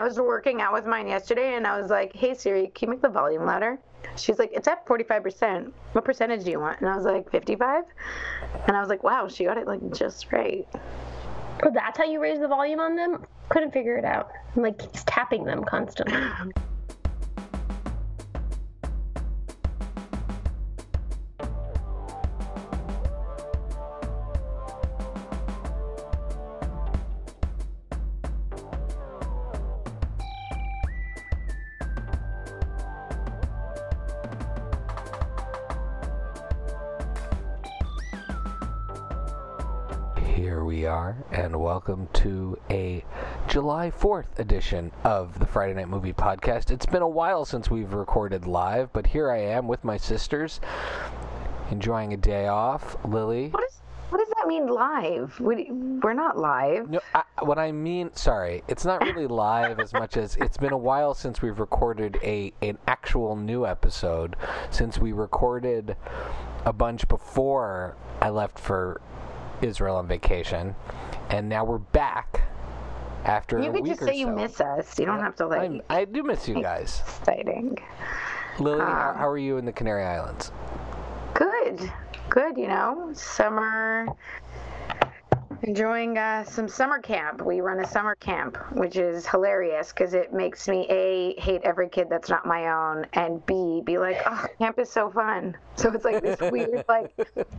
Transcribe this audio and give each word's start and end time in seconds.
I 0.00 0.04
was 0.04 0.18
working 0.18 0.62
out 0.62 0.72
with 0.72 0.86
mine 0.86 1.06
yesterday, 1.06 1.56
and 1.56 1.66
I 1.66 1.78
was 1.78 1.90
like, 1.90 2.16
"Hey 2.16 2.32
Siri, 2.32 2.68
can 2.74 2.88
you 2.88 2.94
make 2.94 3.02
the 3.02 3.10
volume 3.10 3.44
louder?" 3.44 3.78
She's 4.16 4.38
like, 4.38 4.50
"It's 4.54 4.66
at 4.66 4.86
45%. 4.86 5.70
What 5.92 6.06
percentage 6.06 6.42
do 6.44 6.50
you 6.50 6.58
want?" 6.58 6.80
And 6.80 6.88
I 6.88 6.96
was 6.96 7.04
like, 7.04 7.30
"55." 7.30 7.84
And 8.66 8.76
I 8.78 8.80
was 8.80 8.88
like, 8.88 9.04
"Wow, 9.04 9.28
she 9.28 9.44
got 9.44 9.58
it 9.58 9.66
like 9.66 9.80
just 9.92 10.32
right." 10.32 10.66
Oh, 11.62 11.70
that's 11.70 11.98
how 11.98 12.04
you 12.04 12.18
raise 12.18 12.40
the 12.40 12.48
volume 12.48 12.80
on 12.80 12.96
them? 12.96 13.26
Couldn't 13.50 13.72
figure 13.72 13.98
it 13.98 14.06
out. 14.06 14.30
I'm 14.56 14.62
like 14.62 14.80
tapping 15.04 15.44
them 15.44 15.64
constantly. 15.64 16.16
welcome 41.90 42.08
to 42.12 42.56
a 42.70 43.04
July 43.48 43.90
4th 43.90 44.38
edition 44.38 44.92
of 45.02 45.36
the 45.40 45.44
Friday 45.44 45.74
Night 45.74 45.88
Movie 45.88 46.12
Podcast. 46.12 46.70
It's 46.70 46.86
been 46.86 47.02
a 47.02 47.08
while 47.08 47.44
since 47.44 47.68
we've 47.68 47.92
recorded 47.92 48.46
live, 48.46 48.92
but 48.92 49.08
here 49.08 49.28
I 49.28 49.38
am 49.38 49.66
with 49.66 49.82
my 49.82 49.96
sisters, 49.96 50.60
enjoying 51.72 52.12
a 52.12 52.16
day 52.16 52.46
off. 52.46 52.96
Lily. 53.04 53.48
What 53.48 53.64
is 53.64 53.80
what 54.10 54.18
does 54.18 54.28
that 54.28 54.46
mean 54.46 54.68
live? 54.68 55.40
We, 55.40 55.68
we're 56.00 56.12
not 56.12 56.38
live. 56.38 56.90
No, 56.90 57.00
I, 57.12 57.24
what 57.40 57.58
I 57.58 57.72
mean, 57.72 58.14
sorry, 58.14 58.62
it's 58.68 58.84
not 58.84 59.02
really 59.02 59.26
live 59.48 59.80
as 59.80 59.92
much 59.92 60.16
as 60.16 60.36
it's 60.36 60.58
been 60.58 60.72
a 60.72 60.78
while 60.78 61.12
since 61.12 61.42
we've 61.42 61.58
recorded 61.58 62.20
a 62.22 62.52
an 62.62 62.78
actual 62.86 63.34
new 63.34 63.66
episode. 63.66 64.36
Since 64.70 65.00
we 65.00 65.10
recorded 65.10 65.96
a 66.64 66.72
bunch 66.72 67.08
before 67.08 67.96
I 68.22 68.28
left 68.28 68.60
for 68.60 69.00
Israel 69.60 69.96
on 69.96 70.06
vacation, 70.06 70.76
and 71.30 71.48
now 71.48 71.64
we're 71.64 71.78
back 71.78 72.42
after 73.24 73.60
You 73.60 73.72
could 73.72 73.86
just 73.86 74.00
say 74.02 74.14
you 74.14 74.26
miss 74.28 74.60
us. 74.60 74.98
You 74.98 75.06
don't 75.06 75.20
have 75.20 75.36
to 75.36 75.46
like. 75.46 75.62
I'm, 75.62 75.82
I 75.88 76.04
do 76.04 76.22
miss 76.22 76.48
you 76.48 76.60
guys. 76.62 77.02
Exciting. 77.20 77.78
Lily, 78.58 78.80
how, 78.80 79.10
Um, 79.10 79.16
how 79.16 79.28
are 79.28 79.38
you 79.38 79.56
in 79.56 79.64
the 79.64 79.72
Canary 79.72 80.04
Islands? 80.04 80.50
Good, 81.34 81.90
good. 82.28 82.58
You 82.58 82.68
know, 82.68 83.10
summer. 83.14 84.06
Enjoying 85.62 86.16
uh, 86.16 86.42
some 86.44 86.68
summer 86.68 86.98
camp. 86.98 87.42
We 87.42 87.60
run 87.60 87.80
a 87.80 87.86
summer 87.86 88.14
camp, 88.14 88.56
which 88.72 88.96
is 88.96 89.26
hilarious 89.26 89.92
because 89.92 90.14
it 90.14 90.32
makes 90.32 90.66
me 90.68 90.86
a 90.88 91.38
hate 91.38 91.60
every 91.64 91.88
kid 91.90 92.08
that's 92.08 92.30
not 92.30 92.46
my 92.46 92.68
own, 92.68 93.06
and 93.12 93.44
b 93.44 93.82
be 93.84 93.98
like, 93.98 94.22
oh, 94.24 94.46
camp 94.58 94.78
is 94.78 94.90
so 94.90 95.10
fun. 95.10 95.54
So 95.76 95.92
it's 95.92 96.04
like 96.04 96.22
this 96.22 96.40
weird 96.50 96.84
like 96.88 97.14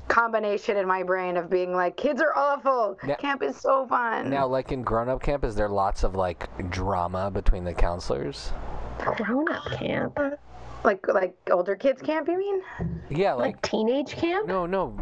combination 0.08 0.78
in 0.78 0.88
my 0.88 1.04
brain 1.04 1.38
of 1.38 1.50
being 1.50 1.74
like, 1.74 1.96
kids 1.96 2.22
are 2.22 2.36
awful, 2.36 2.98
Now- 3.04 3.16
camp 3.16 3.44
is 3.44 3.56
so 3.58 3.86
fun. 3.88 4.32
Now, 4.32 4.48
like 4.48 4.72
in 4.72 4.82
grown-up 4.82 5.22
camp, 5.22 5.44
is 5.44 5.54
there 5.54 5.70
lots 5.70 6.04
of 6.04 6.16
like 6.16 6.48
drama 6.72 7.30
between 7.30 7.64
the 7.64 7.74
counselors? 7.74 8.52
Grown 8.98 9.48
up 9.52 9.66
camp. 9.74 10.18
like 10.84 11.08
like 11.08 11.36
older 11.52 11.76
kids 11.76 12.02
camp, 12.02 12.28
you 12.28 12.38
mean? 12.40 12.64
Yeah, 13.12 13.34
like, 13.34 13.56
Like 13.56 13.62
teenage 13.62 14.14
camp? 14.16 14.48
no, 14.48 14.66
no, 14.66 14.98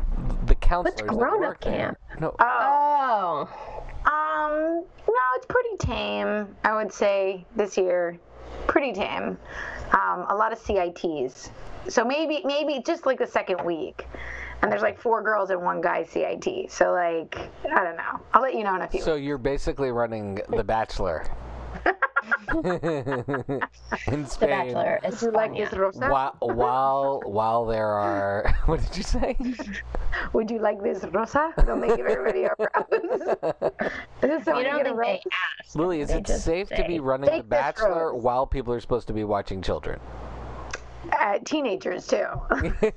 the 0.50 0.56
counselors. 0.56 0.98
that 0.98 1.08
grown-up 1.08 1.40
work 1.40 1.62
there. 1.62 1.96
camp? 1.96 1.98
No, 2.20 2.36
Oh. 2.40 3.50
Oh. 3.50 3.84
Um, 4.06 4.84
no, 5.08 5.14
it's 5.36 5.46
pretty 5.48 5.78
tame. 5.80 6.56
I 6.64 6.76
would 6.76 6.92
say 6.92 7.46
this 7.56 7.78
year, 7.78 8.18
pretty 8.68 8.92
tame. 8.94 9.38
Um, 9.92 10.26
a 10.30 10.36
lot 10.36 10.52
of 10.52 10.60
CITs. 10.60 11.50
So 11.88 12.04
maybe 12.04 12.42
maybe 12.46 12.82
just 12.86 13.06
like 13.06 13.18
the 13.20 13.28
second 13.28 13.64
week, 13.66 14.06
and 14.62 14.72
there's 14.72 14.82
like 14.82 15.00
four 15.00 15.22
girls 15.24 15.50
and 15.50 15.62
one 15.62 15.82
guy 15.82 16.04
CIT. 16.04 16.72
So 16.72 16.92
like 16.92 17.38
I 17.72 17.84
don't 17.84 17.96
know. 17.98 18.20
I'll 18.34 18.42
let 18.42 18.54
you 18.56 18.64
know 18.64 18.76
in 18.76 18.82
a 18.82 18.88
few. 18.88 19.02
So 19.02 19.16
you're 19.16 19.38
basically 19.38 19.92
running 19.92 20.40
The 20.50 20.64
Bachelor 20.64 21.26
in 24.08 24.24
The 24.24 24.38
Bachelor. 24.40 25.00
Would 25.04 25.22
you 25.22 25.32
like 25.32 25.56
this 25.56 25.74
rosa? 25.74 26.08
While 26.10 26.36
while 26.40 27.22
while 27.26 27.66
there 27.66 27.88
are 27.88 28.54
what 28.66 28.82
did 28.82 28.98
you 28.98 29.04
say? 29.04 29.38
Would 30.34 30.50
you 30.52 30.60
like 30.60 30.82
this 30.84 31.04
rosa? 31.12 31.54
Don't 31.66 31.82
they 31.82 31.96
give 31.96 32.06
everybody 32.06 32.44
a 32.44 32.52
rose? 32.60 32.68
Is 34.22 34.48
You 34.48 34.64
don't 34.64 34.84
get 34.84 34.86
think 34.86 34.98
they 34.98 35.22
asked. 35.62 35.76
Lily, 35.76 36.02
is 36.02 36.10
They 36.10 36.18
it 36.18 36.26
just 36.26 36.44
safe 36.44 36.70
to 36.70 36.84
be 36.88 37.00
running 37.00 37.36
The 37.36 37.44
Bachelor 37.44 38.12
rose." 38.14 38.24
while 38.24 38.46
people 38.48 38.74
are 38.74 38.80
supposed 38.80 39.08
to 39.08 39.14
be 39.14 39.24
watching 39.24 39.62
children? 39.62 40.00
Uh, 41.18 41.40
teenagers 41.46 42.06
too. 42.08 42.26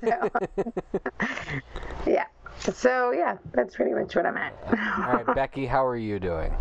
So, 0.05 0.29
yeah. 2.05 2.25
So 2.59 3.11
yeah, 3.11 3.37
that's 3.53 3.75
pretty 3.75 3.93
much 3.93 4.15
what 4.15 4.25
I'm 4.25 4.37
at. 4.37 4.53
All 4.67 5.13
right, 5.23 5.35
Becky, 5.35 5.65
how 5.65 5.85
are 5.85 5.97
you 5.97 6.19
doing? 6.19 6.53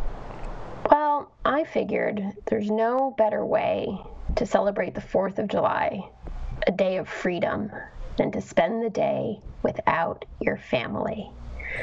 Well, 0.90 1.30
I 1.44 1.64
figured 1.64 2.22
there's 2.46 2.70
no 2.70 3.14
better 3.16 3.44
way 3.44 3.88
to 4.36 4.46
celebrate 4.46 4.94
the 4.94 5.00
4th 5.00 5.38
of 5.38 5.48
July, 5.48 6.08
a 6.66 6.72
day 6.72 6.96
of 6.96 7.08
freedom, 7.08 7.70
than 8.16 8.30
to 8.32 8.40
spend 8.40 8.82
the 8.82 8.90
day 8.90 9.38
without 9.62 10.24
your 10.40 10.56
family. 10.56 11.30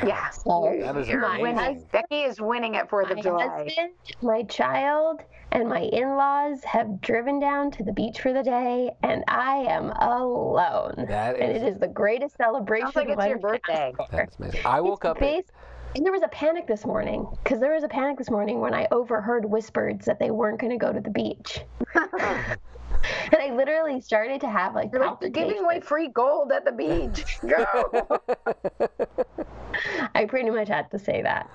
Yeah. 0.05 0.29
So, 0.29 0.77
That 0.81 0.97
is 0.97 1.07
You're 1.09 1.39
winning. 1.41 1.83
Becky 1.91 2.21
is 2.21 2.39
winning 2.39 2.75
at 2.75 2.89
Fourth 2.89 3.07
my 3.09 3.15
of 3.15 3.21
July. 3.23 3.47
husband, 3.63 3.91
my 4.21 4.43
child, 4.43 5.21
and 5.51 5.67
my 5.67 5.79
in 5.81 6.09
laws 6.09 6.63
have 6.63 7.01
driven 7.01 7.39
down 7.39 7.71
to 7.71 7.83
the 7.83 7.91
beach 7.93 8.21
for 8.21 8.31
the 8.31 8.43
day, 8.43 8.91
and 9.01 9.23
I 9.27 9.55
am 9.67 9.89
alone. 9.91 11.05
That 11.07 11.37
and 11.39 11.51
it 11.51 11.63
is 11.63 11.79
the 11.79 11.87
greatest 11.87 12.37
celebration 12.37 12.85
Sounds 12.91 12.95
like 12.97 13.07
it's 13.09 13.17
one 13.17 13.29
your 13.29 13.39
birthday. 13.39 13.93
That's 14.11 14.35
amazing. 14.37 14.61
I 14.63 14.79
woke 14.81 15.03
It's 15.05 15.09
up. 15.09 15.17
At, 15.17 15.21
base- 15.21 15.51
and 15.99 16.05
there 16.05 16.13
was 16.13 16.23
a 16.23 16.29
panic 16.29 16.65
this 16.65 16.85
morning 16.85 17.27
because 17.43 17.59
there 17.59 17.73
was 17.73 17.83
a 17.83 17.87
panic 17.89 18.17
this 18.17 18.29
morning 18.29 18.61
when 18.61 18.73
I 18.73 18.87
overheard 18.89 19.43
whispers 19.43 20.05
that 20.05 20.17
they 20.17 20.31
weren't 20.31 20.57
going 20.57 20.71
to 20.71 20.77
go 20.77 20.93
to 20.93 21.01
the 21.01 21.09
beach. 21.09 21.59
and 23.31 23.41
I 23.41 23.53
literally 23.55 24.01
started 24.01 24.41
to 24.41 24.49
have 24.49 24.75
like 24.75 24.89
You're 24.91 25.05
like, 25.05 25.31
giving 25.33 25.59
away 25.59 25.79
free 25.79 26.09
gold 26.09 26.51
at 26.51 26.65
the 26.65 26.71
beach. 26.71 27.39
Go. 27.47 28.19
I 30.15 30.25
pretty 30.25 30.49
much 30.49 30.67
had 30.67 30.89
to 30.91 30.99
say 30.99 31.21
that. 31.21 31.49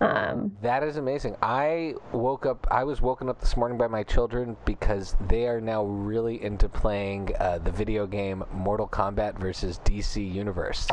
Um, 0.00 0.56
That 0.62 0.82
is 0.82 0.96
amazing. 0.96 1.36
I 1.42 1.94
woke 2.12 2.46
up. 2.46 2.66
I 2.70 2.84
was 2.84 3.00
woken 3.00 3.28
up 3.28 3.40
this 3.40 3.56
morning 3.56 3.78
by 3.78 3.86
my 3.88 4.02
children 4.02 4.56
because 4.64 5.16
they 5.28 5.46
are 5.48 5.60
now 5.60 5.84
really 5.84 6.42
into 6.42 6.68
playing 6.68 7.30
uh, 7.40 7.58
the 7.58 7.70
video 7.72 8.06
game 8.06 8.44
Mortal 8.52 8.86
Kombat 8.86 9.38
versus 9.38 9.80
DC 9.84 10.32
Universe. 10.32 10.86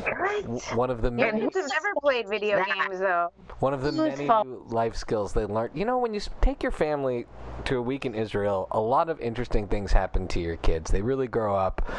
W- 0.00 0.60
One 0.74 0.90
of 0.90 1.02
the 1.02 1.08
Yeah, 1.10 1.26
many, 1.32 1.40
kids 1.42 1.56
have 1.56 1.68
never 1.70 1.88
played 2.02 2.28
video 2.28 2.56
that? 2.56 2.66
games 2.88 2.98
though. 3.00 3.28
one 3.60 3.72
of 3.72 3.82
the 3.82 3.92
Whose 3.92 4.18
many 4.18 4.28
new 4.28 4.64
life 4.68 4.96
skills 4.96 5.32
they 5.32 5.44
learned. 5.44 5.70
You 5.74 5.84
know, 5.84 5.98
when 5.98 6.12
you 6.12 6.20
take 6.40 6.62
your 6.62 6.72
family 6.72 7.26
to 7.66 7.76
a 7.78 7.82
week 7.82 8.04
in 8.04 8.14
Israel, 8.14 8.68
a 8.70 8.80
lot 8.80 9.05
of 9.08 9.20
interesting 9.20 9.68
things 9.68 9.92
happen 9.92 10.28
to 10.28 10.40
your 10.40 10.56
kids. 10.56 10.90
They 10.90 11.02
really 11.02 11.28
grow 11.28 11.56
up. 11.56 11.90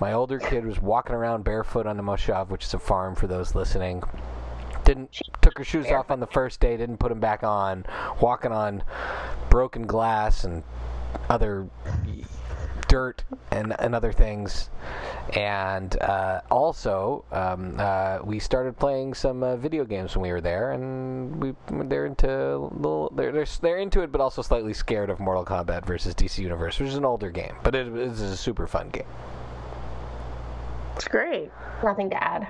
My 0.00 0.12
older 0.12 0.38
kid 0.38 0.66
was 0.66 0.80
walking 0.80 1.14
around 1.14 1.44
barefoot 1.44 1.86
on 1.86 1.96
the 1.96 2.02
Moshav, 2.02 2.48
which 2.48 2.64
is 2.64 2.74
a 2.74 2.78
farm 2.78 3.14
for 3.14 3.26
those 3.26 3.54
listening. 3.54 4.02
Didn't 4.84 5.20
took 5.42 5.58
her 5.58 5.64
shoes 5.64 5.86
off 5.90 6.10
on 6.10 6.20
the 6.20 6.26
first 6.26 6.60
day, 6.60 6.76
didn't 6.76 6.98
put 6.98 7.08
them 7.08 7.18
back 7.18 7.42
on, 7.42 7.84
walking 8.20 8.52
on 8.52 8.82
broken 9.50 9.86
glass 9.86 10.44
and 10.44 10.62
other 11.28 11.68
dirt 12.96 13.24
and, 13.50 13.74
and 13.78 13.94
other 13.94 14.10
things. 14.10 14.70
And 15.34 16.00
uh, 16.00 16.40
also, 16.50 17.24
um, 17.30 17.76
uh, 17.78 18.20
we 18.24 18.38
started 18.38 18.78
playing 18.78 19.12
some 19.12 19.42
uh, 19.42 19.56
video 19.56 19.84
games 19.84 20.16
when 20.16 20.22
we 20.22 20.32
were 20.32 20.40
there, 20.40 20.72
and 20.72 21.42
we 21.42 21.54
they're 21.88 22.06
into 22.06 22.56
little 22.72 23.12
they're, 23.14 23.32
they're 23.32 23.46
they're 23.60 23.76
into 23.78 24.00
it, 24.02 24.10
but 24.12 24.20
also 24.22 24.40
slightly 24.40 24.72
scared 24.72 25.10
of 25.10 25.20
Mortal 25.20 25.44
Kombat 25.44 25.84
versus 25.84 26.14
DC 26.14 26.38
Universe, 26.38 26.78
which 26.78 26.88
is 26.88 26.94
an 26.96 27.04
older 27.04 27.30
game, 27.30 27.54
but 27.62 27.74
it 27.74 27.86
is 27.88 28.20
a 28.22 28.36
super 28.36 28.66
fun 28.66 28.88
game. 28.88 29.04
It's 30.94 31.08
great. 31.08 31.50
nothing 31.84 32.08
to 32.10 32.24
add. 32.24 32.48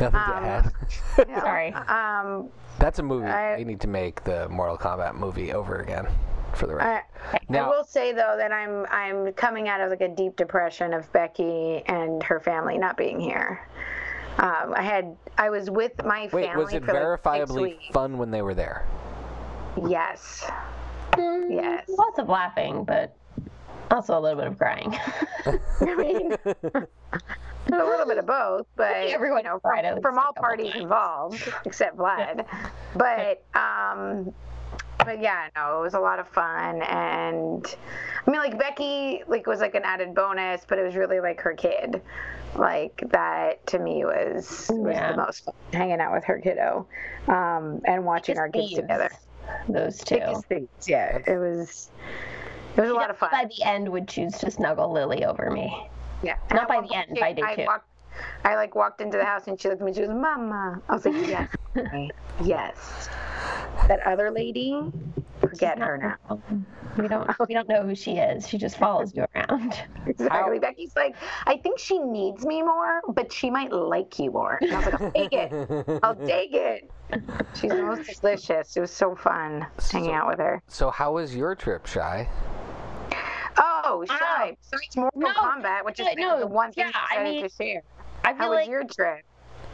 Nothing 0.00 0.20
Um, 0.20 0.42
to 0.44 0.48
add. 0.48 1.40
Sorry. 1.40 1.74
Um, 1.88 2.50
That's 2.78 2.98
a 3.00 3.02
movie. 3.02 3.26
I- 3.26 3.56
they 3.56 3.64
need 3.64 3.80
to 3.80 3.88
make 3.88 4.22
the 4.22 4.48
Mortal 4.48 4.78
Kombat 4.78 5.14
movie 5.16 5.52
over 5.52 5.80
again 5.80 6.06
for 6.56 6.66
the 6.66 6.72
I, 6.74 6.76
record. 6.76 7.02
I 7.32 7.38
Now- 7.48 7.70
will 7.70 7.84
say 7.84 8.12
though 8.12 8.34
that 8.36 8.52
I'm 8.52 8.86
I'm 8.90 9.32
coming 9.34 9.68
out 9.68 9.80
of 9.80 9.90
like 9.90 10.00
a 10.00 10.08
deep 10.08 10.36
depression 10.36 10.92
of 10.94 11.10
Becky 11.12 11.82
and 11.86 12.22
her 12.22 12.40
family 12.40 12.78
not 12.78 12.96
being 12.96 13.20
here. 13.20 13.66
Um, 14.38 14.74
I 14.76 14.82
had 14.82 15.16
I 15.38 15.50
was 15.50 15.70
with 15.70 16.04
my 16.04 16.28
Wait, 16.32 16.46
family 16.46 16.64
was 16.64 16.74
it 16.74 16.84
for 16.84 16.92
like 16.92 17.02
six 17.02 17.50
verifiably 17.52 17.62
weeks. 17.62 17.84
fun 17.92 18.18
when 18.18 18.30
they 18.30 18.42
were 18.42 18.54
there? 18.54 18.86
Yes. 19.86 20.50
Mm, 21.12 21.50
Yes. 21.50 21.84
Lots 21.88 22.18
of 22.18 22.28
laughing, 22.28 22.84
but 22.84 23.16
also 23.90 24.18
a 24.18 24.20
little 24.20 24.38
bit 24.38 24.46
of 24.48 24.58
crying. 24.58 24.94
I 25.46 25.94
mean, 25.94 26.32
a 26.44 26.86
little 27.70 28.06
bit 28.06 28.18
of 28.18 28.26
both, 28.26 28.66
but 28.76 28.90
Everyone 29.08 29.38
you 29.44 29.44
know, 29.50 29.58
cried 29.60 29.86
from, 29.94 30.02
from 30.02 30.18
all 30.18 30.32
parties 30.34 30.74
involved, 30.74 31.42
except 31.64 31.96
Vlad. 31.96 32.44
But 32.94 33.42
um, 33.58 34.34
but 34.98 35.20
yeah, 35.20 35.48
no, 35.56 35.78
it 35.78 35.82
was 35.82 35.94
a 35.94 36.00
lot 36.00 36.18
of 36.18 36.28
fun, 36.28 36.82
and 36.82 37.76
I 38.26 38.30
mean, 38.30 38.40
like 38.40 38.58
Becky, 38.58 39.22
like 39.28 39.46
was 39.46 39.60
like 39.60 39.74
an 39.74 39.82
added 39.84 40.14
bonus, 40.14 40.64
but 40.68 40.78
it 40.78 40.82
was 40.84 40.96
really 40.96 41.20
like 41.20 41.40
her 41.40 41.54
kid. 41.54 42.02
Like 42.54 43.02
that 43.10 43.66
to 43.68 43.78
me 43.78 44.04
was 44.04 44.66
was 44.70 44.94
Yeah. 44.94 45.12
the 45.12 45.18
most 45.18 45.44
fun, 45.44 45.54
hanging 45.72 46.00
out 46.00 46.12
with 46.12 46.24
her 46.24 46.38
kiddo, 46.38 46.86
um, 47.28 47.80
and 47.86 48.04
watching 48.04 48.38
our 48.38 48.48
kids 48.48 48.68
Thieves, 48.68 48.80
together. 48.80 49.10
Those 49.68 49.98
two. 49.98 50.16
Thickest 50.16 50.46
thieves, 50.46 50.88
yeah, 50.88 51.18
it 51.26 51.36
was. 51.38 51.90
It 52.76 52.80
was 52.80 52.90
a 52.90 52.94
lot 52.94 53.10
of 53.10 53.16
fun. 53.18 53.30
By 53.32 53.44
the 53.46 53.62
end, 53.62 53.88
would 53.88 54.08
choose 54.08 54.32
to 54.38 54.50
snuggle 54.50 54.92
Lily 54.92 55.24
over 55.24 55.50
me. 55.50 55.88
Yeah. 56.22 56.36
Not 56.52 56.68
by 56.68 56.80
the 56.80 56.94
end, 56.94 57.16
by 57.20 57.32
day 57.32 57.42
I 57.42 57.54
two. 57.54 57.64
Walked, 57.64 57.88
I 58.44 58.54
like 58.56 58.74
walked 58.74 59.00
into 59.00 59.16
the 59.16 59.24
house 59.24 59.46
and 59.48 59.60
she 59.60 59.68
looked 59.68 59.80
at 59.80 59.86
me. 59.86 59.92
She 59.92 60.00
goes, 60.00 60.08
"Mama." 60.10 60.80
I 60.88 60.92
was 60.94 61.04
like, 61.04 61.14
"Yes, 61.26 61.48
yes." 62.42 63.08
That 63.88 64.00
other 64.06 64.30
lady, 64.30 64.90
forget 65.40 65.78
her 65.78 65.96
now. 65.98 66.40
We 66.96 67.08
don't 67.08 67.28
we 67.48 67.54
don't 67.54 67.68
know 67.68 67.82
who 67.82 67.94
she 67.94 68.12
is. 68.16 68.48
She 68.48 68.58
just 68.58 68.78
follows 68.78 69.14
you 69.14 69.26
around. 69.34 69.76
Exactly. 70.06 70.58
Becky's 70.58 70.96
like, 70.96 71.14
I 71.46 71.56
think 71.58 71.78
she 71.78 71.98
needs 71.98 72.46
me 72.46 72.62
more, 72.62 73.02
but 73.08 73.32
she 73.32 73.50
might 73.50 73.72
like 73.72 74.18
you 74.18 74.30
more. 74.30 74.58
And 74.62 74.72
I 74.72 74.76
was 74.78 74.86
like, 74.86 75.00
I'll 75.00 75.12
take 75.12 75.32
it. 75.32 76.00
I'll 76.02 76.14
take 76.26 76.52
it. 76.54 76.90
She's 77.54 77.70
the 77.70 77.82
most 77.82 78.20
delicious. 78.20 78.76
It 78.76 78.80
was 78.80 78.90
so 78.90 79.14
fun 79.14 79.66
hanging 79.90 80.12
out 80.12 80.26
with 80.28 80.38
her. 80.38 80.62
So 80.68 80.90
how 80.90 81.12
was 81.12 81.36
your 81.36 81.54
trip, 81.54 81.86
Shy? 81.86 82.28
Oh, 83.58 84.04
Shy. 84.08 84.56
So 84.60 84.76
it's 84.82 84.96
Mortal 84.96 85.20
No, 85.20 85.32
Kombat, 85.32 85.84
which 85.84 86.00
is 86.00 86.06
no, 86.16 86.40
the 86.40 86.46
one 86.46 86.72
thing 86.72 86.86
yeah, 86.86 87.00
I 87.10 87.20
I 87.20 87.24
mean, 87.24 87.42
to 87.42 87.48
share. 87.48 87.82
I 88.26 88.32
How 88.32 88.38
feel 88.40 88.50
was 88.50 88.56
like 88.56 88.68
your 88.68 88.84
trip? 88.84 89.20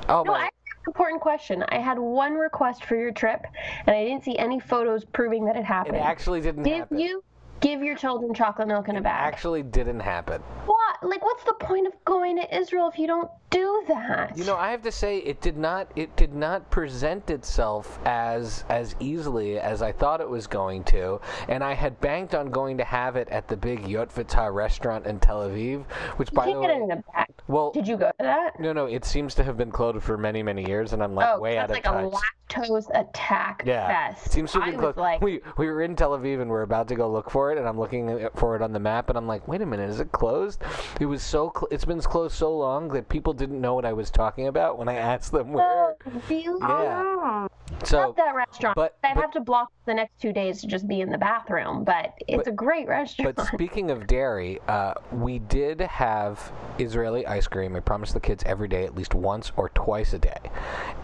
Oh 0.09 0.23
no, 0.25 0.33
my! 0.33 0.39
I 0.39 0.43
have 0.43 0.51
an 0.51 0.89
important 0.89 1.21
question. 1.23 1.65
I 1.71 1.79
had 1.79 1.99
one 1.99 2.35
request 2.35 2.85
for 2.85 2.97
your 2.97 3.13
trip, 3.13 3.41
and 3.87 3.97
I 3.97 4.05
didn't 4.05 4.25
see 4.25 4.37
any 4.37 4.61
photos 4.61 5.05
proving 5.07 5.47
that 5.47 5.57
it 5.57 5.65
happened. 5.65 5.97
it 5.97 6.01
actually 6.01 6.41
didn't 6.43 6.65
Did 6.65 6.79
happen. 6.81 6.99
you 6.99 7.25
give 7.63 7.83
your 7.83 7.97
children 7.97 8.35
chocolate 8.35 8.69
milk 8.69 8.89
in 8.89 8.97
a 8.97 9.01
bag? 9.01 9.33
Actually, 9.33 9.63
didn't 9.63 10.01
happen. 10.01 10.43
what? 10.67 10.79
Like, 11.03 11.25
what's 11.25 11.43
the 11.45 11.55
point 11.55 11.87
of 11.89 11.93
going 12.05 12.37
to 12.37 12.57
Israel 12.57 12.89
if 12.89 12.97
you 12.99 13.07
don't 13.09 13.29
do 13.51 13.83
that? 13.89 14.37
You 14.37 14.45
know, 14.45 14.57
I 14.57 14.71
have 14.71 14.83
to 14.83 14.93
say 14.93 15.19
it 15.19 15.41
did 15.41 15.57
not 15.57 15.91
it 15.97 16.15
did 16.17 16.33
not 16.33 16.71
present 16.71 17.29
itself 17.31 17.99
as 18.05 18.65
as 18.69 18.95
easily 19.01 19.59
as 19.59 19.83
I 19.83 19.91
thought 19.91 20.21
it 20.21 20.29
was 20.29 20.47
going 20.47 20.85
to, 20.85 21.21
and 21.49 21.65
I 21.65 21.73
had 21.75 22.01
banked 22.01 22.35
on 22.37 22.51
going 22.51 22.79
to 22.79 22.85
have 22.85 23.17
it 23.17 23.29
at 23.31 23.49
the 23.49 23.57
big 23.57 23.83
Yotvata 23.85 24.53
restaurant 24.55 25.07
in 25.07 25.19
Tel 25.19 25.41
Aviv, 25.49 25.85
which 26.19 26.31
you 26.31 26.37
by 26.37 26.45
can't 26.47 26.57
the 26.63 26.67
get 26.69 26.77
way, 26.77 26.81
it 26.81 26.85
in 26.85 26.91
a 26.93 27.03
bag. 27.13 27.27
well, 27.49 27.73
Did 27.73 27.89
you 27.89 27.97
go 27.97 28.09
to 28.09 28.15
that? 28.21 28.61
no, 28.61 28.73
no, 28.73 28.87
it 28.87 29.05
seems 29.05 29.35
to 29.37 29.43
have 29.45 29.57
been 29.57 29.71
closed 29.73 30.03
for 30.03 30.17
many, 30.17 30.43
many 30.43 30.65
years, 30.69 30.93
and 30.93 31.03
I'm 31.03 31.15
like 31.15 31.29
oh, 31.35 31.41
way 31.41 31.59
out 31.59 31.69
that's 31.69 31.87
of 31.87 31.95
like 31.95 32.05
a 32.05 32.17
lactose 32.55 32.89
attack 32.95 33.63
Yeah, 33.67 34.13
fest. 34.15 34.31
seems 34.31 34.53
to 34.53 34.61
have 34.61 34.69
I 34.69 34.71
been 34.71 34.81
was 34.81 34.95
closed. 34.95 34.99
like, 34.99 35.21
we 35.21 35.41
we 35.59 35.67
were 35.67 35.83
in 35.83 35.97
Tel 35.97 36.17
Aviv 36.17 36.41
and 36.41 36.51
we're 36.51 36.63
about 36.63 36.87
to 36.89 36.95
go 36.95 37.11
look 37.11 37.29
for 37.31 37.51
it, 37.52 37.52
and 37.59 37.67
I'm 37.69 37.79
looking 37.79 38.29
for 38.37 38.57
it 38.57 38.63
on 38.63 38.73
the 38.73 38.81
map, 38.81 39.09
and 39.09 39.19
I'm 39.19 39.27
like, 39.27 39.47
wait 39.49 39.61
a 39.63 39.67
minute, 39.67 39.89
is 39.91 40.01
it 40.01 40.13
closed? 40.13 40.63
It 41.01 41.07
was 41.07 41.23
so 41.23 41.53
cl- 41.55 41.69
it's 41.71 41.85
been 41.85 42.01
closed 42.01 42.35
so 42.35 42.57
long 42.57 42.89
that 42.89 43.09
people 43.09 43.33
didn't 43.33 43.61
know 43.61 43.75
what 43.75 43.85
I 43.85 43.93
was 43.93 44.11
talking 44.11 44.47
about 44.49 44.79
when 44.79 44.89
I 44.89 44.95
asked 44.95 45.33
them 45.33 45.53
where. 45.53 45.65
oh, 45.65 45.95
really? 46.29 46.59
Yeah. 46.61 47.03
Oh. 47.05 47.49
So 47.85 47.99
love 47.99 48.17
that 48.17 48.35
restaurant. 48.35 48.77
but- 48.77 48.97
I'd 49.03 49.15
but- 49.15 49.21
have 49.23 49.31
to 49.33 49.41
block 49.41 49.71
the 49.87 49.95
next 49.95 50.21
two 50.21 50.33
days 50.33 50.61
to 50.61 50.67
just 50.67 50.87
be 50.87 51.01
in 51.01 51.11
the 51.11 51.19
bathroom, 51.19 51.85
but 51.85 52.13
it's 52.29 52.45
But- 52.45 52.47
a 52.49 52.53
great 52.53 52.87
restaurant. 52.89 53.35
But 53.37 53.47
speaking 53.47 53.91
of 53.91 54.07
dairy, 54.07 54.61
uh, 54.69 54.95
we 55.11 55.39
did 55.39 55.81
have 55.81 56.53
Israeli 56.79 57.27
ice 57.27 57.47
cream. 57.49 57.75
I 57.75 57.81
promised 57.81 58.15
the 58.15 58.21
kids 58.21 58.43
every 58.47 58.69
day, 58.69 58.85
at 58.85 58.95
least 58.95 59.15
once 59.15 59.53
or 59.57 59.69
twice 59.71 60.13
a 60.13 60.19
day, 60.19 60.39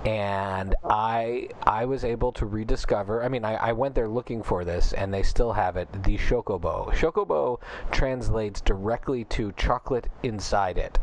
and 0.04 0.74
I 0.84 1.48
I 1.66 1.84
was 1.86 2.04
able 2.04 2.32
to 2.32 2.46
rediscover. 2.46 3.22
I 3.22 3.28
mean, 3.28 3.44
I, 3.44 3.54
I 3.56 3.72
went 3.72 3.94
there 3.94 4.08
looking 4.08 4.42
for 4.42 4.64
this, 4.64 4.92
and 4.92 5.12
they 5.12 5.22
still 5.22 5.52
have 5.52 5.76
it. 5.76 5.88
The 6.04 6.16
chocobo. 6.42 6.92
Chocobo 6.92 7.60
translates 7.90 8.60
directly 8.60 9.24
to 9.24 9.52
chocolate 9.52 10.08
inside 10.22 10.78
it, 10.78 10.98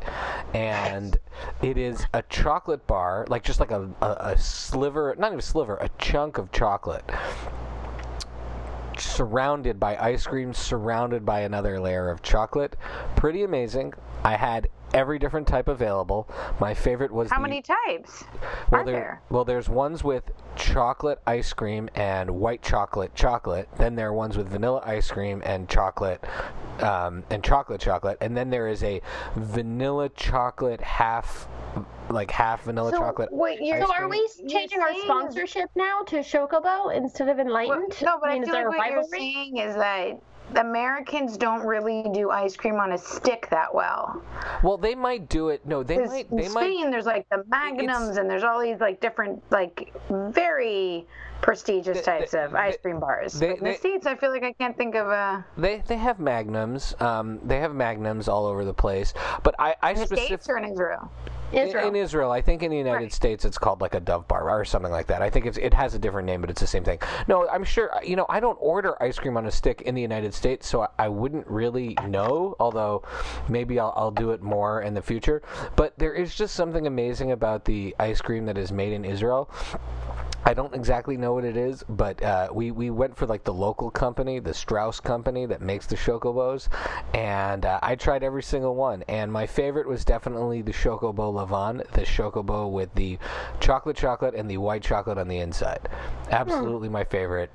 and 0.54 1.18
it 1.62 1.78
is 1.78 2.06
a 2.14 2.22
chocolate 2.24 2.86
bar, 2.88 3.26
like 3.30 3.44
just 3.44 3.60
like 3.60 3.72
a, 3.72 3.90
a, 4.02 4.06
a 4.06 4.38
sliver, 4.38 5.16
not 5.18 5.28
even 5.28 5.40
a 5.40 5.42
sliver, 5.42 5.76
a 5.78 5.90
chunk 5.98 6.38
of 6.38 6.52
chocolate 6.52 7.10
surrounded 8.98 9.78
by 9.78 9.98
ice 9.98 10.26
cream, 10.26 10.54
surrounded 10.54 11.26
by 11.26 11.42
another 11.42 11.80
layer 11.82 12.10
of 12.10 12.22
chocolate. 12.22 12.78
Pretty 13.18 13.44
amazing. 13.44 13.94
I 14.24 14.38
had 14.38 14.70
every 14.96 15.20
different 15.20 15.48
type 15.48 15.68
available. 15.68 16.28
My 16.60 16.74
favorite 16.74 17.12
was 17.12 17.30
How 17.30 17.38
the, 17.38 17.42
many 17.44 17.62
types 17.62 18.24
well, 18.72 18.82
are 18.82 18.86
there, 18.86 18.94
there? 18.94 19.22
well, 19.30 19.46
there's 19.46 19.70
ones 19.70 20.04
with 20.04 20.24
chocolate 20.56 21.22
ice 21.28 21.52
cream 21.54 21.90
and 21.96 22.32
white 22.32 22.64
chocolate 22.64 23.14
chocolate. 23.14 23.68
Then 23.78 23.96
there 23.96 24.08
are 24.08 24.14
ones 24.14 24.38
with 24.38 24.48
vanilla 24.48 24.82
ice 24.86 25.12
cream 25.12 25.42
and 25.46 25.68
chocolate 25.70 26.24
um, 26.80 27.24
and 27.30 27.44
chocolate 27.44 27.82
chocolate. 27.82 28.18
And 28.22 28.36
then 28.36 28.50
there 28.50 28.68
is 28.68 28.84
a 28.84 29.02
vanilla 29.36 30.10
chocolate 30.10 30.82
half, 30.82 31.48
like 32.10 32.32
half 32.32 32.64
vanilla 32.64 32.92
So, 32.92 33.00
chocolate. 33.00 33.30
Wait, 33.32 33.60
you're, 33.62 33.82
so 33.82 33.94
are 33.94 34.08
we 34.08 34.28
changing 34.48 34.82
our 34.82 34.94
sponsorship 35.04 35.70
now 35.76 36.04
to 36.04 36.18
Chocobo 36.18 36.96
instead 36.96 37.28
of 37.28 37.38
Well, 37.38 37.48
Enlightened? 37.48 37.96
no, 38.02 38.18
but 38.20 38.30
I, 38.30 38.34
mean, 38.34 38.44
is 38.44 38.50
feel 38.50 38.56
there 38.56 38.70
like 38.70 38.92
a 38.92 38.96
what 38.96 39.10
you're 39.10 39.20
saying 39.20 39.58
is 39.58 39.76
that 39.76 40.12
the 40.12 40.22
Americans 40.56 41.38
don't 41.38 41.66
really 41.66 42.04
do 42.14 42.30
ice 42.30 42.56
cream 42.56 42.76
on 42.76 42.94
a 42.94 42.98
stick 42.98 43.48
that 43.52 43.74
well. 43.74 44.22
Well, 44.64 44.78
they 44.78 44.96
might 44.96 45.28
do 45.30 45.50
it. 45.50 45.66
No, 45.66 45.84
they 45.84 45.98
might. 45.98 46.30
in 46.32 46.38
They 46.38 46.48
might. 46.50 46.62
Spain, 46.64 46.92
there's 46.92 47.06
like 47.06 47.28
the 47.30 47.44
magnums, 47.48 48.18
and 48.18 48.30
there's 48.30 48.44
all 48.44 48.60
these 48.62 48.80
like 48.80 49.02
different, 49.02 49.42
like 49.52 49.92
very 50.10 51.06
prestigious 51.42 52.02
types 52.02 52.32
they- 52.32 52.44
of 52.44 52.56
ice 52.56 52.78
cream 52.82 53.00
bars. 53.00 53.34
they- 53.34 53.48
But 53.50 53.58
in 53.58 53.64
the 53.66 53.70
they- 53.72 53.76
states, 53.78 54.06
I 54.08 54.16
feel 54.16 54.32
like 54.32 54.44
I 54.44 54.54
can't 54.54 54.78
think 54.78 54.96
of 54.96 55.08
a. 55.08 55.46
They 55.58 55.84
they 55.88 55.98
have 55.98 56.20
magnums. 56.20 56.96
Um, 57.02 57.40
they 57.44 57.60
have 57.60 57.74
magnums 57.76 58.28
all 58.28 58.46
over 58.46 58.64
the 58.66 58.74
place. 58.74 59.14
But 59.44 59.56
I 59.60 59.76
I 59.82 59.92
In 59.92 60.00
the 60.00 60.06
specific 60.06 60.26
states 60.28 60.50
or 60.50 60.58
in 60.58 60.66
Israel? 60.66 61.12
Israel. 61.54 61.88
In, 61.88 61.96
in 61.96 62.02
Israel, 62.02 62.32
I 62.32 62.42
think 62.42 62.64
in 62.64 62.72
the 62.72 62.78
United 62.78 62.96
Right. 62.96 63.14
States 63.14 63.46
it's 63.46 63.58
called 63.58 63.82
like 63.82 63.94
a 63.94 64.00
Dove 64.00 64.28
bar 64.28 64.50
or 64.50 64.66
something 64.66 64.92
like 64.92 65.08
that. 65.08 65.22
I 65.22 65.30
think 65.30 65.46
it's, 65.46 65.58
it 65.58 65.74
has 65.74 65.94
a 65.94 66.00
different 66.00 66.26
name, 66.26 66.42
but 66.42 66.50
it's 66.50 66.62
the 66.62 66.68
same 66.68 66.84
thing. 66.84 67.00
No, 67.28 67.48
I'm 67.50 67.64
sure. 67.64 67.94
Uh, 67.96 68.02
you 68.02 68.16
know, 68.16 68.26
I 68.30 68.40
don't 68.40 68.58
order 68.60 69.02
ice 69.02 69.18
cream 69.20 69.38
on 69.38 69.46
a 69.46 69.52
stick 69.52 69.82
in 69.82 69.96
the 69.96 70.02
United 70.02 70.34
States, 70.34 70.68
so 70.68 70.82
I, 70.82 70.88
I 71.00 71.10
wouldn't 71.10 71.48
really 71.48 71.98
know. 72.08 72.56
Although 72.60 73.04
maybe 73.50 73.80
I'll, 73.80 73.94
I'll 73.96 74.12
do 74.12 74.32
it 74.32 74.42
more 74.42 74.82
in 74.82 74.94
the 74.94 75.02
future. 75.02 75.42
But 75.76 75.94
there 75.98 76.14
is 76.14 76.36
just 76.36 76.56
something 76.56 76.88
amazing 76.88 77.32
about 77.32 77.66
the 77.66 77.96
ice 78.00 78.22
cream 78.22 78.46
that 78.46 78.58
is 78.58 78.72
made 78.72 78.94
in 78.94 79.06
Israel. 79.06 79.50
I 80.48 80.54
don't 80.54 80.76
exactly 80.76 81.18
know 81.18 81.34
what 81.34 81.44
it 81.44 81.58
is, 81.58 81.84
but 81.90 82.22
uh, 82.22 82.50
we, 82.54 82.70
we 82.70 82.92
went 82.92 83.18
for 83.18 83.26
like 83.26 83.44
the 83.44 83.54
local 83.54 83.90
company, 83.90 84.38
the 84.38 84.54
Strauss 84.54 85.00
company 85.00 85.48
that 85.48 85.60
makes 85.60 85.88
the 85.88 85.96
chocobos, 85.96 86.68
and 87.16 87.66
uh, 87.66 87.80
I 87.82 87.96
tried 87.96 88.24
every 88.24 88.44
single 88.44 88.76
one. 88.76 89.04
And 89.08 89.32
my 89.32 89.48
favorite 89.48 89.88
was 89.88 90.06
definitely 90.06 90.62
the 90.62 90.72
Chocobo 90.72 91.34
Lavan, 91.34 91.80
the 91.94 92.02
Chocobo 92.02 92.72
with 92.72 92.94
the 92.94 93.18
chocolate 93.60 93.98
chocolate 93.98 94.36
and 94.36 94.48
the 94.48 94.58
white 94.58 94.84
chocolate 94.84 95.18
on 95.18 95.28
the 95.28 95.40
inside. 95.40 95.90
Absolutely 96.30 96.90
my 96.90 97.04
favorite. 97.04 97.50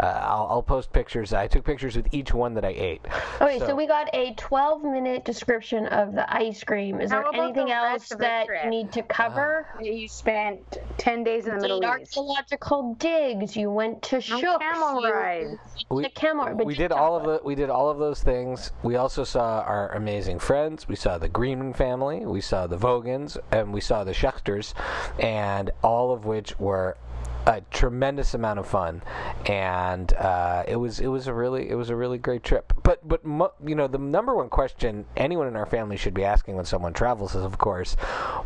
Uh, 0.00 0.06
I'll, 0.06 0.48
I'll 0.50 0.62
post 0.62 0.92
pictures. 0.92 1.32
I 1.32 1.46
took 1.46 1.64
pictures 1.64 1.94
with 1.94 2.08
each 2.10 2.34
one 2.34 2.54
that 2.54 2.64
I 2.64 2.70
ate. 2.70 3.02
Okay, 3.40 3.60
so, 3.60 3.76
we 3.76 3.86
got 3.86 4.12
a 4.14 4.34
12 4.34 4.82
minute 4.82 5.24
description 5.24 5.86
of 5.86 6.12
the 6.12 6.32
ice 6.32 6.64
cream. 6.64 7.00
Is 7.00 7.12
How 7.12 7.30
there 7.30 7.42
anything 7.42 7.66
the 7.66 7.72
else 7.72 8.00
rest 8.00 8.12
of 8.12 8.18
the 8.18 8.24
that 8.24 8.46
trip? 8.46 8.64
you 8.64 8.70
need 8.70 8.90
to 8.92 9.02
cover? 9.04 9.68
You 9.80 10.08
spent 10.08 10.78
ten 10.98 11.22
days 11.22 11.46
in 11.46 11.54
the 11.56 11.60
Middle 11.60 11.80
Did 11.80 12.02
East. 12.02 12.14
Archaeological 12.36 12.94
digs. 12.98 13.56
You 13.56 13.70
went 13.70 14.02
to 14.02 14.16
No 14.16 14.20
Shooks. 14.20 14.64
camel 14.64 15.02
rides. 15.02 15.58
We- 15.90 16.08
camel. 16.10 16.54
but 16.56 16.66
we 16.66 16.74
did 16.74 16.92
all 16.92 17.16
of 17.16 17.24
the 17.24 17.40
we 17.44 17.54
did 17.54 17.70
all 17.70 17.90
of 17.90 17.98
those 17.98 18.22
things. 18.22 18.72
We 18.82 18.96
also 18.96 19.24
saw 19.24 19.60
our 19.60 19.90
amazing 19.92 20.38
friends. 20.38 20.88
We 20.88 20.96
saw 20.96 21.18
the 21.18 21.28
Greenman 21.28 21.74
family. 21.74 22.24
We 22.24 22.40
saw 22.40 22.66
the 22.66 22.76
Vogans, 22.76 23.36
and 23.50 23.72
we 23.72 23.80
saw 23.80 24.04
the 24.04 24.12
Schechters, 24.12 24.74
and 25.18 25.70
all 25.82 26.12
of 26.12 26.24
which 26.24 26.58
were 26.58 26.96
a 27.44 27.60
tremendous 27.72 28.34
amount 28.34 28.60
of 28.60 28.66
fun. 28.68 29.02
And 29.46 30.12
uh, 30.14 30.62
it 30.68 30.76
was 30.76 31.00
it 31.00 31.08
was 31.08 31.26
a 31.26 31.34
really 31.34 31.68
it 31.68 31.74
was 31.74 31.90
a 31.90 31.96
really 31.96 32.18
great 32.18 32.42
trip. 32.42 32.72
But 32.82 33.06
but 33.06 33.24
mo- 33.24 33.52
you 33.64 33.74
know 33.74 33.86
the 33.88 33.98
number 33.98 34.34
one 34.34 34.48
question 34.48 35.04
anyone 35.16 35.46
in 35.48 35.56
our 35.56 35.66
family 35.66 35.96
should 35.96 36.14
be 36.14 36.24
asking 36.24 36.56
when 36.56 36.64
someone 36.64 36.92
travels 36.92 37.34
is 37.34 37.42
of 37.44 37.58
course, 37.58 37.94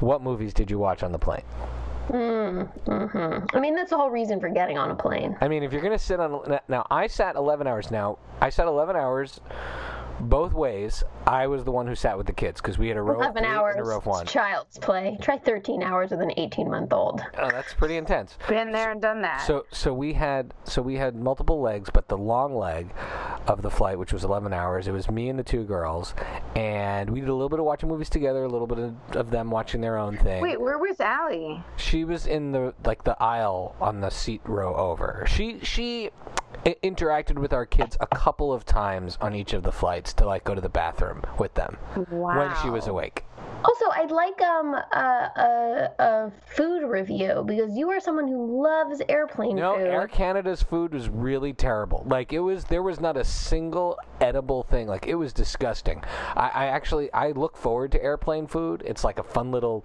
what 0.00 0.23
movies 0.23 0.55
did 0.55 0.71
you 0.71 0.78
watch 0.78 1.02
on 1.02 1.12
the 1.12 1.19
plane? 1.19 1.43
Mm-hmm. 2.09 3.57
I 3.57 3.61
mean, 3.61 3.75
that's 3.75 3.91
the 3.91 3.97
whole 3.97 4.11
reason 4.11 4.41
for 4.41 4.49
getting 4.49 4.79
on 4.79 4.91
a 4.91 4.95
plane. 4.95 5.37
I 5.41 5.49
mean, 5.49 5.63
if 5.63 5.73
you're 5.73 5.83
gonna 5.83 5.99
sit 5.99 6.21
on 6.21 6.59
now, 6.69 6.87
I 6.91 7.07
sat 7.07 7.37
11 7.37 7.67
hours. 7.67 7.91
Now 7.91 8.19
I 8.41 8.51
sat 8.51 8.67
11 8.67 8.97
hours 8.97 9.41
both 10.20 10.52
ways. 10.52 11.04
I 11.26 11.46
was 11.46 11.64
the 11.64 11.73
one 11.73 11.87
who 11.87 11.94
sat 11.94 12.16
with 12.16 12.26
the 12.26 12.32
kids 12.32 12.61
because 12.61 12.78
we 12.78 12.88
had 12.88 12.96
a 12.96 13.02
row 13.02 13.14
of 13.16 13.20
11 13.20 13.42
three 13.42 13.52
hours. 13.52 13.75
and 13.76 13.85
a 13.85 13.88
row 13.88 13.96
of 13.99 14.06
one. 14.06 14.26
Child's 14.26 14.78
play. 14.78 15.18
Try 15.20 15.38
13 15.38 15.82
hours 15.82 16.11
with 16.11 16.20
an 16.20 16.32
18 16.37 16.70
month 16.70 16.92
old. 16.92 17.20
Oh, 17.38 17.50
that's 17.50 17.75
pretty 17.75 17.96
intense. 17.96 18.38
Been 18.49 18.73
there 18.73 18.92
and 18.92 19.02
done 19.02 19.23
that. 19.23 19.46
So 19.46 19.66
so 19.70 19.92
we 19.92 20.12
had 20.12 20.54
so 20.64 20.82
we 20.82 20.94
had 20.96 21.16
multiple 21.16 21.61
legs, 21.61 21.90
but 21.92 22.08
the 22.08 22.16
long 22.18 22.54
leg 22.56 22.92
of 23.46 23.62
the 23.62 23.70
flight, 23.70 23.99
which 23.99 24.12
was 24.12 24.25
11 24.25 24.52
hours, 24.52 24.88
it 24.88 24.92
was 24.92 25.11
me 25.11 25.28
and 25.28 25.38
the 25.38 25.42
two 25.44 25.64
girls, 25.64 26.14
and 26.54 27.11
we 27.11 27.20
did 27.20 27.28
a 27.28 27.32
little 27.35 27.49
bit 27.49 27.58
of 27.58 27.64
watching 27.64 27.88
movies 27.88 28.11
together, 28.11 28.44
a 28.44 28.49
little 28.49 28.66
bit 28.66 28.78
of, 28.78 28.94
of 29.16 29.30
them 29.30 29.50
watching 29.50 29.80
their 29.80 29.96
own 29.99 30.16
thing. 30.18 30.42
Wait, 30.42 30.61
where 30.61 30.78
was 30.78 30.99
Allie? 31.00 31.62
She 31.76 32.04
was 32.04 32.26
in 32.26 32.52
the 32.52 32.75
like 32.85 33.04
the 33.04 33.20
aisle 33.23 33.75
on 33.80 34.00
the 34.00 34.11
seat 34.11 34.40
row 34.44 34.75
over. 34.75 35.25
She 35.28 35.61
she 35.61 36.11
I- 36.66 36.76
interacted 36.82 37.38
with 37.38 37.52
our 37.52 37.64
kids 37.64 37.96
a 38.00 38.06
couple 38.08 38.52
of 38.52 38.64
times 38.64 39.16
on 39.20 39.35
each 39.35 39.52
of 39.52 39.62
the 39.62 39.70
flights 39.73 40.12
to 40.14 40.26
like 40.26 40.42
go 40.42 40.54
to 40.54 40.61
the 40.61 40.68
bathroom 40.68 41.23
with 41.38 41.54
them 41.54 41.76
when 42.11 42.52
she 42.61 42.68
was 42.68 42.88
awake. 42.88 43.25
Also, 43.64 43.87
I'd 43.90 44.11
like 44.11 44.40
um 44.42 44.75
a, 44.75 45.90
a, 45.99 46.02
a 46.02 46.32
food 46.54 46.85
review 46.88 47.42
because 47.46 47.76
you 47.76 47.88
are 47.90 48.00
someone 48.00 48.28
who 48.28 48.62
loves 48.62 49.00
airplane 49.08 49.56
No, 49.56 49.76
food. 49.76 49.87
Air 49.87 50.08
Canada's 50.08 50.62
food 50.62 50.92
was 50.92 51.08
really 51.08 51.52
terrible. 51.52 52.04
Like 52.06 52.32
it 52.32 52.40
was, 52.40 52.64
there 52.64 52.82
was 52.82 53.00
not 53.00 53.16
a 53.16 53.25
single 53.25 53.99
edible 54.20 54.62
thing. 54.64 54.87
Like 54.88 55.06
it 55.06 55.14
was 55.14 55.32
disgusting. 55.32 56.02
I, 56.37 56.49
I 56.49 56.66
actually, 56.66 57.12
I 57.12 57.30
look 57.30 57.56
forward 57.56 57.92
to 57.92 58.02
airplane 58.02 58.46
food. 58.46 58.82
It's 58.85 59.04
like 59.04 59.18
a 59.18 59.25
fun 59.25 59.50
little 59.50 59.85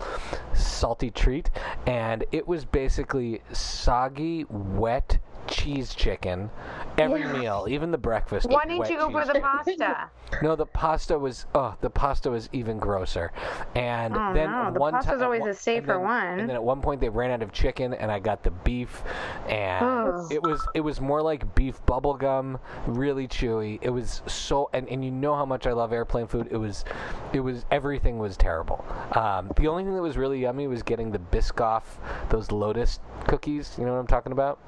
salty 0.54 1.10
treat, 1.10 1.50
and 1.88 2.26
it 2.32 2.48
was 2.48 2.66
basically 2.66 3.42
soggy, 3.54 4.46
wet 4.50 5.20
cheese 5.48 5.94
chicken 5.96 6.50
every 6.98 7.22
Yeah. 7.22 7.34
meal, 7.34 7.66
even 7.70 7.92
the 7.92 7.98
breakfast. 7.98 8.48
Why 8.50 8.66
didn't 8.66 8.90
you 8.90 8.98
go 8.98 9.10
for 9.10 9.26
the 9.26 9.40
pasta? 9.40 10.10
No, 10.42 10.56
the 10.56 10.66
pasta 10.66 11.20
was 11.20 11.46
oh, 11.54 11.76
the 11.82 11.90
pasta 11.90 12.32
was 12.32 12.48
even 12.54 12.80
grosser. 12.80 13.34
And 13.76 14.16
Oh, 14.16 14.34
then 14.34 14.50
no, 14.50 14.72
the 14.72 14.80
one 14.80 14.94
pasta's 14.94 15.20
ti- 15.20 15.26
always 15.26 15.46
a 15.46 15.54
safer 15.54 15.78
and 15.80 15.90
then, 15.90 16.02
one. 16.02 16.40
And 16.40 16.50
then 16.50 16.56
at 16.56 16.64
one 16.64 16.80
point 16.82 17.02
they 17.02 17.10
ran 17.10 17.32
out 17.32 17.42
of 17.42 17.52
chicken, 17.52 17.94
and 17.94 18.10
I 18.10 18.20
got 18.20 18.42
the 18.42 18.52
beef, 18.52 19.04
and 19.50 20.32
it 20.32 20.42
was 20.42 20.66
it 20.74 20.80
was 20.80 21.02
more 21.02 21.22
like 21.22 21.54
beef 21.54 21.86
bubble 21.86 22.14
gum, 22.14 22.60
really 22.88 23.28
chewy. 23.28 23.78
It 23.82 23.90
was 23.90 24.22
so, 24.26 24.70
and, 24.72 24.88
and 24.88 25.04
you 25.04 25.12
know 25.12 25.36
how 25.36 25.46
much 25.46 25.68
I 25.68 25.74
love 25.74 25.92
airplane 25.92 26.28
food. 26.28 26.48
It 26.50 26.58
was, 26.58 26.86
it 27.34 27.42
was 27.42 27.66
everything 27.70 28.18
was 28.18 28.38
terrible. 28.38 28.86
Um, 29.12 29.52
the 29.58 29.68
only 29.68 29.84
thing 29.84 29.96
that 29.96 30.02
was 30.02 30.16
really 30.18 30.40
yummy 30.40 30.68
was 30.68 30.82
getting 30.82 31.12
the 31.12 31.20
Biscoff, 31.20 31.84
those 32.30 32.52
Lotus 32.52 33.00
cookies. 33.28 33.76
You 33.78 33.86
know 33.86 33.92
what 33.92 34.00
I'm 34.00 34.08
talking 34.08 34.32
about? 34.32 34.60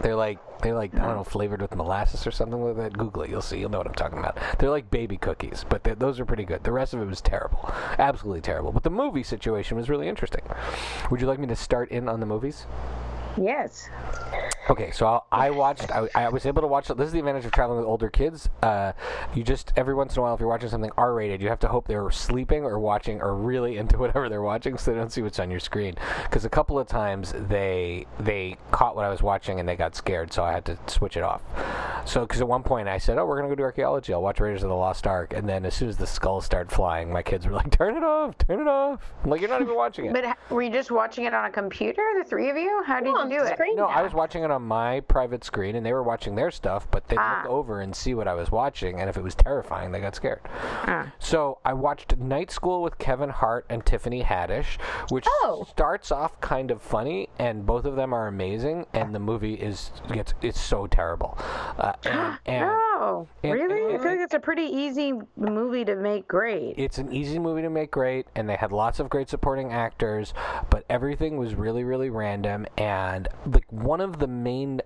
They're 0.00 0.16
like 0.16 0.38
they're 0.62 0.74
like 0.74 0.94
I 0.94 0.98
don't 0.98 1.16
know 1.16 1.24
flavored 1.24 1.60
with 1.60 1.74
molasses 1.74 2.26
or 2.26 2.30
something 2.30 2.62
like 2.62 2.76
that. 2.76 2.96
Google 2.96 3.22
it, 3.22 3.30
you'll 3.30 3.42
see. 3.42 3.58
You'll 3.58 3.70
know 3.70 3.78
what 3.78 3.86
I'm 3.86 3.94
talking 3.94 4.18
about. 4.18 4.38
They're 4.58 4.70
like 4.70 4.90
baby 4.90 5.16
cookies, 5.16 5.64
but 5.68 5.82
those 5.84 6.18
are 6.20 6.24
pretty 6.24 6.44
good. 6.44 6.64
The 6.64 6.72
rest 6.72 6.94
of 6.94 7.02
it 7.02 7.06
was 7.06 7.20
terrible, 7.20 7.72
absolutely 7.98 8.40
terrible. 8.40 8.72
But 8.72 8.84
the 8.84 8.90
movie 8.90 9.22
situation 9.22 9.76
was 9.76 9.90
really 9.90 10.08
interesting. 10.08 10.42
Would 11.10 11.20
you 11.20 11.26
like 11.26 11.38
me 11.38 11.46
to 11.48 11.56
start 11.56 11.90
in 11.90 12.08
on 12.08 12.20
the 12.20 12.26
movies? 12.26 12.66
Yes. 13.36 13.88
Okay, 14.70 14.92
so 14.92 15.06
I'll, 15.06 15.26
I 15.32 15.50
watched. 15.50 15.90
I, 15.90 16.08
I 16.14 16.28
was 16.28 16.46
able 16.46 16.62
to 16.62 16.68
watch. 16.68 16.86
This 16.86 17.06
is 17.06 17.12
the 17.12 17.18
advantage 17.18 17.44
of 17.44 17.50
traveling 17.50 17.78
with 17.78 17.86
older 17.86 18.08
kids. 18.08 18.48
Uh, 18.62 18.92
you 19.34 19.42
just 19.42 19.72
every 19.76 19.92
once 19.94 20.14
in 20.14 20.20
a 20.20 20.22
while, 20.22 20.34
if 20.34 20.40
you're 20.40 20.48
watching 20.48 20.68
something 20.68 20.92
R-rated, 20.96 21.42
you 21.42 21.48
have 21.48 21.58
to 21.60 21.68
hope 21.68 21.88
they're 21.88 22.10
sleeping 22.12 22.64
or 22.64 22.78
watching 22.78 23.20
or 23.20 23.34
really 23.34 23.76
into 23.82 23.98
whatever 23.98 24.28
they're 24.28 24.42
watching, 24.42 24.78
so 24.78 24.92
they 24.92 24.98
don't 24.98 25.10
see 25.10 25.22
what's 25.22 25.40
on 25.40 25.50
your 25.50 25.58
screen. 25.60 25.96
Because 26.22 26.44
a 26.44 26.48
couple 26.48 26.78
of 26.78 26.86
times 26.86 27.34
they 27.48 28.06
they 28.20 28.56
caught 28.70 28.94
what 28.94 29.04
I 29.04 29.08
was 29.08 29.22
watching 29.22 29.58
and 29.58 29.68
they 29.68 29.74
got 29.76 29.96
scared, 29.96 30.32
so 30.32 30.44
I 30.44 30.52
had 30.52 30.64
to 30.66 30.78
switch 30.86 31.16
it 31.16 31.24
off. 31.24 31.42
So 32.04 32.20
because 32.20 32.40
at 32.40 32.48
one 32.48 32.62
point 32.62 32.88
I 32.88 32.98
said, 32.98 33.18
"Oh, 33.18 33.26
we're 33.26 33.36
gonna 33.36 33.48
go 33.48 33.56
do 33.56 33.62
archaeology. 33.64 34.12
I'll 34.12 34.22
watch 34.22 34.38
Raiders 34.38 34.62
of 34.62 34.68
the 34.68 34.76
Lost 34.76 35.06
Ark," 35.08 35.32
and 35.34 35.48
then 35.48 35.64
as 35.66 35.74
soon 35.74 35.88
as 35.88 35.96
the 35.96 36.06
skulls 36.06 36.44
started 36.44 36.70
flying, 36.72 37.12
my 37.12 37.22
kids 37.22 37.46
were 37.46 37.52
like, 37.52 37.70
"Turn 37.70 37.96
it 37.96 38.04
off! 38.04 38.38
Turn 38.38 38.60
it 38.60 38.68
off!" 38.68 39.12
I'm 39.24 39.30
like, 39.30 39.40
"You're 39.40 39.50
not 39.50 39.62
even 39.62 39.74
watching 39.74 40.06
it." 40.06 40.12
But 40.12 40.36
were 40.50 40.62
you 40.62 40.70
just 40.70 40.92
watching 40.92 41.24
it 41.24 41.34
on 41.34 41.44
a 41.46 41.50
computer, 41.50 42.02
the 42.18 42.24
three 42.24 42.48
of 42.48 42.56
you? 42.56 42.82
How 42.86 43.00
did 43.00 43.14
you 43.30 43.38
do 43.40 43.44
it? 43.44 43.58
No, 43.76 43.86
I 43.86 44.02
was 44.02 44.12
watching 44.12 44.42
it 44.44 44.50
on 44.50 44.62
my 44.62 45.00
private 45.00 45.44
screen, 45.44 45.76
and 45.76 45.84
they 45.84 45.92
were 45.92 46.02
watching 46.02 46.34
their 46.34 46.50
stuff. 46.50 46.88
But 46.90 47.06
they'd 47.08 47.18
Ah. 47.18 47.42
look 47.44 47.52
over 47.52 47.80
and 47.80 47.94
see 47.94 48.14
what 48.14 48.26
I 48.28 48.34
was 48.34 48.50
watching, 48.50 49.00
and 49.00 49.08
if 49.08 49.16
it 49.16 49.22
was 49.22 49.34
terrifying, 49.34 49.92
they 49.92 50.00
got 50.00 50.14
scared. 50.14 50.40
Ah. 50.86 51.12
So 51.18 51.58
I 51.64 51.72
watched 51.74 52.16
Night 52.18 52.50
School 52.50 52.82
with 52.82 52.98
Kevin 52.98 53.30
Hart 53.30 53.66
and 53.68 53.84
Tiffany 53.84 54.22
Haddish, 54.22 54.78
which 55.10 55.26
Oh. 55.44 55.64
starts 55.68 56.10
off 56.12 56.40
kind 56.40 56.70
of 56.70 56.82
funny, 56.82 57.28
and 57.38 57.64
both 57.66 57.84
of 57.84 57.96
them 57.96 58.12
are 58.12 58.26
amazing, 58.26 58.86
and 58.94 59.14
the 59.14 59.18
movie 59.20 59.54
is 59.54 59.92
gets 60.08 60.34
it's 60.42 60.60
so 60.60 60.86
terrible. 60.86 61.36
Uh, 61.78 61.92
and, 62.04 62.38
and 62.46 62.70
Oh, 63.04 63.26
and- 63.42 63.52
really? 63.52 63.74
I 63.82 63.94
and- 63.94 64.02
feel 64.02 64.12
like 64.12 64.20
it's 64.20 64.34
a 64.34 64.38
pretty 64.40 64.62
easy 64.62 65.12
movie 65.36 65.84
to 65.84 65.96
make 65.96 66.28
great. 66.28 66.74
it's 66.78 66.98
an 66.98 67.10
easy 67.12 67.38
movie 67.38 67.62
to 67.62 67.70
make 67.70 67.90
great 67.90 68.26
and 68.36 68.48
they 68.48 68.54
had 68.56 68.70
lots 68.72 69.00
of 69.00 69.08
great 69.10 69.28
supporting 69.28 69.72
actors 69.72 70.32
but 70.70 70.84
everything 70.88 71.36
was 71.36 71.54
really 71.54 71.82
really 71.84 72.10
random 72.10 72.64
and 72.78 73.11
like 73.46 73.70
one 73.70 74.00
of 74.00 74.18
the 74.18 74.26
main 74.26 74.80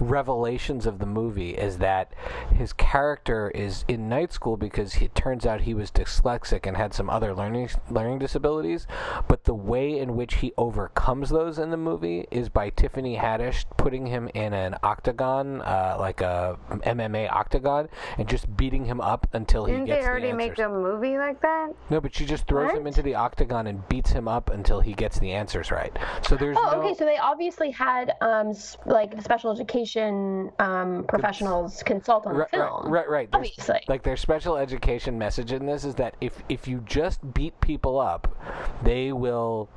revelations 0.00 0.86
of 0.86 0.98
the 0.98 1.06
movie 1.06 1.50
is 1.50 1.78
that 1.78 2.12
his 2.54 2.72
character 2.72 3.50
is 3.50 3.84
in 3.88 4.08
night 4.08 4.32
school 4.32 4.56
because 4.56 4.96
it 4.96 5.14
turns 5.14 5.44
out 5.44 5.62
he 5.62 5.74
was 5.74 5.90
dyslexic 5.90 6.66
and 6.66 6.76
had 6.76 6.94
some 6.94 7.10
other 7.10 7.34
learning 7.34 7.68
learning 7.90 8.18
disabilities 8.18 8.86
but 9.26 9.44
the 9.44 9.54
way 9.54 9.98
in 9.98 10.14
which 10.14 10.34
he 10.34 10.52
overcomes 10.56 11.30
those 11.30 11.58
in 11.58 11.70
the 11.70 11.76
movie 11.76 12.26
is 12.30 12.48
by 12.48 12.70
Tiffany 12.70 13.16
Haddish 13.16 13.64
putting 13.76 14.06
him 14.06 14.28
in 14.34 14.52
an 14.52 14.76
octagon 14.82 15.60
uh, 15.62 15.96
like 15.98 16.20
a 16.20 16.56
MMA 16.70 17.30
octagon 17.32 17.88
and 18.18 18.28
just 18.28 18.56
beating 18.56 18.84
him 18.84 19.00
up 19.00 19.26
until 19.32 19.64
he 19.64 19.72
Didn't 19.72 19.88
they 19.88 20.04
already 20.04 20.28
the 20.30 20.34
make 20.36 20.58
a 20.58 20.68
movie 20.68 21.18
like 21.18 21.40
that? 21.42 21.70
No, 21.90 22.00
but 22.00 22.14
she 22.14 22.24
just 22.24 22.46
throws 22.46 22.72
him 22.72 22.86
into 22.86 23.02
the 23.02 23.14
octagon 23.16 23.66
and 23.66 23.86
beats 23.88 24.10
him 24.10 24.28
up 24.28 24.50
until 24.50 24.80
he 24.80 24.92
gets 24.94 25.18
the 25.18 25.32
answers 25.32 25.70
right. 25.70 25.96
So 26.22 26.36
there's 26.36 26.56
Oh, 26.58 26.70
no. 26.72 26.82
okay. 26.82 26.94
So 26.94 27.04
they 27.04 27.16
obviously 27.18 27.70
had 27.70 28.12
um 28.20 28.52
like 28.86 29.20
special 29.22 29.37
education 29.46 30.50
um 30.58 31.04
professionals 31.08 31.82
consult 31.84 32.26
on 32.26 32.34
Right, 32.34 32.40
right, 32.40 32.50
film. 32.50 32.92
right, 32.92 33.08
right. 33.08 33.30
There's- 33.32 33.48
Obviously. 33.50 33.80
Like 33.88 34.02
their 34.02 34.16
special 34.16 34.56
education 34.56 35.18
message 35.18 35.52
in 35.52 35.66
this 35.66 35.84
is 35.84 35.94
that 35.96 36.14
if 36.20 36.42
if 36.48 36.66
you 36.66 36.80
just 36.86 37.20
beat 37.34 37.58
people 37.60 37.98
up, 38.00 38.36
they 38.82 39.12
will 39.12 39.68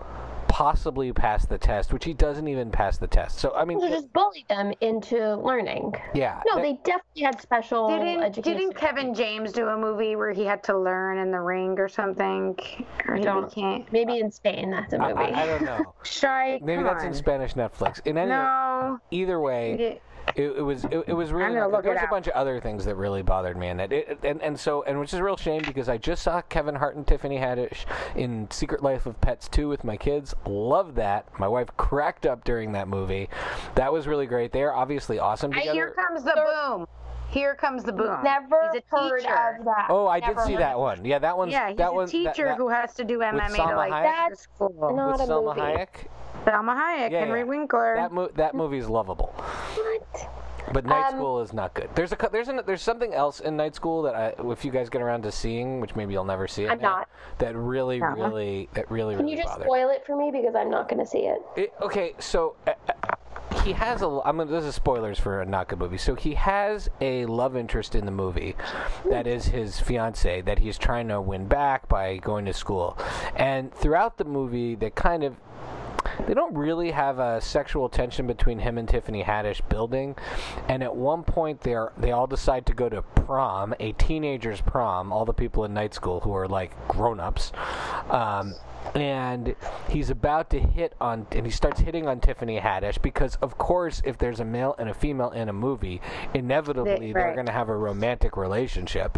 possibly 0.51 1.13
pass 1.13 1.46
the 1.46 1.58
test, 1.58 1.93
which 1.93 2.03
he 2.03 2.13
doesn't 2.13 2.46
even 2.46 2.70
pass 2.70 2.98
the 2.98 3.08
test. 3.08 3.39
So 3.39 3.53
I 3.55 3.63
mean, 3.63 3.79
So 3.79 3.88
just 3.88 4.12
bullied 4.12 4.48
them 4.50 4.74
into 4.81 5.38
learning. 5.38 5.93
yeah. 6.13 6.41
No, 6.46 6.55
that- 6.55 6.62
they 6.62 6.74
definitely 6.84 7.22
had 7.24 7.39
special 7.41 7.88
Didn't 7.88 8.22
education. 8.22 8.58
didn't 8.60 8.75
Kevin 8.75 9.13
James 9.13 9.53
do 9.53 9.67
a 9.70 9.77
movie 9.77 10.17
where 10.17 10.31
he 10.31 10.43
had 10.43 10.62
to 10.65 10.77
learn 10.77 11.20
in 11.20 11.31
the 11.31 11.39
ring 11.39 11.79
or 11.79 11.88
something? 11.88 12.60
Or 13.08 13.15
he 13.15 13.24
don't- 13.24 13.50
can't. 13.50 13.89
Maybe 13.93 14.20
in 14.20 14.29
Spain, 14.29 14.72
that's 14.72 14.91
a 14.91 15.00
movie. 15.00 15.13
I, 15.13 15.43
I 15.43 15.46
don't 15.46 15.63
know. 15.63 15.93
Shy. 16.03 16.60
Maybe 16.62 16.75
come 16.75 16.84
that's 16.84 17.03
on. 17.03 17.08
in 17.10 17.13
Spanish 17.13 17.53
Netflix. 17.53 18.05
In 18.05 18.17
any 18.17 18.29
No. 18.31 19.00
either 19.10 19.39
way, 19.39 19.77
Yeah. 19.79 19.93
It, 20.36 20.44
it 20.58 20.62
was 20.62 20.84
it, 20.86 21.04
it 21.08 21.13
was 21.13 21.32
really 21.32 21.56
not 21.56 21.72
look 21.72 21.84
there 21.84 21.94
was 21.94 22.01
a 22.01 22.06
up. 22.06 22.10
bunch 22.10 22.28
of 22.28 22.34
other 22.34 22.60
things 22.60 22.86
that 22.86 22.96
really 22.96 23.22
bothered 23.22 23.58
me 23.58 23.68
in 23.68 23.80
it. 23.80 23.92
it 23.92 24.20
and, 24.24 24.42
and 24.42 24.60
so 24.60 24.84
and 24.84 25.00
which 25.00 25.13
is 25.13 25.20
a 25.20 25.24
real 25.24 25.38
shame 25.38 25.62
because 25.66 25.90
I 25.90 25.98
just 25.98 26.24
saw 26.24 26.42
Kevin 26.42 26.75
Hart 26.75 26.96
and 26.96 27.06
Tiffany 27.06 27.38
Haddish 27.38 27.86
in 28.16 28.50
Secret 28.51 28.82
Life 28.84 29.06
of 29.06 29.20
Pets 29.22 29.48
2 29.50 29.68
with 29.68 29.84
my 29.84 29.98
kids. 29.98 30.34
Loved 30.46 30.96
that. 30.96 31.28
My 31.40 31.48
wife 31.48 31.70
cracked 31.78 32.25
up 32.25 32.44
during 32.44 32.72
that 32.74 32.88
movie. 32.88 33.30
That 33.75 33.92
was 33.92 34.08
really 34.08 34.25
great. 34.25 34.51
They 34.51 34.63
are 34.63 34.74
obviously 34.74 35.20
awesome 35.20 35.51
Hey, 35.51 35.62
together. 35.62 35.75
here 35.75 35.92
comes 35.92 36.24
the 36.24 36.34
boom. 36.36 36.88
Here 37.32 37.56
comes 37.56 37.84
the 37.84 37.94
boom. 37.94 38.22
Never 38.24 38.70
He's 38.74 38.82
a 38.92 38.96
heard 38.96 39.20
teacher. 39.22 39.58
of 39.60 39.66
that. 39.66 39.88
Oh, 39.90 40.06
I 40.08 40.20
did 40.20 40.38
see 40.42 40.54
heard 40.54 40.62
that 40.62 40.78
one. 40.78 41.06
Yeah, 41.06 41.18
that 41.20 41.38
one's 41.38 41.54
Yeah, 41.54 41.70
he's 41.70 41.78
that 41.78 41.90
a 41.90 41.94
one. 41.94 42.06
that- 42.06 42.12
teacher 42.12 42.46
that- 42.46 42.58
who 42.58 42.68
has 42.70 42.94
to 42.96 43.04
do 43.06 43.20
MMA 43.20 43.56
to 43.56 43.76
like 43.78 43.92
Hayek? 43.92 44.04
That's 44.04 44.42
school. 44.42 44.94
not 44.96 45.14
with 45.14 45.22
a 45.22 45.32
Salma 45.32 45.56
movie. 45.56 45.62
Hayek. 45.62 45.88
Salma 46.46 46.76
Hayek, 46.78 47.12
Yeah, 47.12 47.20
Henry 47.20 47.40
yeah. 47.40 47.46
Winkler. 47.46 47.96
That 47.96 48.12
mo- 48.12 48.32
that 48.36 48.54
movie 48.54 48.78
is 48.80 48.90
lovable. 48.90 49.28
What? 49.76 50.30
But 50.74 50.86
Night 50.86 51.08
Um, 51.08 51.16
School 51.16 51.40
is 51.42 51.54
not 51.54 51.74
good. 51.74 51.90
There's 51.96 52.12
a 52.14 52.18
there's 52.32 52.48
an, 52.48 52.62
there's 52.66 52.82
something 52.82 53.14
else 53.14 53.40
in 53.40 53.58
Night 53.58 53.76
School 53.76 54.04
that 54.04 54.16
I, 54.16 54.34
if 54.52 54.64
you 54.64 54.72
guys 54.72 54.90
get 54.90 55.02
around 55.02 55.24
to 55.24 55.32
seeing, 55.32 55.82
which 55.82 55.96
maybe 55.96 56.14
you'll 56.14 56.24
never 56.24 56.48
see 56.48 56.66
it. 56.66 56.72
I'm 56.72 56.80
now, 56.80 56.98
not. 56.98 57.10
That 57.40 57.56
really, 57.56 58.02
Uh-huh. 58.02 58.14
really, 58.16 58.70
that 58.74 58.90
really, 58.92 59.16
Can 59.16 59.24
really 59.26 59.38
you 59.38 59.44
just 59.44 59.50
bothered. 59.54 59.68
spoil 59.68 59.90
it 59.90 60.06
for 60.06 60.16
me 60.16 60.32
because 60.32 60.56
I'm 60.56 60.70
not 60.70 60.88
going 60.88 61.00
to 61.00 61.06
see 61.06 61.26
it. 61.28 61.42
It, 61.56 61.74
okay, 61.82 62.14
so 62.20 62.56
uh, 62.68 62.72
uh, 62.90 62.94
he 63.63 63.74
has 63.74 64.01
a. 64.01 64.20
I'm. 64.25 64.38
This 64.38 64.65
is 64.65 64.75
spoilers 64.75 65.20
for 65.20 65.41
a 65.41 65.46
not 65.46 65.68
good 65.68 65.80
movie. 65.80 65.98
So 65.98 66.15
he 66.15 66.34
has 66.36 66.89
a 67.00 67.25
love 67.25 67.56
interest 67.56 67.96
in 67.96 68.06
the 68.06 68.12
movie, 68.12 68.56
that 69.10 69.27
is 69.27 69.46
his 69.46 69.80
fiance 69.80 70.41
that 70.41 70.60
he's 70.60 70.77
trying 70.77 71.08
to 71.10 71.22
win 71.22 71.48
back 71.48 71.88
by 71.88 72.18
going 72.18 72.46
to 72.46 72.53
school, 72.53 72.98
and 73.36 73.74
throughout 73.74 74.18
the 74.18 74.25
movie, 74.25 74.75
they 74.75 74.89
kind 74.89 75.24
of. 75.24 75.36
They 76.27 76.34
don't 76.34 76.53
really 76.56 76.91
have 76.91 77.20
a 77.20 77.41
sexual 77.41 77.88
tension 77.89 78.27
between 78.27 78.60
him 78.60 78.77
and 78.77 78.88
Tiffany 78.88 79.24
Haddish 79.24 79.68
building, 79.70 80.15
and 80.68 80.84
at 80.84 80.96
one 80.96 81.24
point 81.24 81.62
they 81.62 81.74
are 81.74 81.94
they 81.98 82.12
all 82.12 82.27
decide 82.27 82.65
to 82.68 82.74
go 82.74 82.89
to 82.89 83.01
prom, 83.01 83.74
a 83.80 83.94
teenagers' 83.94 84.62
prom. 84.62 85.12
All 85.12 85.25
the 85.25 85.34
people 85.34 85.63
in 85.63 85.74
night 85.74 85.94
school 85.94 86.20
who 86.20 86.34
are 86.36 86.48
like 86.48 86.75
grown-ups, 86.88 87.51
um, 88.10 88.53
and 88.96 89.56
he's 89.90 90.10
about 90.10 90.50
to 90.50 90.60
hit 90.60 90.94
on 91.00 91.26
and 91.32 91.46
he 91.46 91.52
starts 91.52 91.80
hitting 91.80 92.08
on 92.08 92.20
Tiffany 92.20 92.60
Haddish 92.60 93.02
because 93.02 93.36
of 93.38 93.58
course 93.58 94.02
if 94.06 94.18
there's 94.18 94.40
a 94.40 94.46
male 94.46 94.76
and 94.80 94.90
a 94.90 94.94
female 94.94 95.30
in 95.32 95.50
a 95.50 95.54
movie 95.54 96.02
inevitably 96.34 96.92
They- 97.08 97.14
they're 97.14 97.26
right. 97.28 97.36
going 97.36 97.46
to 97.46 97.52
have 97.52 97.70
a 97.70 97.76
romantic 97.78 98.36
relationship 98.38 99.18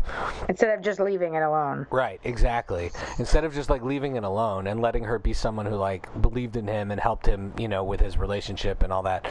Instead 0.49 0.77
of 0.77 0.83
just 0.83 0.99
leaving 0.99 1.35
it 1.35 1.41
alone. 1.43 1.87
right 1.91 2.19
exactly 2.23 2.91
instead 3.19 3.43
of 3.45 3.53
just 3.53 3.69
like 3.69 3.81
leaving 3.83 4.15
it 4.15 4.23
alone 4.23 4.67
and 4.67 4.81
letting 4.81 5.05
her 5.05 5.17
be 5.17 5.33
someone 5.33 5.65
who 5.65 5.75
like 5.75 6.07
believed 6.21 6.55
in 6.57 6.67
him 6.67 6.91
and 6.91 6.99
helped 6.99 7.25
him 7.25 7.53
you 7.57 7.67
know 7.67 7.83
with 7.83 7.99
his 8.01 8.17
relationship 8.17 8.83
and 8.83 8.91
all 8.91 9.03
that 9.03 9.25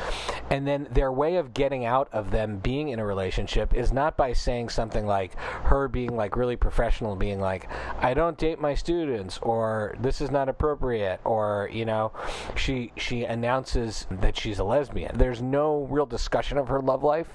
and 0.51 0.67
then 0.67 0.89
their 0.91 1.13
way 1.13 1.37
of 1.37 1.53
getting 1.55 1.85
out 1.85 2.09
of 2.13 2.31
them 2.31 2.57
being 2.59 2.89
in 2.89 2.99
a 2.99 3.05
relationship 3.05 3.75
is 3.75 3.93
not 3.93 4.17
by 4.17 4.33
saying 4.33 4.69
something 4.71 5.07
like 5.07 5.35
her 5.65 5.89
being 5.89 6.17
like 6.17 6.37
really 6.37 6.57
professional 6.57 7.15
being 7.17 7.41
like 7.41 7.69
I 8.01 8.15
don't 8.15 8.39
date 8.39 8.61
my 8.61 8.75
students 8.75 9.39
or 9.43 9.95
this 10.01 10.21
is 10.23 10.31
not 10.31 10.49
appropriate 10.49 11.21
or 11.25 11.69
you 11.73 11.85
know 11.85 12.13
she 12.57 12.93
she 12.97 13.25
announces 13.25 14.07
that 14.11 14.37
she's 14.37 14.59
a 14.59 14.65
lesbian 14.65 15.17
there's 15.19 15.43
no 15.43 15.87
real 15.91 16.07
discussion 16.07 16.57
of 16.59 16.69
her 16.69 16.81
love 16.81 17.03
life 17.03 17.29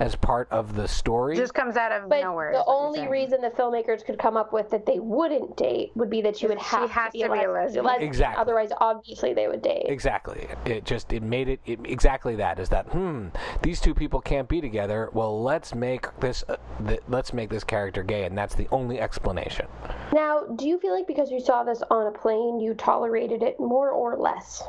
as 0.00 0.14
part 0.16 0.48
of 0.50 0.74
the 0.74 0.86
story 0.88 1.36
just 1.36 1.54
comes 1.54 1.76
out 1.76 1.92
of 1.92 2.08
But 2.08 2.22
nowhere. 2.22 2.52
the 2.52 2.64
only 2.66 3.06
reason 3.08 3.40
the 3.40 3.50
filmmakers 3.50 4.04
could 4.04 4.18
come 4.18 4.36
up 4.36 4.52
with 4.52 4.70
that 4.70 4.84
they 4.86 4.98
wouldn't 4.98 5.56
date 5.56 5.92
would 5.94 6.10
be 6.10 6.20
that 6.22 6.36
she 6.36 6.46
would 6.46 6.60
She 6.60 6.66
have 6.76 6.90
has 6.90 7.12
to 7.12 7.18
be, 7.18 7.22
to 7.24 7.32
be 7.32 7.38
a 7.38 7.50
a 7.50 7.52
lesbian. 7.52 7.84
lesbian. 7.84 8.08
Exactly. 8.08 8.40
Otherwise, 8.40 8.70
obviously, 8.80 9.32
they 9.34 9.46
would 9.48 9.62
date. 9.62 9.86
Exactly. 9.86 10.48
It 10.64 10.84
just 10.84 11.12
it 11.12 11.22
made 11.22 11.48
it, 11.48 11.60
it 11.66 11.78
exactly 11.84 12.36
that 12.36 12.58
is 12.58 12.68
that 12.70 12.86
hmm 12.88 13.28
these 13.62 13.80
two 13.80 13.94
people 13.94 14.20
can't 14.20 14.48
be 14.48 14.60
together. 14.60 15.08
Well, 15.12 15.42
let's 15.42 15.74
make 15.74 16.06
this 16.20 16.44
uh, 16.48 16.56
th- 16.86 17.00
let's 17.08 17.32
make 17.32 17.50
this 17.50 17.64
character 17.64 18.02
gay, 18.02 18.24
and 18.24 18.36
that's 18.36 18.54
the 18.54 18.66
only 18.72 19.00
explanation. 19.00 19.66
Now, 20.12 20.42
do 20.56 20.66
you 20.66 20.78
feel 20.78 20.94
like 20.94 21.06
because 21.06 21.30
you 21.30 21.40
saw 21.40 21.62
this 21.62 21.82
on 21.90 22.06
a 22.06 22.10
plane, 22.10 22.31
you 22.60 22.74
tolerated 22.74 23.42
it 23.42 23.58
more 23.60 23.90
or 23.90 24.16
less? 24.16 24.62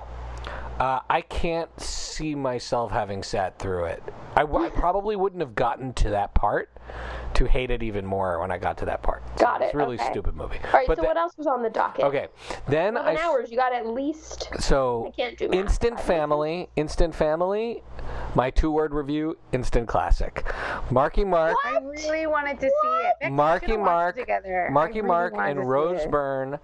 Uh, 0.79 0.99
I 1.09 1.21
can't 1.21 1.69
see 1.79 2.33
myself 2.33 2.91
having 2.91 3.21
sat 3.21 3.59
through 3.59 3.85
it. 3.85 4.03
I, 4.35 4.41
w- 4.41 4.65
I 4.65 4.69
probably 4.69 5.15
wouldn't 5.15 5.39
have 5.41 5.53
gotten 5.53 5.93
to 5.93 6.09
that 6.09 6.33
part 6.33 6.71
to 7.35 7.45
hate 7.45 7.69
it 7.69 7.83
even 7.83 8.05
more 8.05 8.39
when 8.39 8.49
I 8.51 8.57
got 8.57 8.77
to 8.79 8.85
that 8.85 9.03
part. 9.03 9.23
Got 9.37 9.61
it. 9.61 9.65
It's 9.65 9.75
a 9.75 9.77
really 9.77 9.95
okay. 9.99 10.09
stupid 10.11 10.35
movie. 10.35 10.57
All 10.65 10.71
right. 10.73 10.87
But 10.87 10.97
so 10.97 11.03
what 11.03 11.15
else 11.15 11.37
was 11.37 11.45
on 11.45 11.61
the 11.61 11.69
docket? 11.69 12.05
Okay, 12.05 12.27
then 12.67 12.97
I 12.97 13.01
Eleven 13.11 13.17
s- 13.17 13.23
hours. 13.23 13.51
You 13.51 13.57
got 13.57 13.71
at 13.71 13.85
least. 13.87 14.49
so 14.59 15.05
I 15.07 15.11
can't 15.15 15.37
do 15.37 15.47
math. 15.47 15.59
instant 15.59 15.99
family, 15.99 16.69
instant 16.75 17.13
family. 17.13 17.83
My 18.35 18.49
two-word 18.49 18.93
review: 18.93 19.37
instant 19.51 19.87
classic. 19.87 20.45
Marky 20.89 21.23
Mark. 21.23 21.55
I 21.65 21.77
really 21.79 22.25
wanted 22.27 22.59
to 22.59 22.67
see 22.67 23.07
it. 23.21 23.31
Marky 23.31 23.77
Mark, 23.77 24.15
together. 24.15 24.69
Marky 24.71 24.95
really 25.01 25.07
Mark, 25.07 25.33
and 25.37 25.67
Rose. 25.69 26.05
Byrne. 26.07 26.59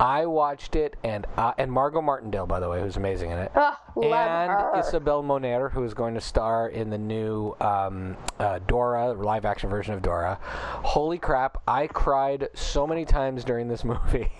I 0.00 0.26
watched 0.26 0.74
it, 0.76 0.96
and 1.04 1.26
uh, 1.36 1.52
and 1.58 1.70
Margot 1.70 2.02
Martindale, 2.02 2.46
by 2.46 2.60
the 2.60 2.68
way, 2.68 2.80
who's 2.80 2.96
amazing 2.96 3.30
in 3.30 3.38
it, 3.38 3.52
love 3.54 3.74
and 3.96 4.50
her. 4.50 4.72
Isabela 4.76 5.24
Moner, 5.24 5.68
who 5.70 5.84
is 5.84 5.94
going 5.94 6.14
to 6.14 6.20
star 6.20 6.68
in 6.68 6.90
the 6.90 6.98
new 6.98 7.54
um, 7.60 8.16
uh, 8.38 8.58
Dora 8.66 9.12
live-action 9.12 9.70
version 9.70 9.94
of 9.94 10.02
Dora. 10.02 10.38
Holy 10.42 11.18
crap! 11.18 11.62
I 11.68 11.86
cried 11.86 12.48
so 12.54 12.86
many 12.86 13.04
times 13.04 13.44
during 13.44 13.68
this 13.68 13.84
movie. 13.92 14.30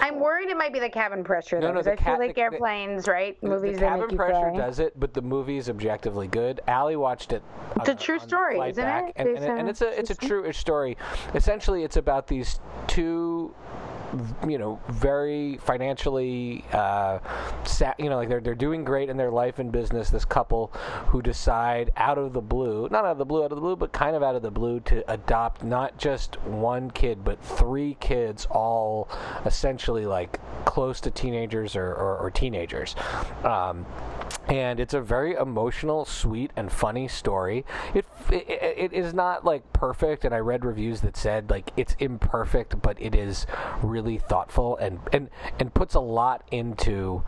I'm 0.00 0.18
worried 0.18 0.48
it 0.48 0.56
might 0.56 0.72
be 0.72 0.80
the 0.80 0.88
cabin 0.90 1.22
pressure. 1.22 1.60
No, 1.60 1.68
though, 1.68 1.72
no, 1.74 1.78
'cause 1.80 1.84
the 1.84 1.92
I 1.92 1.96
feel 1.96 2.18
like 2.18 2.28
the- 2.30 2.34
the- 2.34 2.40
airplanes, 2.40 3.06
right? 3.08 3.40
Movies 3.42 3.74
the 3.74 3.80
cabin 3.84 4.00
make 4.00 4.10
you 4.12 4.16
pressure 4.16 4.52
does 4.56 4.78
it, 4.78 4.98
but 4.98 5.12
the 5.14 5.22
movie 5.22 5.58
is 5.58 5.68
good. 6.28 6.60
Allie 6.66 6.96
watched 6.96 7.32
it. 7.32 7.42
It's 7.76 7.88
a 7.88 7.92
uh, 7.92 7.94
true 7.94 8.18
story, 8.18 8.58
isn't 8.58 8.82
back, 8.82 9.10
it? 9.10 9.12
And, 9.16 9.28
and, 9.28 9.58
and 9.60 9.68
it's 9.68 9.82
a 9.82 9.98
it's 9.98 10.10
a 10.10 10.14
true 10.14 10.44
ish 10.44 10.58
story. 10.58 10.96
Essentially, 11.34 11.84
it's 11.84 11.96
about 11.96 12.26
these 12.26 12.60
two 12.86 13.54
you 14.48 14.58
know, 14.58 14.80
very 14.88 15.58
financially, 15.58 16.64
uh, 16.72 17.18
sa- 17.64 17.94
you 17.98 18.08
know, 18.08 18.16
like 18.16 18.28
they're 18.28 18.40
they're 18.40 18.54
doing 18.54 18.84
great 18.84 19.08
in 19.08 19.16
their 19.16 19.30
life 19.30 19.58
and 19.58 19.70
business. 19.70 20.10
This 20.10 20.24
couple 20.24 20.68
who 21.08 21.22
decide 21.22 21.90
out 21.96 22.18
of 22.18 22.32
the 22.32 22.40
blue, 22.40 22.88
not 22.90 23.04
out 23.04 23.12
of 23.12 23.18
the 23.18 23.24
blue, 23.24 23.44
out 23.44 23.52
of 23.52 23.56
the 23.56 23.62
blue, 23.62 23.76
but 23.76 23.92
kind 23.92 24.16
of 24.16 24.22
out 24.22 24.34
of 24.34 24.42
the 24.42 24.50
blue, 24.50 24.80
to 24.80 25.08
adopt 25.10 25.62
not 25.62 25.98
just 25.98 26.40
one 26.42 26.90
kid 26.90 27.24
but 27.24 27.42
three 27.42 27.96
kids, 28.00 28.46
all 28.50 29.08
essentially 29.44 30.06
like 30.06 30.40
close 30.64 31.00
to 31.00 31.10
teenagers 31.10 31.76
or, 31.76 31.86
or, 31.86 32.18
or 32.18 32.30
teenagers. 32.30 32.94
Um, 33.44 33.86
and 34.48 34.80
it's 34.80 34.94
a 34.94 35.00
very 35.00 35.34
emotional, 35.34 36.04
sweet, 36.04 36.50
and 36.56 36.72
funny 36.72 37.08
story. 37.08 37.64
It, 37.94 38.04
it 38.30 38.70
it 38.76 38.92
is 38.92 39.14
not 39.14 39.44
like 39.44 39.72
perfect, 39.72 40.24
and 40.24 40.34
I 40.34 40.38
read 40.38 40.64
reviews 40.64 41.02
that 41.02 41.16
said 41.16 41.50
like 41.50 41.70
it's 41.76 41.94
imperfect, 41.98 42.80
but 42.82 43.00
it 43.00 43.14
is 43.14 43.46
really 43.82 43.99
thoughtful 44.18 44.76
and 44.78 44.98
and 45.12 45.28
and 45.58 45.72
puts 45.74 45.94
a 45.94 46.00
lot 46.00 46.42
into 46.50 47.22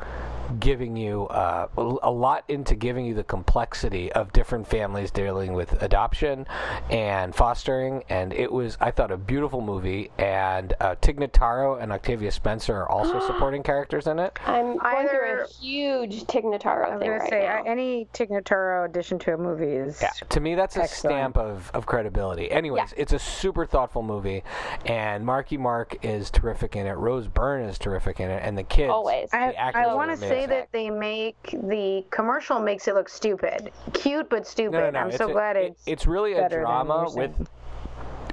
giving 0.60 0.96
you 0.96 1.24
uh, 1.28 1.66
a 2.02 2.10
lot 2.10 2.44
into 2.48 2.74
giving 2.74 3.06
you 3.06 3.14
the 3.14 3.24
complexity 3.24 4.12
of 4.12 4.32
different 4.34 4.66
families 4.66 5.10
dealing 5.10 5.54
with 5.54 5.80
adoption 5.82 6.46
and 6.90 7.34
fostering. 7.34 8.04
And 8.10 8.32
it 8.34 8.52
was, 8.52 8.76
I 8.80 8.90
thought, 8.90 9.10
a 9.10 9.16
beautiful 9.16 9.62
movie. 9.62 10.10
And 10.18 10.74
uh, 10.80 10.96
Tig 11.00 11.18
Notaro 11.18 11.80
and 11.82 11.90
Octavia 11.90 12.30
Spencer 12.30 12.76
are 12.76 12.88
also 12.90 13.20
supporting 13.26 13.62
characters 13.62 14.06
in 14.06 14.18
it. 14.18 14.38
I'm 14.46 14.76
going 14.76 15.08
through 15.08 15.18
Either- 15.18 15.46
a 15.48 15.48
huge 15.48 16.26
Tig 16.26 16.44
Notaro. 16.44 16.92
I'm 16.92 16.98
thing 16.98 17.08
gonna 17.16 17.28
say 17.30 17.42
now. 17.44 17.62
any 17.64 18.06
Tig 18.12 18.28
Notaro 18.28 18.84
addition 18.84 19.18
to 19.20 19.34
a 19.34 19.38
movie 19.38 19.64
is 19.72 20.02
Yeah, 20.02 20.10
to 20.28 20.40
me, 20.40 20.54
that's 20.54 20.76
a 20.76 20.86
stamp 20.86 21.38
of, 21.38 21.70
of 21.72 21.86
credibility. 21.86 22.50
Anyways, 22.50 22.92
Yeah. 22.92 23.02
it's 23.02 23.12
a 23.14 23.18
super 23.18 23.64
thoughtful 23.64 24.02
movie, 24.02 24.42
and 24.84 25.24
Marky 25.24 25.56
Mark 25.56 25.96
is 26.04 26.30
terrific 26.30 26.61
in 26.76 26.86
it. 26.86 26.92
Rose 26.92 27.28
Byrne 27.28 27.64
is 27.64 27.78
terrific 27.78 28.20
in 28.20 28.30
it, 28.30 28.40
and 28.44 28.56
the 28.56 28.62
kids. 28.62 28.90
Always. 28.90 29.30
the 29.30 29.36
I, 29.36 29.72
I 29.84 29.94
want 29.94 30.10
to 30.10 30.16
say 30.16 30.46
that 30.46 30.68
they 30.72 30.90
make 30.90 31.36
the 31.52 32.04
commercial 32.10 32.60
makes 32.60 32.88
it 32.88 32.94
look 32.94 33.08
stupid, 33.08 33.72
cute 33.92 34.28
but 34.30 34.46
stupid. 34.46 34.72
No, 34.72 34.80
no, 34.80 34.90
no. 34.90 34.98
I'm 35.00 35.08
it's 35.08 35.18
so 35.18 35.28
a- 35.28 35.32
glad 35.32 35.56
it- 35.56 35.72
it's. 35.72 35.82
it's 35.86 36.06
really 36.06 36.34
a 36.34 36.48
drama 36.48 37.06
with. 37.14 37.32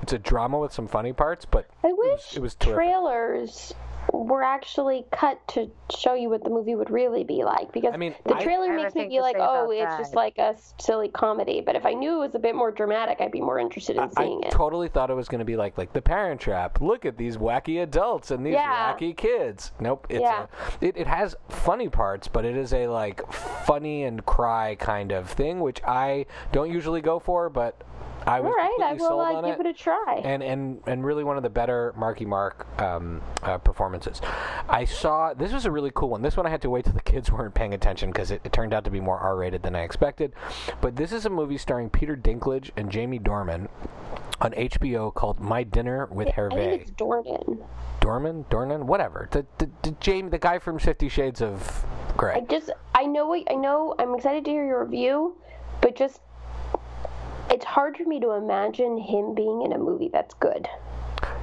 It's 0.01 0.13
a 0.13 0.19
drama 0.19 0.57
with 0.59 0.71
some 0.73 0.87
funny 0.87 1.13
parts, 1.13 1.45
but 1.45 1.67
I 1.83 1.89
it 1.89 1.91
was, 1.97 2.19
wish 2.19 2.37
it 2.37 2.41
was 2.41 2.55
terrific. 2.55 2.75
trailers 2.85 3.73
were 4.13 4.43
actually 4.43 5.05
cut 5.11 5.45
to 5.49 5.69
show 5.95 6.13
you 6.13 6.29
what 6.29 6.43
the 6.43 6.49
movie 6.49 6.75
would 6.75 6.89
really 6.89 7.23
be 7.23 7.43
like 7.43 7.71
because 7.71 7.93
I 7.93 7.97
mean, 7.97 8.15
the 8.25 8.35
trailer 8.35 8.71
I 8.71 8.75
makes 8.75 8.95
me 8.95 9.01
thing 9.01 9.09
be 9.09 9.21
like, 9.21 9.35
oh, 9.39 9.71
it's 9.71 9.83
that. 9.83 9.97
just 9.99 10.13
like 10.15 10.37
a 10.37 10.55
silly 10.79 11.09
comedy. 11.09 11.61
But 11.61 11.75
if 11.75 11.85
I 11.85 11.93
knew 11.93 12.15
it 12.17 12.19
was 12.19 12.35
a 12.35 12.39
bit 12.39 12.55
more 12.55 12.71
dramatic, 12.71 13.21
I'd 13.21 13.31
be 13.31 13.41
more 13.41 13.59
interested 13.59 13.95
in 13.97 14.03
I 14.03 14.07
seeing 14.17 14.41
it. 14.43 14.47
I 14.47 14.49
totally 14.49 14.87
thought 14.87 15.09
it 15.09 15.15
was 15.15 15.27
going 15.27 15.39
to 15.39 15.45
be 15.45 15.55
like 15.55 15.77
like 15.77 15.93
the 15.93 16.01
Parent 16.01 16.39
Trap. 16.41 16.81
Look 16.81 17.05
at 17.05 17.17
these 17.17 17.37
wacky 17.37 17.81
adults 17.83 18.31
and 18.31 18.45
these 18.45 18.53
Yeah. 18.53 18.93
wacky 18.93 19.15
kids. 19.15 19.71
Nope. 19.79 20.07
It's 20.09 20.21
Yeah. 20.21 20.45
a, 20.81 20.85
it, 20.85 20.97
it 20.97 21.07
has 21.07 21.35
funny 21.49 21.89
parts, 21.89 22.27
but 22.27 22.45
it 22.45 22.55
is 22.55 22.73
a 22.73 22.87
like 22.87 23.31
funny 23.31 24.03
and 24.03 24.25
cry 24.25 24.75
kind 24.75 25.11
of 25.11 25.29
thing, 25.29 25.59
which 25.59 25.81
I 25.83 26.25
don't 26.51 26.71
usually 26.71 27.01
go 27.01 27.19
for, 27.19 27.49
but 27.49 27.83
I 28.29 28.39
was 28.41 28.49
All 28.49 28.55
right, 28.55 28.77
I 28.83 28.93
will 28.93 29.19
uh, 29.19 29.41
give 29.41 29.59
it 29.59 29.65
a 29.65 29.73
try. 29.73 30.21
and 30.23 30.43
and 30.43 30.81
and 30.85 31.03
really 31.03 31.23
one 31.23 31.35
of 31.37 31.41
the 31.43 31.49
better 31.49 31.93
Marky 31.97 32.25
Mark 32.25 32.67
um, 32.79 33.21
uh, 33.41 33.57
performances. 33.57 34.21
I 34.69 34.85
saw 34.85 35.33
this 35.33 35.51
was 35.51 35.65
a 35.65 35.71
really 35.71 35.91
cool 35.95 36.09
one. 36.09 36.21
This 36.21 36.37
one 36.37 36.45
I 36.45 36.49
had 36.49 36.61
to 36.61 36.69
wait 36.69 36.85
till 36.85 36.93
the 36.93 37.01
kids 37.13 37.31
weren't 37.31 37.55
paying 37.55 37.73
attention 37.73 38.11
because 38.11 38.29
it, 38.29 38.41
it 38.43 38.53
turned 38.53 38.73
out 38.73 38.83
to 38.83 38.91
be 38.91 38.99
more 38.99 39.17
R-rated 39.17 39.63
than 39.63 39.75
I 39.75 39.81
expected. 39.81 40.33
But 40.79 40.95
this 40.95 41.11
is 41.11 41.25
a 41.25 41.29
movie 41.29 41.57
starring 41.57 41.89
Peter 41.89 42.15
Dinklage 42.15 42.69
and 42.77 42.91
Jamie 42.91 43.19
Dorman 43.19 43.67
on 44.41 44.51
HBO 44.51 45.11
called 45.13 45.39
My 45.39 45.63
Dinner 45.63 46.07
with 46.11 46.27
I 46.27 46.31
Hervé. 46.31 46.53
think 46.53 46.81
it's 46.83 46.91
Dornan. 46.91 47.65
Dorman, 47.99 48.45
Dornan, 48.45 48.83
whatever. 48.83 49.27
The, 49.31 49.45
the, 49.57 49.69
the 49.81 49.91
Jamie, 49.99 50.29
the 50.29 50.37
guy 50.37 50.59
from 50.59 50.77
Fifty 50.77 51.09
Shades 51.09 51.41
of 51.41 51.83
Grey. 52.15 52.35
I 52.35 52.41
just, 52.41 52.69
I 52.93 53.05
know 53.05 53.27
what, 53.27 53.43
I 53.49 53.55
know, 53.55 53.95
I'm 53.97 54.13
excited 54.13 54.45
to 54.45 54.51
hear 54.51 54.65
your 54.65 54.83
review, 54.83 55.35
but 55.81 55.95
just, 55.95 56.21
it's 57.51 57.65
hard 57.65 57.97
for 57.97 58.03
me 58.03 58.19
to 58.19 58.31
imagine 58.31 58.97
him 58.97 59.33
being 59.33 59.61
in 59.63 59.73
a 59.73 59.77
movie 59.77 60.09
that's 60.11 60.33
good. 60.35 60.67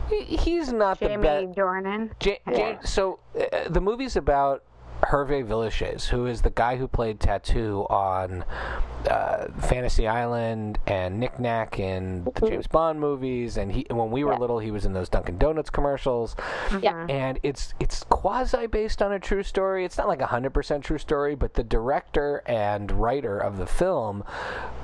He- 0.09 0.37
He's 0.37 0.73
not 0.73 1.01
the 1.01 1.09
best. 1.09 1.23
Jamie. 1.23 1.55
Dornan. 1.55 2.11
Ja- 2.25 2.35
Ja- 2.47 2.53
Yeah. 2.57 2.81
so 2.81 3.19
uh, 3.39 3.69
the 3.69 3.81
movie's 3.81 4.17
about 4.17 4.63
Hervé 5.03 5.47
Villechaize, 5.47 6.07
who 6.09 6.27
is 6.27 6.43
the 6.43 6.51
guy 6.51 6.77
who 6.77 6.89
played 6.89 7.21
Tattoo 7.21 7.87
on 7.91 8.45
uh, 9.09 9.47
Fantasy 9.61 10.09
Island 10.09 10.79
and 10.87 11.21
Knick 11.21 11.39
Knack 11.39 11.79
in 11.79 12.25
the 12.25 12.49
James 12.49 12.67
Bond 12.67 12.99
movies, 12.99 13.57
and 13.57 13.71
he 13.71 13.87
when 13.91 14.11
we 14.11 14.25
were 14.25 14.33
Yeah. 14.33 14.39
little, 14.39 14.59
he 14.59 14.71
was 14.71 14.85
in 14.85 14.93
those 14.95 15.09
Dunkin' 15.09 15.39
Donuts 15.39 15.71
commercials. 15.71 16.35
Yeah. 16.81 17.07
And 17.09 17.39
it's 17.43 17.75
it's 17.79 18.03
quasi 18.05 18.67
based 18.67 19.01
on 19.03 19.13
a 19.13 19.21
true 19.21 19.43
story. 19.43 19.85
It's 19.85 19.99
not 19.99 20.09
like 20.09 20.21
a 20.23 20.27
hundred 20.27 20.51
percent 20.55 20.83
true 20.85 20.99
story, 20.99 21.35
but 21.35 21.55
the 21.55 21.63
director 21.63 22.43
and 22.47 22.91
writer 22.91 23.39
of 23.39 23.59
the 23.59 23.67
film 23.67 24.25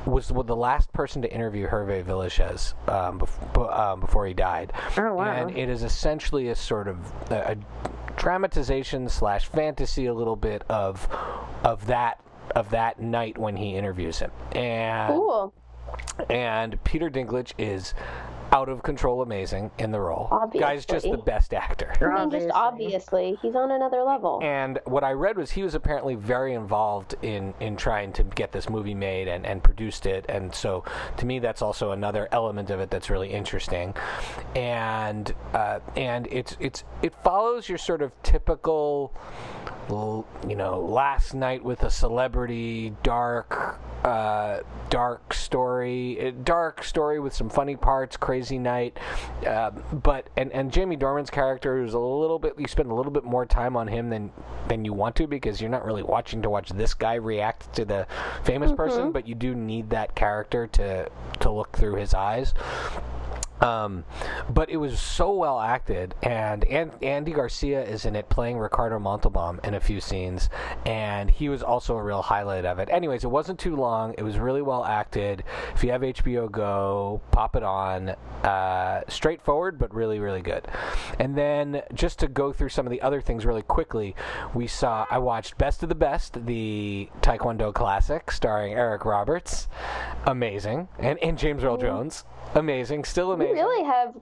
was 0.06 0.28
the 0.28 0.56
last 0.56 0.92
person 0.92 1.22
to 1.22 1.32
interview 1.32 1.66
Hervé 1.68 2.04
Villechaize 2.04 2.74
um, 2.88 3.18
bef- 3.20 3.78
um, 3.78 4.00
before 4.00 4.26
he 4.26 4.34
died. 4.34 4.72
Oh, 4.98 5.14
wow. 5.14 5.24
And 5.24 5.56
it 5.56 5.68
is 5.68 5.82
essentially 5.82 6.48
a 6.48 6.54
sort 6.56 6.86
of 6.86 6.98
a, 7.30 7.52
a 7.52 7.56
dramatization 8.16 9.08
slash 9.08 9.46
fantasy 9.46 10.06
a 10.06 10.14
little 10.14 10.36
bit 10.36 10.62
of 10.68 11.08
of 11.64 11.86
that 11.86 12.20
of 12.54 12.70
that 12.70 13.00
night 13.00 13.38
when 13.38 13.56
he 13.56 13.76
interviews 13.76 14.18
him. 14.18 14.30
And 14.52 15.08
Cool. 15.14 15.54
and 16.28 16.82
Peter 16.84 17.08
Dinklage 17.10 17.52
is 17.58 17.94
out 18.52 18.68
of 18.68 18.82
control 18.82 19.22
amazing 19.22 19.70
in 19.78 19.90
the 19.90 20.00
role. 20.00 20.28
Obviously. 20.30 20.60
Guy's 20.60 20.86
just 20.86 21.10
the 21.10 21.16
best 21.16 21.54
actor. 21.54 21.92
I 22.00 22.20
mean, 22.20 22.30
just 22.30 22.50
obviously, 22.54 23.38
he's 23.40 23.54
on 23.54 23.70
another 23.70 24.02
level. 24.02 24.40
And 24.42 24.78
what 24.84 25.04
I 25.04 25.12
read 25.12 25.38
was 25.38 25.50
he 25.50 25.62
was 25.62 25.74
apparently 25.74 26.14
very 26.14 26.54
involved 26.54 27.14
in, 27.22 27.54
in 27.60 27.76
trying 27.76 28.12
to 28.12 28.22
get 28.22 28.52
this 28.52 28.68
movie 28.68 28.94
made 28.94 29.26
and, 29.28 29.46
and 29.46 29.62
produced 29.62 30.06
it. 30.06 30.26
And 30.28 30.54
so 30.54 30.84
to 31.16 31.26
me, 31.26 31.38
that's 31.38 31.62
also 31.62 31.92
another 31.92 32.28
element 32.30 32.70
of 32.70 32.80
it 32.80 32.90
that's 32.90 33.08
really 33.10 33.30
interesting. 33.30 33.94
And 34.54 35.32
uh, 35.54 35.80
and 35.96 36.28
it's 36.30 36.56
it's 36.60 36.84
it 37.00 37.14
follows 37.24 37.68
your 37.68 37.78
sort 37.78 38.02
of 38.02 38.12
typical 38.22 39.12
l- 39.61 39.61
you 39.88 40.56
know, 40.56 40.80
last 40.80 41.34
night 41.34 41.62
with 41.62 41.82
a 41.82 41.90
celebrity, 41.90 42.94
dark, 43.02 43.78
uh, 44.04 44.60
dark 44.90 45.34
story, 45.34 46.34
dark 46.44 46.82
story 46.82 47.20
with 47.20 47.34
some 47.34 47.48
funny 47.48 47.76
parts, 47.76 48.16
crazy 48.16 48.58
night. 48.58 48.98
Uh, 49.46 49.70
but 49.70 50.28
and 50.36 50.52
and 50.52 50.72
Jamie 50.72 50.96
Dorman's 50.96 51.30
character 51.30 51.82
is 51.82 51.94
a 51.94 51.98
little 51.98 52.38
bit. 52.38 52.54
You 52.58 52.66
spend 52.66 52.90
a 52.90 52.94
little 52.94 53.12
bit 53.12 53.24
more 53.24 53.44
time 53.46 53.76
on 53.76 53.88
him 53.88 54.08
than 54.10 54.30
than 54.68 54.84
you 54.84 54.92
want 54.92 55.16
to 55.16 55.26
because 55.26 55.60
you're 55.60 55.70
not 55.70 55.84
really 55.84 56.02
watching 56.02 56.42
to 56.42 56.50
watch 56.50 56.70
this 56.70 56.94
guy 56.94 57.14
react 57.14 57.72
to 57.74 57.84
the 57.84 58.06
famous 58.44 58.72
person, 58.72 59.12
but 59.12 59.26
you 59.26 59.34
do 59.34 59.54
need 59.54 59.90
that 59.90 60.14
character 60.14 60.66
to 60.68 61.08
to 61.40 61.50
look 61.50 61.76
through 61.76 61.96
his 61.96 62.14
eyes. 62.14 62.54
Um, 63.62 64.04
but 64.50 64.70
it 64.70 64.76
was 64.76 65.00
so 65.00 65.32
well 65.32 65.60
acted, 65.60 66.14
and, 66.22 66.64
and 66.64 66.90
Andy 67.02 67.32
Garcia 67.32 67.84
is 67.84 68.04
in 68.04 68.16
it 68.16 68.28
playing 68.28 68.58
Ricardo 68.58 68.98
Montalban 68.98 69.60
in 69.64 69.74
a 69.74 69.80
few 69.80 70.00
scenes, 70.00 70.50
and 70.84 71.30
he 71.30 71.48
was 71.48 71.62
also 71.62 71.96
a 71.96 72.02
real 72.02 72.22
highlight 72.22 72.64
of 72.64 72.78
it. 72.80 72.88
Anyways, 72.90 73.24
it 73.24 73.30
wasn't 73.30 73.58
too 73.58 73.76
long. 73.76 74.14
It 74.18 74.22
was 74.22 74.38
really 74.38 74.62
well 74.62 74.84
acted. 74.84 75.44
If 75.74 75.84
you 75.84 75.92
have 75.92 76.02
HBO 76.02 76.50
Go, 76.50 77.20
pop 77.30 77.56
it 77.56 77.62
on. 77.62 78.16
Uh, 78.42 79.02
straightforward, 79.08 79.78
but 79.78 79.94
really, 79.94 80.18
really 80.18 80.42
good. 80.42 80.66
And 81.20 81.36
then 81.36 81.82
just 81.94 82.18
to 82.18 82.28
go 82.28 82.52
through 82.52 82.70
some 82.70 82.86
of 82.86 82.90
the 82.90 83.00
other 83.00 83.20
things 83.20 83.46
really 83.46 83.62
quickly, 83.62 84.16
we 84.54 84.66
saw 84.66 85.06
I 85.10 85.18
watched 85.18 85.58
Best 85.58 85.84
of 85.84 85.88
the 85.88 85.94
Best, 85.94 86.44
the 86.46 87.08
Taekwondo 87.20 87.72
classic 87.72 88.32
starring 88.32 88.72
Eric 88.72 89.04
Roberts, 89.04 89.68
amazing, 90.26 90.88
and 90.98 91.18
and 91.20 91.38
James 91.38 91.62
Earl 91.62 91.76
Jones. 91.76 92.24
Amazing, 92.54 93.04
still 93.04 93.32
amazing. 93.32 93.56
You 93.56 93.62
really 93.62 93.84
have 93.84 94.14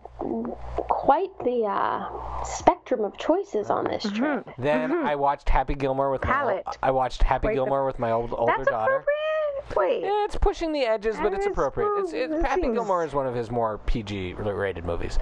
quite 0.88 1.36
the 1.44 1.64
uh, 1.64 2.44
spectrum 2.44 3.04
of 3.04 3.16
choices 3.18 3.70
on 3.70 3.84
this 3.84 4.04
trip. 4.12 4.48
Then 4.58 4.92
I 4.92 5.16
watched 5.16 5.48
Happy 5.48 5.74
Gilmore 5.74 6.10
with 6.10 6.24
my 6.24 6.62
I 6.82 6.90
watched 6.90 7.22
Happy 7.22 7.48
Wait, 7.48 7.54
Gilmore 7.54 7.84
with 7.84 7.98
my 7.98 8.12
old 8.12 8.32
older 8.32 8.52
That's 8.58 8.70
daughter. 8.70 9.04
Appropriate. 9.70 10.00
Wait. 10.00 10.02
Yeah, 10.04 10.24
it's 10.24 10.37
pushing 10.37 10.72
the 10.72 10.80
edges, 10.83 11.16
but 11.16 11.33
it's 11.33 11.46
appropriate. 11.46 11.90
It's, 11.98 12.12
it's 12.12 12.33
Happy 12.46 12.62
seems- 12.62 12.74
Gilmore 12.74 13.04
is 13.04 13.12
one 13.14 13.26
of 13.26 13.35
his 13.35 13.50
more 13.50 13.78
PG 13.87 14.35
rated 14.35 14.85
movies. 14.85 15.18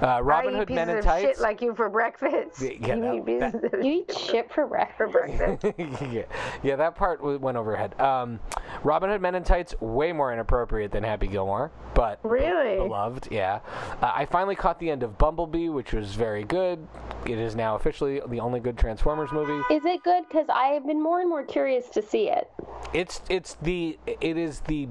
Uh, 0.00 0.20
Robin 0.22 0.54
I 0.54 0.58
Hood 0.58 0.70
Men 0.70 0.88
in 0.88 1.02
Tights. 1.02 1.22
shit 1.26 1.40
like 1.40 1.60
you 1.62 1.74
for 1.74 1.88
breakfast. 1.88 2.60
Yeah, 2.60 2.70
yeah, 2.80 2.94
you 2.94 3.02
that- 3.02 3.14
eat 3.14 3.26
pieces 3.26 3.70
that- 3.70 3.84
You 3.84 3.92
eat 3.92 4.18
shit 4.18 4.48
for 4.52 4.62
for 4.62 5.08
breakfast. 5.08 5.60
breakfast. 5.62 5.74
yeah, 6.12 6.22
yeah, 6.62 6.76
that 6.76 6.94
part 6.96 7.22
went 7.40 7.56
overhead. 7.56 7.98
Um, 8.00 8.40
Robin 8.84 9.10
Hood 9.10 9.20
Men 9.20 9.34
in 9.34 9.42
Tights 9.44 9.74
way 9.80 10.12
more 10.12 10.32
inappropriate 10.32 10.92
than 10.92 11.02
Happy 11.02 11.26
Gilmore, 11.26 11.70
but 11.94 12.18
Really? 12.22 12.76
beloved. 12.76 13.28
Yeah, 13.30 13.60
uh, 14.00 14.12
I 14.14 14.26
finally 14.26 14.54
caught 14.56 14.78
the 14.78 14.90
end 14.90 15.02
of 15.02 15.18
Bumblebee, 15.18 15.68
which 15.68 15.92
was 15.92 16.14
very 16.14 16.44
good. 16.44 16.86
It 17.26 17.38
is 17.38 17.54
now 17.54 17.76
officially 17.76 18.20
the 18.28 18.40
only 18.40 18.60
good 18.60 18.76
Transformers 18.76 19.30
movie. 19.32 19.62
Is 19.74 19.84
it 19.84 20.02
good? 20.02 20.24
Because 20.28 20.46
I 20.48 20.68
have 20.68 20.86
been 20.86 21.02
more 21.02 21.20
and 21.20 21.28
more 21.28 21.44
curious 21.44 21.88
to 21.90 22.02
see 22.02 22.28
it. 22.28 22.50
It's 22.92 23.20
it's 23.28 23.54
the 23.62 23.91
it 24.06 24.36
is 24.36 24.60
the 24.60 24.88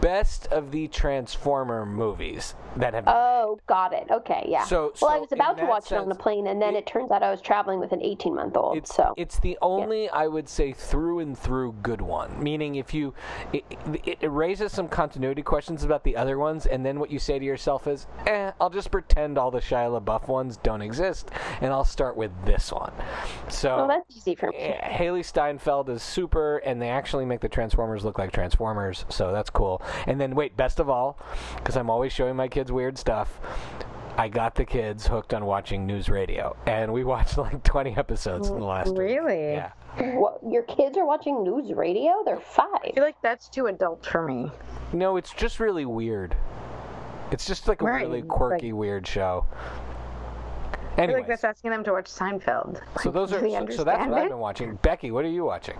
best 0.00 0.46
of 0.48 0.70
the 0.70 0.88
Transformer 0.88 1.86
movies 1.86 2.54
that 2.76 2.94
have. 2.94 3.04
Oh, 3.06 3.58
got 3.66 3.92
it. 3.92 4.06
Okay, 4.10 4.46
yeah. 4.48 4.64
So- 4.64 4.92
well, 5.00 5.10
I 5.10 5.18
was 5.18 5.32
about 5.32 5.58
to 5.58 5.66
watch 5.66 5.92
it 5.92 5.98
on 5.98 6.08
the 6.08 6.14
plane, 6.14 6.46
and 6.46 6.60
then 6.60 6.74
it, 6.74 6.86
turns 6.86 7.10
out 7.10 7.22
I 7.22 7.30
was 7.30 7.40
traveling 7.40 7.80
with 7.80 7.92
an 7.92 8.00
18-month-old. 8.00 8.76
It's 8.76 8.94
So 8.94 9.14
it's 9.16 9.38
the 9.40 9.58
only 9.62 10.08
I 10.10 10.26
would 10.26 10.48
say 10.48 10.72
through 10.72 11.20
and 11.20 11.36
through 11.36 11.74
good 11.82 12.00
one. 12.00 12.42
Meaning, 12.42 12.76
if 12.76 12.94
you 12.94 13.14
it, 13.52 13.64
it, 14.04 14.18
it 14.20 14.28
raises 14.28 14.72
some 14.72 14.88
continuity 14.88 15.42
questions 15.42 15.84
about 15.84 16.04
the 16.04 16.16
other 16.16 16.38
ones, 16.38 16.66
and 16.66 16.84
then 16.84 17.00
what 17.00 17.10
you 17.10 17.18
say 17.18 17.38
to 17.38 17.44
yourself 17.44 17.86
is, 17.86 18.06
"Eh, 18.26 18.52
I'll 18.60 18.70
just 18.70 18.90
pretend 18.90 19.38
all 19.38 19.50
the 19.50 19.60
Shia 19.60 20.00
LaBeouf 20.00 20.28
ones 20.28 20.56
don't 20.58 20.82
exist, 20.82 21.30
and 21.60 21.72
I'll 21.72 21.84
start 21.84 22.16
with 22.16 22.30
this 22.44 22.72
one." 22.72 22.92
So. 23.48 23.76
well, 23.76 23.88
that's 23.88 24.16
easy 24.16 24.34
for 24.34 24.50
me. 24.50 24.74
Hailee 24.82 25.24
Steinfeld 25.24 25.88
is 25.90 26.02
super, 26.02 26.58
and 26.58 26.80
they 26.80 26.88
actually 26.88 27.24
make 27.24 27.40
the 27.40 27.48
Transformers 27.48 28.04
look 28.04 28.18
like 28.18 28.32
Transformers, 28.32 29.04
so 29.08 29.32
that's 29.32 29.50
cool. 29.50 29.82
And 30.06 30.20
then, 30.20 30.34
wait, 30.34 30.56
best 30.56 30.80
of 30.80 30.88
all, 30.88 31.18
because 31.56 31.76
I'm 31.76 31.90
always 31.90 32.12
showing 32.12 32.36
my 32.36 32.48
kids 32.48 32.65
weird 32.72 32.98
stuff, 32.98 33.38
I 34.18 34.28
got 34.28 34.54
the 34.54 34.64
kids 34.64 35.06
hooked 35.06 35.34
on 35.34 35.44
watching 35.44 35.86
NewsRadio, 35.86 36.56
and 36.66 36.92
we 36.92 37.04
watched 37.04 37.36
like 37.38 37.62
20 37.62 37.96
episodes 37.96 38.48
in 38.48 38.58
the 38.58 38.64
last 38.64 38.88
week. 38.90 38.98
Really? 38.98 39.52
Yeah. 39.52 39.72
What, 40.14 40.40
your 40.46 40.62
kids 40.62 40.96
are 40.98 41.06
watching 41.06 41.36
NewsRadio? 41.36 42.24
They're 42.24 42.40
five. 42.40 42.68
I 42.84 42.90
feel 42.92 43.02
like 43.04 43.20
that's 43.22 43.48
too 43.48 43.66
adult 43.66 44.04
for 44.04 44.22
me. 44.26 44.50
No, 44.92 45.16
it's 45.16 45.32
just 45.32 45.58
really 45.60 45.84
weird. 45.86 46.36
It's 47.30 47.46
just 47.46 47.66
like 47.66 47.82
a 47.82 47.84
Right, 47.84 48.02
really 48.02 48.20
like- 48.20 48.28
quirky, 48.28 48.72
weird 48.72 49.06
show. 49.06 49.46
I 50.98 51.06
feel 51.06 51.14
like 51.16 51.26
that's 51.26 51.44
asking 51.44 51.72
them 51.72 51.84
to 51.84 51.92
watch 51.92 52.06
Seinfeld. 52.06 52.80
so 53.02 53.10
those 53.10 53.30
are 53.32 53.40
so, 53.40 53.46
so 53.46 53.84
that's 53.84 54.00
understand 54.00 54.10
what 54.10 54.22
I've 54.22 54.28
been 54.30 54.38
watching. 54.38 54.76
Becky, 54.76 55.10
what 55.10 55.26
are 55.26 55.30
you 55.30 55.44
watching? 55.44 55.76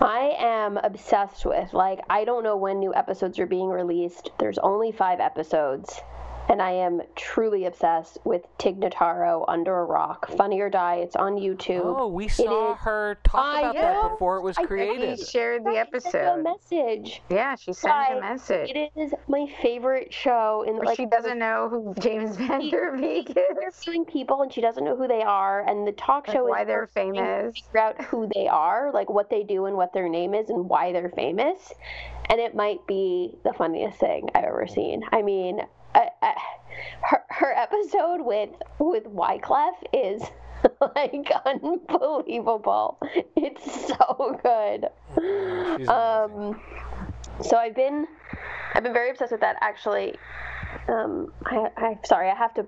I 0.00 0.36
am 0.38 0.76
obsessed 0.76 1.46
with. 1.46 1.72
Like, 1.72 2.00
I 2.10 2.24
don't 2.24 2.44
know 2.44 2.56
when 2.56 2.78
new 2.78 2.94
episodes 2.94 3.38
are 3.38 3.46
being 3.46 3.68
released. 3.68 4.30
There's 4.38 4.58
only 4.58 4.92
five 4.92 5.20
episodes. 5.20 6.00
And 6.48 6.62
I 6.62 6.70
am 6.70 7.02
truly 7.16 7.64
obsessed 7.64 8.18
with 8.24 8.42
Tig 8.58 8.78
Notaro, 8.80 9.44
Under 9.48 9.80
a 9.80 9.84
Rock. 9.84 10.30
Funny 10.36 10.60
or 10.60 10.70
Die. 10.70 10.96
It's 10.96 11.16
on 11.16 11.36
YouTube. 11.36 11.82
Oh, 11.84 12.06
we 12.06 12.28
saw 12.28 12.72
is- 12.74 12.78
her 12.80 13.18
talk 13.24 13.44
I 13.44 13.60
about 13.62 13.74
that 13.74 14.02
know. 14.02 14.08
before 14.10 14.36
it 14.36 14.42
was 14.42 14.56
I- 14.56 14.62
I 14.62 14.66
created. 14.66 15.18
He 15.18 15.24
shared 15.24 15.64
the 15.64 15.70
I 15.70 15.74
sent 15.74 15.88
a 15.88 15.96
episode. 15.96 16.42
message. 16.44 17.22
Yeah, 17.28 17.56
she 17.56 17.72
sent 17.72 18.12
me 18.12 18.18
a 18.18 18.20
message. 18.20 18.70
It 18.70 18.92
is 18.94 19.12
my 19.26 19.46
favorite 19.60 20.12
show. 20.12 20.62
In 20.66 20.76
Where 20.76 20.84
like 20.86 20.96
she 20.96 21.06
doesn't 21.06 21.38
know 21.38 21.68
who 21.68 21.94
James 21.98 22.36
Van 22.36 22.68
Der 22.70 22.96
Beek 22.96 23.30
is. 23.30 23.36
interviewing 23.36 24.04
people 24.04 24.42
and 24.42 24.52
she 24.52 24.60
doesn't 24.60 24.84
know 24.84 24.96
who 24.96 25.08
they 25.08 25.22
are 25.22 25.62
and 25.68 25.86
the 25.86 25.92
talk 25.92 26.28
Like 26.28 26.36
show 26.36 26.44
why 26.44 26.60
is 26.60 26.66
they're 26.68 26.80
her 26.80 26.90
trying 26.92 27.14
to 27.14 27.20
famous. 27.20 27.58
figure 27.60 27.80
out 27.80 28.00
who 28.04 28.28
they 28.34 28.46
are 28.46 28.92
like 28.92 29.10
what 29.10 29.30
they 29.30 29.42
do 29.42 29.66
and 29.66 29.76
what 29.76 29.92
their 29.92 30.08
name 30.08 30.32
is 30.34 30.48
and 30.50 30.68
why 30.68 30.92
they're 30.92 31.08
famous 31.10 31.72
and 32.30 32.40
it 32.40 32.54
might 32.54 32.86
be 32.86 33.34
the 33.44 33.52
funniest 33.52 33.98
thing 33.98 34.28
i've 34.34 34.44
ever 34.44 34.66
seen 34.66 35.02
i 35.12 35.22
mean 35.22 35.60
I, 35.96 36.08
I, 36.22 36.34
her, 37.02 37.22
her 37.30 37.52
episode 37.52 38.20
with 38.20 38.50
with 38.78 39.04
wyclef 39.04 39.72
is 39.92 40.22
like 40.94 41.30
unbelievable 41.44 42.98
it's 43.36 43.88
so 43.88 44.38
good 44.42 44.86
She's 45.16 45.88
amazing. 45.88 45.88
um, 45.88 46.60
so 47.42 47.56
I've 47.56 47.74
been, 47.74 48.06
I've 48.74 48.82
been 48.82 48.92
very 48.92 49.10
obsessed 49.10 49.32
with 49.32 49.40
that. 49.42 49.56
Actually, 49.60 50.14
um, 50.88 51.32
I, 51.44 51.68
I 51.76 51.98
sorry, 52.04 52.30
I 52.30 52.34
have 52.34 52.54
to, 52.54 52.66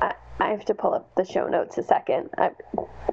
I, 0.00 0.14
I 0.40 0.48
have 0.48 0.64
to 0.66 0.74
pull 0.74 0.94
up 0.94 1.14
the 1.16 1.24
show 1.24 1.46
notes 1.46 1.78
a 1.78 1.82
second. 1.82 2.30
I, 2.38 2.50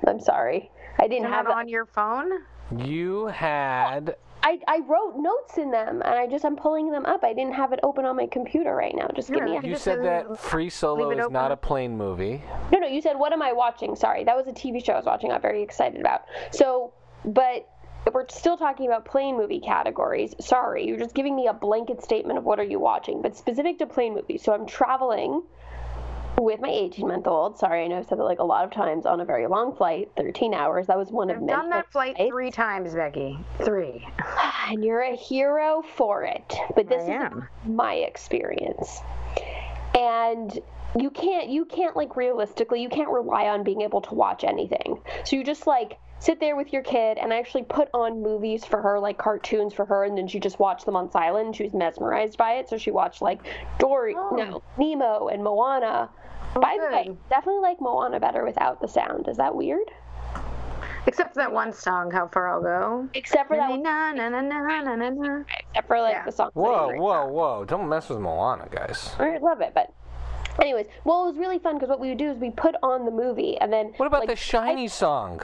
I'm 0.07 0.19
sorry, 0.19 0.71
I 0.99 1.07
didn't 1.07 1.23
You're 1.23 1.33
have 1.33 1.45
not 1.45 1.57
on 1.57 1.67
your 1.67 1.85
phone? 1.85 2.31
You 2.77 3.25
had 3.27 4.15
I, 4.41 4.59
I 4.67 4.79
wrote 4.87 5.15
notes 5.17 5.57
in 5.57 5.71
them, 5.71 6.01
and 6.01 6.13
I 6.15 6.25
just 6.27 6.45
I'm 6.45 6.55
pulling 6.55 6.91
them 6.91 7.05
up. 7.05 7.23
I 7.23 7.33
didn't 7.33 7.53
have 7.53 7.73
it 7.73 7.79
open 7.83 8.05
on 8.05 8.15
my 8.15 8.27
computer 8.27 8.73
right 8.73 8.95
now. 8.95 9.09
Just 9.15 9.29
give 9.29 9.43
me 9.43 9.51
a 9.51 9.53
Really? 9.55 9.67
you 9.67 9.73
just 9.73 9.83
said 9.83 10.03
that 10.03 10.39
Free 10.39 10.69
Solo 10.69 11.11
is 11.11 11.17
it 11.17 11.21
is 11.21 11.29
not 11.29 11.51
a 11.51 11.57
plane 11.57 11.97
movie. 11.97 12.41
No, 12.71 12.79
no, 12.79 12.87
you 12.87 13.01
said, 13.01 13.19
what 13.19 13.33
am 13.33 13.41
I 13.41 13.51
watching? 13.51 13.95
Sorry, 13.95 14.23
that 14.23 14.37
was 14.37 14.47
a 14.47 14.51
TV 14.51 14.83
show 14.83 14.93
I 14.93 14.97
was 14.97 15.05
watching. 15.05 15.31
I'm 15.31 15.41
very 15.41 15.61
excited 15.61 15.99
about. 15.99 16.21
So, 16.51 16.93
but 17.25 17.67
we're 18.13 18.27
still 18.29 18.57
talking 18.57 18.87
about 18.87 19.05
plane 19.05 19.37
movie 19.37 19.59
categories, 19.59 20.33
sorry, 20.39 20.87
you're 20.87 20.97
just 20.97 21.13
giving 21.15 21.35
me 21.35 21.47
a 21.47 21.53
blanket 21.53 22.01
statement 22.01 22.37
of 22.37 22.45
what 22.45 22.59
are 22.59 22.63
you 22.63 22.79
watching, 22.79 23.21
but 23.21 23.35
specific 23.35 23.77
to 23.79 23.85
plane 23.85 24.13
movies. 24.13 24.43
So 24.43 24.53
I'm 24.53 24.65
traveling 24.65 25.43
with 26.39 26.61
my 26.61 26.69
18 26.69 27.07
month 27.07 27.27
old. 27.27 27.57
Sorry, 27.57 27.83
I 27.83 27.87
know 27.87 27.97
I've 27.99 28.05
said 28.07 28.17
that 28.19 28.23
like 28.23 28.39
a 28.39 28.43
lot 28.43 28.63
of 28.65 28.71
times 28.71 29.05
on 29.05 29.19
a 29.19 29.25
very 29.25 29.47
long 29.47 29.75
flight, 29.75 30.09
13 30.17 30.53
hours. 30.53 30.87
That 30.87 30.97
was 30.97 31.11
one 31.11 31.29
of 31.29 31.37
I've 31.37 31.43
many. 31.43 31.53
done 31.61 31.69
that 31.71 31.91
flight 31.91 32.15
flights. 32.15 32.29
three 32.29 32.51
times, 32.51 32.93
Becky. 32.95 33.37
Three. 33.63 34.07
And 34.71 34.85
you're 34.85 35.01
a 35.01 35.15
hero 35.15 35.81
for 35.95 36.23
it. 36.25 36.53
But 36.75 36.87
this 36.89 37.01
I 37.01 37.05
is 37.05 37.09
am. 37.09 37.47
my 37.65 37.95
experience. 37.95 38.99
And 39.97 40.59
you 40.99 41.09
can't 41.09 41.49
you 41.49 41.65
can't 41.65 41.95
like 41.95 42.15
realistically 42.15 42.81
you 42.81 42.89
can't 42.89 43.09
rely 43.09 43.47
on 43.47 43.63
being 43.63 43.81
able 43.81 44.01
to 44.01 44.13
watch 44.13 44.43
anything. 44.43 45.01
So 45.23 45.35
you 45.35 45.43
just 45.43 45.65
like 45.65 45.97
sit 46.19 46.39
there 46.39 46.55
with 46.55 46.71
your 46.73 46.83
kid 46.83 47.17
and 47.17 47.31
I 47.33 47.39
actually 47.39 47.63
put 47.63 47.87
on 47.93 48.21
movies 48.21 48.63
for 48.65 48.81
her 48.81 48.99
like 48.99 49.17
cartoons 49.17 49.73
for 49.73 49.85
her 49.85 50.03
and 50.03 50.17
then 50.17 50.27
she 50.27 50.39
just 50.39 50.59
watched 50.59 50.85
them 50.85 50.95
on 50.97 51.09
silent 51.09 51.55
she 51.55 51.63
was 51.63 51.73
mesmerized 51.73 52.37
by 52.37 52.55
it 52.55 52.67
so 52.67 52.77
she 52.77 52.91
watched 52.91 53.21
like 53.21 53.39
Dory 53.79 54.15
Oh. 54.17 54.35
no 54.35 54.61
Nemo 54.77 55.29
and 55.29 55.43
Moana. 55.43 56.09
By 56.55 56.77
the 56.79 56.87
way, 56.95 57.17
definitely 57.29 57.61
like 57.61 57.79
Moana 57.81 58.19
better 58.19 58.43
without 58.45 58.81
the 58.81 58.87
sound. 58.87 59.27
Is 59.27 59.37
that 59.37 59.55
weird? 59.55 59.89
Except 61.07 61.33
for 61.33 61.39
that 61.39 61.51
one 61.51 61.73
song, 61.73 62.11
How 62.11 62.27
Far 62.27 62.49
I'll 62.49 62.61
Go. 62.61 63.09
Except 63.13 63.47
for 63.47 63.57
that 63.57 63.69
one, 63.69 63.81
Na, 63.81 64.11
na, 64.11 64.29
na, 64.29 64.41
na, 64.41 64.81
na, 64.81 64.95
na, 64.95 65.09
na. 65.09 65.43
except 65.69 65.87
for 65.87 66.01
like 66.01 66.13
Yeah. 66.13 66.25
the 66.25 66.31
song. 66.31 66.51
Whoa, 66.53 66.93
whoa, 66.95 67.25
whoa! 67.27 67.65
Don't 67.65 67.87
mess 67.89 68.09
with 68.09 68.19
Moana, 68.19 68.67
guys. 68.69 69.15
I 69.17 69.37
love 69.37 69.61
it, 69.61 69.73
but 69.73 69.91
anyways, 70.61 70.87
well, 71.05 71.23
it 71.23 71.27
was 71.31 71.37
really 71.37 71.57
fun 71.59 71.75
because 71.75 71.89
what 71.89 71.99
we 71.99 72.09
would 72.09 72.17
do 72.17 72.29
is 72.29 72.37
we 72.37 72.51
put 72.51 72.75
on 72.83 73.05
the 73.05 73.11
movie 73.11 73.57
and 73.59 73.71
then. 73.71 73.93
What 73.97 74.07
about 74.07 74.21
like, 74.21 74.29
the 74.29 74.35
Shiny 74.35 74.87
song? 74.87 75.41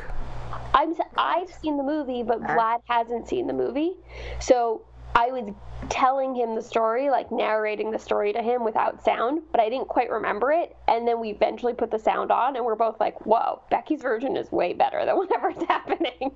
I'm 0.74 0.92
s- 0.92 1.00
I've 1.18 1.50
seen 1.52 1.78
the 1.78 1.84
movie, 1.84 2.22
but 2.22 2.42
uh. 2.44 2.48
Vlad 2.48 2.82
hasn't 2.90 3.28
seen 3.28 3.48
the 3.48 3.54
movie, 3.54 3.94
so 4.40 4.82
I 5.16 5.28
was 5.28 5.54
telling 5.90 6.36
him 6.36 6.56
the 6.56 6.62
story, 6.62 7.10
like 7.10 7.32
narrating 7.32 7.90
the 7.90 7.98
story 8.00 8.34
to 8.34 8.42
him 8.42 8.66
without 8.66 9.02
sound, 9.04 9.42
but 9.52 9.62
I 9.62 9.70
didn't 9.70 9.88
quite 9.88 10.10
remember 10.10 10.52
it. 10.52 10.76
And 10.90 11.08
then 11.08 11.22
we 11.22 11.30
eventually 11.30 11.74
put 11.74 11.90
the 11.90 12.00
sound 12.00 12.32
on, 12.32 12.58
and 12.58 12.66
we're 12.66 12.76
both 12.76 13.00
like, 13.00 13.26
whoa, 13.26 13.62
Becky's 13.70 14.02
version 14.02 14.36
is 14.36 14.52
way 14.52 14.74
better 14.74 15.06
than 15.06 15.16
whatever's 15.18 15.64
happening. 15.70 16.36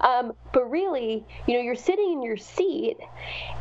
Um, 0.00 0.32
but 0.52 0.70
really, 0.70 1.24
you 1.46 1.54
know, 1.54 1.60
you're 1.60 1.74
sitting 1.74 2.12
in 2.12 2.22
your 2.22 2.36
seat, 2.36 2.96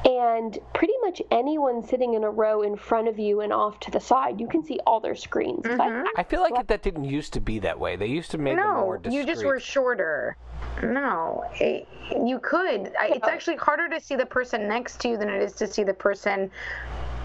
and 0.06 0.58
pretty 0.74 0.94
much 1.02 1.22
anyone 1.32 1.84
sitting 1.86 2.14
in 2.14 2.24
a 2.24 2.30
row 2.30 2.62
in 2.62 2.76
front 2.76 3.08
of 3.08 3.20
you 3.20 3.42
and 3.42 3.52
off 3.54 3.80
to 3.82 3.92
the 3.92 4.00
side, 4.00 4.40
you 4.40 4.48
can 4.48 4.64
see 4.64 4.80
all 4.86 5.00
their 5.00 5.16
screens. 5.16 5.62
But 5.64 5.80
I- 5.82 6.06
I 6.18 6.24
feel 6.24 6.42
like 6.42 6.68
that 6.68 6.82
didn't 6.82 7.06
used 7.06 7.34
to 7.34 7.40
be 7.42 7.60
that 7.60 7.80
way. 7.80 7.96
They 7.96 8.08
used 8.08 8.32
to 8.32 8.38
make 8.38 8.56
them 8.56 8.66
No, 8.66 8.82
more 8.82 8.98
discreet. 8.98 9.20
you 9.20 9.26
just 9.26 9.46
were 9.46 9.60
shorter. 9.60 10.38
No, 10.82 11.44
it, 11.60 11.88
you 12.26 12.40
could. 12.40 12.94
I, 13.00 13.08
it's 13.16 13.28
actually 13.28 13.58
harder 13.58 13.88
to 13.90 14.00
see 14.00 14.16
the 14.16 14.26
person 14.26 14.68
next 14.68 15.00
to 15.02 15.10
you 15.10 15.18
than 15.18 15.30
it 15.30 15.42
is 15.42 15.54
to 15.54 15.68
see 15.68 15.84
the 15.84 15.94
person 15.94 16.50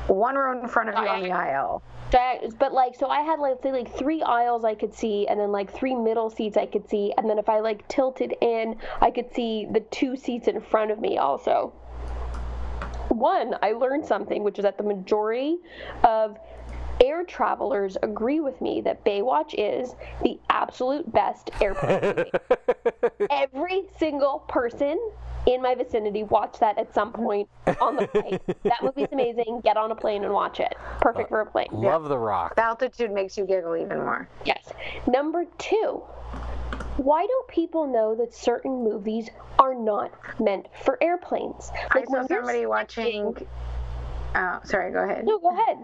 one 0.08 0.34
row 0.36 0.58
in 0.58 0.66
front 0.68 0.88
of 0.88 0.94
you 0.96 1.08
on 1.08 1.22
the 1.22 1.30
aisle. 1.32 1.82
But 2.10 2.72
like 2.72 2.94
so 2.94 3.08
i 3.08 3.20
had 3.20 3.38
like 3.38 3.62
say 3.62 3.70
like 3.72 3.94
three 3.94 4.22
aisles 4.22 4.64
i 4.64 4.74
could 4.74 4.94
see 4.94 5.26
and 5.28 5.38
then 5.38 5.52
like 5.52 5.70
three 5.72 5.94
middle 5.94 6.30
seats 6.30 6.56
i 6.56 6.64
could 6.64 6.88
see 6.88 7.12
and 7.18 7.28
then 7.28 7.38
if 7.38 7.48
i 7.50 7.60
like 7.60 7.86
tilted 7.88 8.34
in 8.40 8.76
i 9.02 9.10
could 9.10 9.32
see 9.34 9.66
the 9.70 9.80
two 9.80 10.16
seats 10.16 10.48
in 10.48 10.60
front 10.60 10.90
of 10.90 10.98
me 11.00 11.18
also 11.18 11.72
one 13.08 13.54
i 13.62 13.72
learned 13.72 14.06
something 14.06 14.42
which 14.42 14.58
is 14.58 14.62
that 14.62 14.78
the 14.78 14.84
majority 14.84 15.58
of 16.04 16.38
air 17.02 17.24
travelers 17.24 17.96
agree 18.02 18.40
with 18.40 18.60
me 18.60 18.80
that 18.80 19.04
baywatch 19.04 19.54
is 19.56 19.94
the 20.22 20.38
absolute 20.50 21.10
best 21.12 21.50
airplane 21.60 22.00
movie 22.16 22.30
every 23.30 23.84
single 23.98 24.40
person 24.48 24.98
in 25.46 25.62
my 25.62 25.74
vicinity 25.74 26.24
watched 26.24 26.60
that 26.60 26.78
at 26.78 26.92
some 26.92 27.12
point 27.12 27.48
on 27.80 27.96
the 27.96 28.06
plane. 28.08 28.38
that 28.64 28.82
movie's 28.82 29.08
amazing. 29.12 29.60
Get 29.64 29.76
on 29.76 29.90
a 29.90 29.94
plane 29.94 30.24
and 30.24 30.32
watch 30.32 30.60
it. 30.60 30.74
Perfect 31.00 31.30
for 31.30 31.40
a 31.40 31.46
plane. 31.46 31.68
Love 31.72 32.08
the 32.08 32.18
rock. 32.18 32.56
The 32.56 32.64
altitude 32.64 33.10
makes 33.10 33.38
you 33.38 33.46
giggle 33.46 33.76
even 33.76 33.98
more. 33.98 34.28
Yes. 34.44 34.70
Number 35.06 35.46
two, 35.56 36.02
why 36.98 37.26
don't 37.26 37.48
people 37.48 37.86
know 37.86 38.14
that 38.16 38.34
certain 38.34 38.84
movies 38.84 39.30
are 39.58 39.74
not 39.74 40.12
meant 40.40 40.66
for 40.84 41.02
airplanes? 41.02 41.70
I 41.92 42.04
saw 42.04 42.26
somebody 42.26 42.66
watching. 42.66 43.34
Oh, 44.34 44.60
sorry. 44.64 44.92
Go 44.92 45.04
ahead. 45.04 45.24
No, 45.24 45.38
go 45.38 45.50
ahead. 45.50 45.78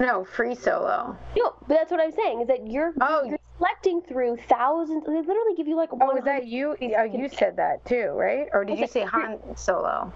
No, 0.00 0.24
free 0.24 0.54
solo. 0.54 1.16
No, 1.36 1.54
but 1.68 1.74
that's 1.74 1.90
what 1.90 2.00
I'm 2.00 2.12
saying 2.12 2.40
is 2.42 2.48
that 2.48 2.66
you're 2.66 2.92
Oh. 3.00 3.24
you're 3.24 3.38
selecting 3.58 4.02
through 4.02 4.36
thousands. 4.48 5.04
They 5.06 5.12
literally 5.12 5.54
give 5.56 5.68
you 5.68 5.76
like 5.76 5.90
Oh, 5.92 5.96
one. 6.06 6.16
was 6.16 6.24
that 6.24 6.46
you? 6.46 6.76
Oh, 6.98 7.02
you 7.04 7.28
said 7.28 7.56
that 7.56 7.84
too, 7.84 8.10
right? 8.14 8.48
Or 8.52 8.64
did 8.64 8.78
you 8.78 8.86
say 8.86 9.02
Han 9.04 9.38
Solo? 9.56 10.12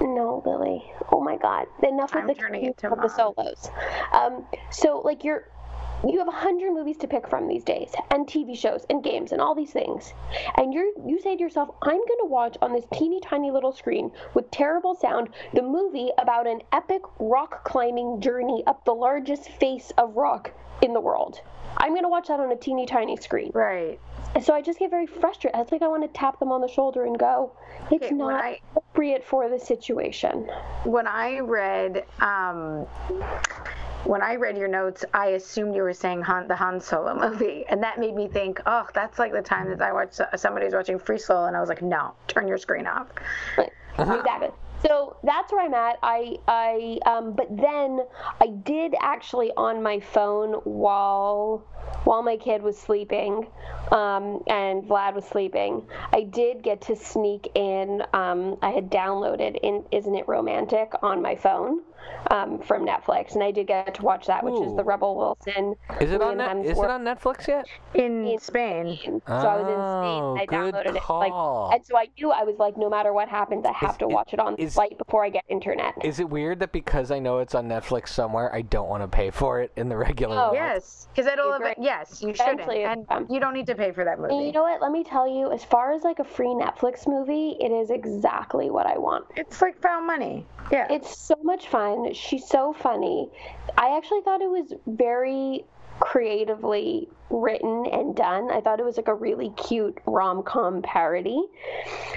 No, 0.00 0.42
Lily. 0.46 0.82
Oh 1.12 1.20
my 1.20 1.36
God. 1.36 1.66
Enough 1.82 2.14
with 2.14 2.22
I'm 2.22 2.28
the 2.28 2.34
turning 2.34 2.64
it 2.64 2.76
to 2.78 2.92
of 2.92 3.00
the 3.00 3.08
solos. 3.08 3.70
Um, 4.12 4.44
so 4.70 5.00
like 5.04 5.24
you're 5.24 5.44
you 6.06 6.18
have 6.18 6.28
a 6.28 6.32
hundred 6.32 6.72
movies 6.72 6.96
to 6.98 7.08
pick 7.08 7.28
from 7.28 7.48
these 7.48 7.64
days, 7.64 7.92
and 8.10 8.26
TV 8.26 8.56
shows 8.56 8.84
and 8.90 9.02
games 9.02 9.32
and 9.32 9.40
all 9.40 9.54
these 9.54 9.72
things, 9.72 10.12
and 10.56 10.72
you're 10.72 10.90
you 11.06 11.20
say 11.20 11.36
to 11.36 11.42
yourself, 11.42 11.70
I'm 11.82 11.98
gonna 11.98 12.26
watch 12.26 12.56
on 12.62 12.72
this 12.72 12.84
teeny 12.92 13.20
tiny 13.20 13.50
little 13.50 13.72
screen 13.72 14.10
with 14.34 14.50
terrible 14.50 14.94
sound 14.94 15.30
the 15.54 15.62
movie 15.62 16.10
about 16.18 16.46
an 16.46 16.60
epic 16.72 17.02
rock 17.18 17.64
climbing 17.64 18.20
journey 18.20 18.62
up 18.66 18.84
the 18.84 18.94
largest 18.94 19.48
face 19.50 19.92
of 19.98 20.16
rock 20.16 20.52
in 20.82 20.92
the 20.92 21.00
world. 21.00 21.40
I'm 21.76 21.94
gonna 21.94 22.08
watch 22.08 22.28
that 22.28 22.40
on 22.40 22.50
a 22.52 22.56
teeny 22.56 22.86
tiny 22.86 23.16
screen. 23.16 23.50
Right. 23.54 23.98
And 24.34 24.44
so 24.44 24.52
I 24.54 24.60
just 24.60 24.78
get 24.78 24.90
very 24.90 25.06
frustrated. 25.06 25.58
It's 25.60 25.72
like 25.72 25.82
I 25.82 25.88
want 25.88 26.02
to 26.02 26.08
tap 26.08 26.38
them 26.38 26.52
on 26.52 26.60
the 26.60 26.68
shoulder 26.68 27.04
and 27.04 27.18
go, 27.18 27.52
it's 27.90 28.04
Okay, 28.04 28.14
not 28.14 28.44
I- 28.44 28.60
appropriate 28.76 29.24
for 29.24 29.48
the 29.48 29.58
situation. 29.58 30.48
When 30.84 31.06
I 31.06 31.38
read, 31.40 32.04
um, 32.20 32.86
when 34.08 34.22
I 34.22 34.36
read 34.36 34.56
your 34.56 34.68
notes, 34.68 35.04
I 35.12 35.28
assumed 35.28 35.74
you 35.74 35.82
were 35.82 35.92
saying 35.92 36.22
Han, 36.22 36.48
the 36.48 36.56
Han 36.56 36.80
Solo 36.80 37.14
movie, 37.14 37.64
and 37.70 37.82
that 37.82 37.98
made 37.98 38.14
me 38.14 38.26
think, 38.26 38.60
oh, 38.66 38.88
that's 38.94 39.18
like 39.18 39.32
the 39.32 39.42
time 39.42 39.68
that 39.68 39.82
I 39.82 39.92
watched 39.92 40.20
somebody's 40.36 40.72
watching 40.72 40.98
Free 40.98 41.18
Solo, 41.18 41.46
and 41.46 41.56
I 41.56 41.60
was 41.60 41.68
like, 41.68 41.82
no, 41.82 42.14
turn 42.26 42.48
your 42.48 42.58
screen 42.58 42.86
off. 42.86 43.08
Right. 43.56 43.70
Exactly. 43.98 44.48
So 44.86 45.16
that's 45.24 45.52
where 45.52 45.64
I'm 45.64 45.74
at. 45.74 45.98
I, 46.04 46.36
I, 46.46 46.98
um, 47.04 47.32
but 47.32 47.48
then 47.54 48.00
I 48.40 48.46
did 48.46 48.94
actually 49.00 49.50
on 49.56 49.82
my 49.82 49.98
phone 49.98 50.52
while, 50.62 51.64
while 52.04 52.22
my 52.22 52.36
kid 52.36 52.62
was 52.62 52.78
sleeping, 52.78 53.48
um, 53.90 54.42
and 54.46 54.84
Vlad 54.84 55.14
was 55.14 55.24
sleeping. 55.24 55.84
I 56.12 56.22
did 56.22 56.62
get 56.62 56.80
to 56.82 56.94
sneak 56.96 57.50
in. 57.56 58.04
Um, 58.12 58.56
I 58.62 58.70
had 58.70 58.88
downloaded 58.88 59.58
in 59.62 59.84
"Isn't 59.90 60.14
It 60.14 60.28
Romantic" 60.28 60.92
on 61.02 61.20
my 61.20 61.34
phone 61.34 61.80
um, 62.30 62.58
from 62.60 62.86
Netflix, 62.86 63.34
and 63.34 63.42
I 63.42 63.50
did 63.50 63.66
get 63.66 63.94
to 63.94 64.02
watch 64.02 64.26
that, 64.26 64.44
which 64.44 64.54
is 64.60 64.74
the 64.76 64.84
Rebel 64.84 65.16
Wilson. 65.16 65.74
Is 66.00 66.10
it 66.12 66.20
on 66.22 66.36
Liam 66.36 66.56
net? 66.62 66.66
Is 66.66 66.78
it 66.78 66.84
on 66.90 67.02
Netflix 67.04 67.46
yet? 67.48 67.66
In 67.94 68.26
In 68.26 68.38
Spain. 68.38 68.98
So 69.04 69.20
I 69.26 69.56
was 69.60 69.66
in 69.68 69.74
Oh, 69.78 70.34
Spain. 70.36 70.42
I 70.42 70.46
good 70.46 70.74
downloaded 70.74 70.96
it. 70.96 71.08
Like, 71.08 71.74
and 71.74 71.86
so 71.86 71.96
I 71.96 72.08
knew 72.18 72.30
I 72.30 72.42
was 72.44 72.56
like, 72.58 72.76
no 72.76 72.88
matter 72.90 73.12
what 73.12 73.28
happens, 73.28 73.64
I 73.64 73.72
have 73.72 73.90
Is- 73.92 73.96
to 73.98 74.08
watch 74.08 74.32
it 74.34 74.40
on 74.40 74.54
the 74.56 74.62
is- 74.62 74.74
flight 74.74 74.96
before 74.98 75.24
I 75.24 75.30
get 75.30 75.44
internet. 75.48 75.94
Is 76.04 76.20
it 76.20 76.28
weird 76.28 76.60
that 76.60 76.72
because 76.72 77.10
I 77.10 77.18
know 77.18 77.38
it's 77.38 77.54
on 77.54 77.68
Netflix 77.68 78.08
somewhere, 78.08 78.54
I 78.54 78.62
don't 78.62 78.88
want 78.88 79.02
to 79.02 79.08
pay 79.08 79.30
for 79.30 79.60
it 79.60 79.72
in 79.76 79.88
the 79.88 79.96
regular? 79.96 80.36
No. 80.36 80.50
way? 80.52 80.58
Yes, 80.58 81.08
because 81.14 81.30
it'll. 81.30 81.52
Agree. 81.54 81.74
Yes, 81.78 82.22
you 82.22 82.34
shouldn't, 82.34 82.60
Eventually 82.60 82.84
and 82.84 83.06
it'll 83.10 83.34
you 83.34 83.40
don't 83.40 83.54
need 83.54 83.66
to 83.66 83.74
pay 83.74 83.90
for 83.92 84.04
that 84.04 84.18
And 84.18 84.44
you 84.46 84.52
know 84.52 84.62
what? 84.62 84.80
Let 84.82 84.92
me 84.92 85.02
tell 85.02 85.26
you, 85.26 85.50
as 85.50 85.64
far 85.64 85.92
as 85.92 86.02
like 86.02 86.18
a 86.18 86.24
free 86.24 86.48
Netflix 86.48 87.06
movie, 87.08 87.56
it 87.60 87.70
is 87.72 87.90
exactly 87.90 88.70
what 88.70 88.86
I 88.86 88.98
want. 88.98 89.24
It's 89.36 89.60
like 89.62 89.80
found 89.80 90.06
money. 90.06 90.46
Yeah. 90.70 90.86
It's 90.90 91.16
so 91.16 91.34
much 91.42 91.68
fun. 91.68 91.97
She's 92.14 92.46
so 92.46 92.72
funny. 92.72 93.28
I 93.76 93.96
actually 93.96 94.20
thought 94.22 94.40
it 94.42 94.50
was 94.50 94.72
very 94.86 95.64
creatively 96.00 97.08
written 97.30 97.86
and 97.92 98.14
done. 98.14 98.50
I 98.50 98.60
thought 98.60 98.80
it 98.80 98.84
was 98.84 98.96
like 98.96 99.08
a 99.08 99.14
really 99.14 99.50
cute 99.56 99.98
rom 100.06 100.42
com 100.42 100.82
parody. 100.82 101.42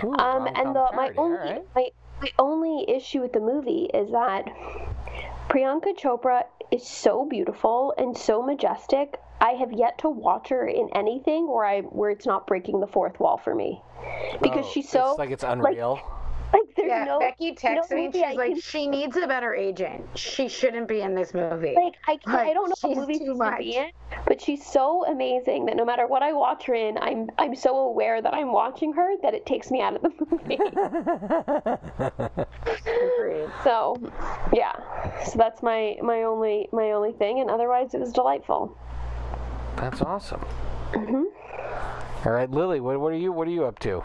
Ooh, 0.04 0.14
Um, 0.18 0.48
and 0.48 0.76
the, 0.76 0.88
my 0.94 1.12
only 1.18 1.38
alright. 1.38 1.64
my, 1.76 1.90
my 2.22 2.30
only 2.40 2.86
issue 2.90 3.22
with 3.22 3.34
the 3.34 3.40
movie 3.40 3.90
is 3.94 4.12
that 4.12 4.46
Priyanka 5.50 5.98
Chopra 5.98 6.44
is 6.72 6.86
so 6.88 7.26
beautiful 7.26 7.94
and 7.98 8.18
so 8.18 8.42
majestic. 8.42 9.20
I 9.42 9.52
have 9.54 9.74
yet 9.74 9.98
to 10.00 10.10
watch 10.10 10.50
her 10.50 10.68
in 10.68 10.90
anything 10.96 11.48
where 11.52 11.66
I 11.66 11.82
where 11.82 12.12
it's 12.12 12.26
not 12.28 12.46
breaking 12.48 12.80
the 12.80 12.88
fourth 12.88 13.20
wall 13.20 13.38
for 13.38 13.56
me, 13.56 13.82
because 14.42 14.66
Oh, 14.68 14.72
she's 14.72 14.88
so 14.88 15.10
It's 15.10 15.20
like 15.20 15.32
it's 15.32 15.44
unreal. 15.44 15.94
like 15.96 16.04
there's 16.76 16.88
yeah, 16.90 17.04
no 17.06 17.20
Becky 17.20 17.54
texted 17.54 17.90
no 17.90 17.96
me. 17.96 18.06
movie 18.08 18.24
I 18.24 18.30
She's 18.30 18.38
like, 18.38 18.52
can- 18.54 18.62
she 18.62 18.88
needs 18.88 19.16
a 19.18 19.28
better 19.28 19.54
agent. 19.54 20.04
She 20.16 20.48
shouldn't 20.48 20.88
be 20.88 21.02
in 21.02 21.16
this 21.16 21.34
movie. 21.34 21.76
like 21.76 21.96
I 22.08 22.18
can't, 22.18 22.28
I 22.40 22.54
don't 22.54 22.70
know 22.70 22.76
what 22.82 22.90
she's 22.90 22.98
movie 22.98 23.20
too 23.20 23.26
she's 23.28 23.38
much. 23.38 23.58
be 23.60 23.76
in, 23.78 23.90
but 24.28 24.42
she's 24.42 24.66
so 24.66 25.06
amazing 25.06 25.66
that 25.68 25.76
no 25.76 25.86
matter 25.86 26.08
what 26.08 26.24
I 26.24 26.34
watch 26.34 26.66
her 26.66 26.74
in, 26.74 26.98
I'm 26.98 27.30
I'm 27.38 27.56
so 27.56 27.78
aware 27.78 28.22
that 28.22 28.34
I'm 28.34 28.52
watching 28.52 28.94
her 28.94 29.16
that 29.22 29.34
it 29.34 29.46
takes 29.46 29.72
me 29.72 29.82
out 29.82 29.96
of 29.96 30.02
the 30.02 30.10
movie. 30.32 30.58
Agreed. 33.18 33.50
so, 33.64 33.96
yeah, 34.54 34.74
so 35.26 35.38
that's 35.38 35.62
my 35.64 35.98
my 36.02 36.24
only 36.24 36.68
my 36.72 36.92
only 36.92 37.12
thing, 37.14 37.40
and 37.40 37.50
otherwise 37.50 37.94
it 37.94 38.00
was 38.00 38.12
delightful. 38.12 38.78
That's 39.78 40.02
awesome. 40.02 40.42
Mm-hmm. 40.92 41.24
All 42.28 42.34
right, 42.34 42.50
Lily, 42.52 42.80
what, 42.80 43.00
what 43.00 43.14
are 43.14 43.18
you 43.18 43.32
what 43.32 43.48
are 43.48 43.52
you 43.52 43.66
up 43.66 43.80
to? 43.80 44.04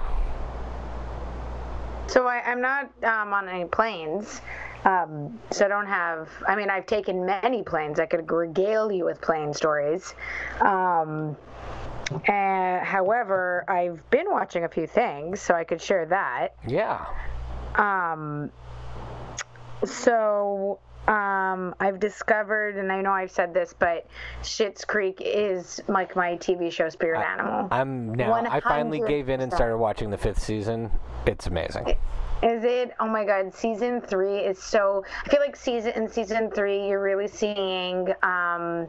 So 2.08 2.26
I, 2.26 2.42
I'm 2.44 2.60
not 2.60 2.90
um, 3.04 3.32
on 3.32 3.48
any 3.48 3.64
planes. 3.64 4.40
Um, 4.84 5.38
so 5.50 5.64
I 5.64 5.68
don't 5.68 5.86
have. 5.86 6.28
I 6.46 6.54
mean, 6.54 6.70
I've 6.70 6.86
taken 6.86 7.26
many 7.26 7.62
planes. 7.62 7.98
I 7.98 8.06
could 8.06 8.30
regale 8.30 8.92
you 8.92 9.04
with 9.04 9.20
plane 9.20 9.52
stories. 9.52 10.14
Um, 10.60 11.36
uh, 12.28 12.78
however, 12.84 13.64
I've 13.66 14.08
been 14.10 14.26
watching 14.30 14.62
a 14.64 14.68
few 14.68 14.86
things, 14.86 15.40
so 15.40 15.54
I 15.54 15.64
could 15.64 15.82
share 15.82 16.06
that. 16.06 16.54
Yeah. 16.66 17.04
Um, 17.74 18.52
so 19.84 20.78
um, 21.08 21.74
I've 21.80 22.00
discovered, 22.00 22.76
and 22.76 22.90
I 22.90 23.00
know 23.00 23.12
I've 23.12 23.30
said 23.30 23.54
this, 23.54 23.74
but 23.78 24.06
Schitt's 24.42 24.84
Creek 24.84 25.20
is 25.24 25.80
like 25.88 26.16
my 26.16 26.36
TV 26.36 26.70
show 26.70 26.88
spirit 26.88 27.20
animal. 27.20 27.68
I'm 27.70 28.14
now. 28.14 28.32
I 28.32 28.60
finally 28.60 29.00
gave 29.06 29.28
in 29.28 29.40
and 29.40 29.52
started 29.52 29.78
watching 29.78 30.10
the 30.10 30.18
fifth 30.18 30.42
season. 30.42 30.90
It's 31.26 31.46
amazing. 31.46 31.96
Is 32.42 32.64
it? 32.64 32.92
Oh 33.00 33.08
my 33.08 33.24
God! 33.24 33.54
Season 33.54 34.00
three 34.00 34.38
is 34.38 34.62
so. 34.62 35.04
I 35.24 35.28
feel 35.28 35.40
like 35.40 35.56
season 35.56 35.92
in 35.92 36.08
season 36.08 36.50
three, 36.50 36.86
you're 36.88 37.02
really 37.02 37.28
seeing 37.28 38.12
um, 38.22 38.88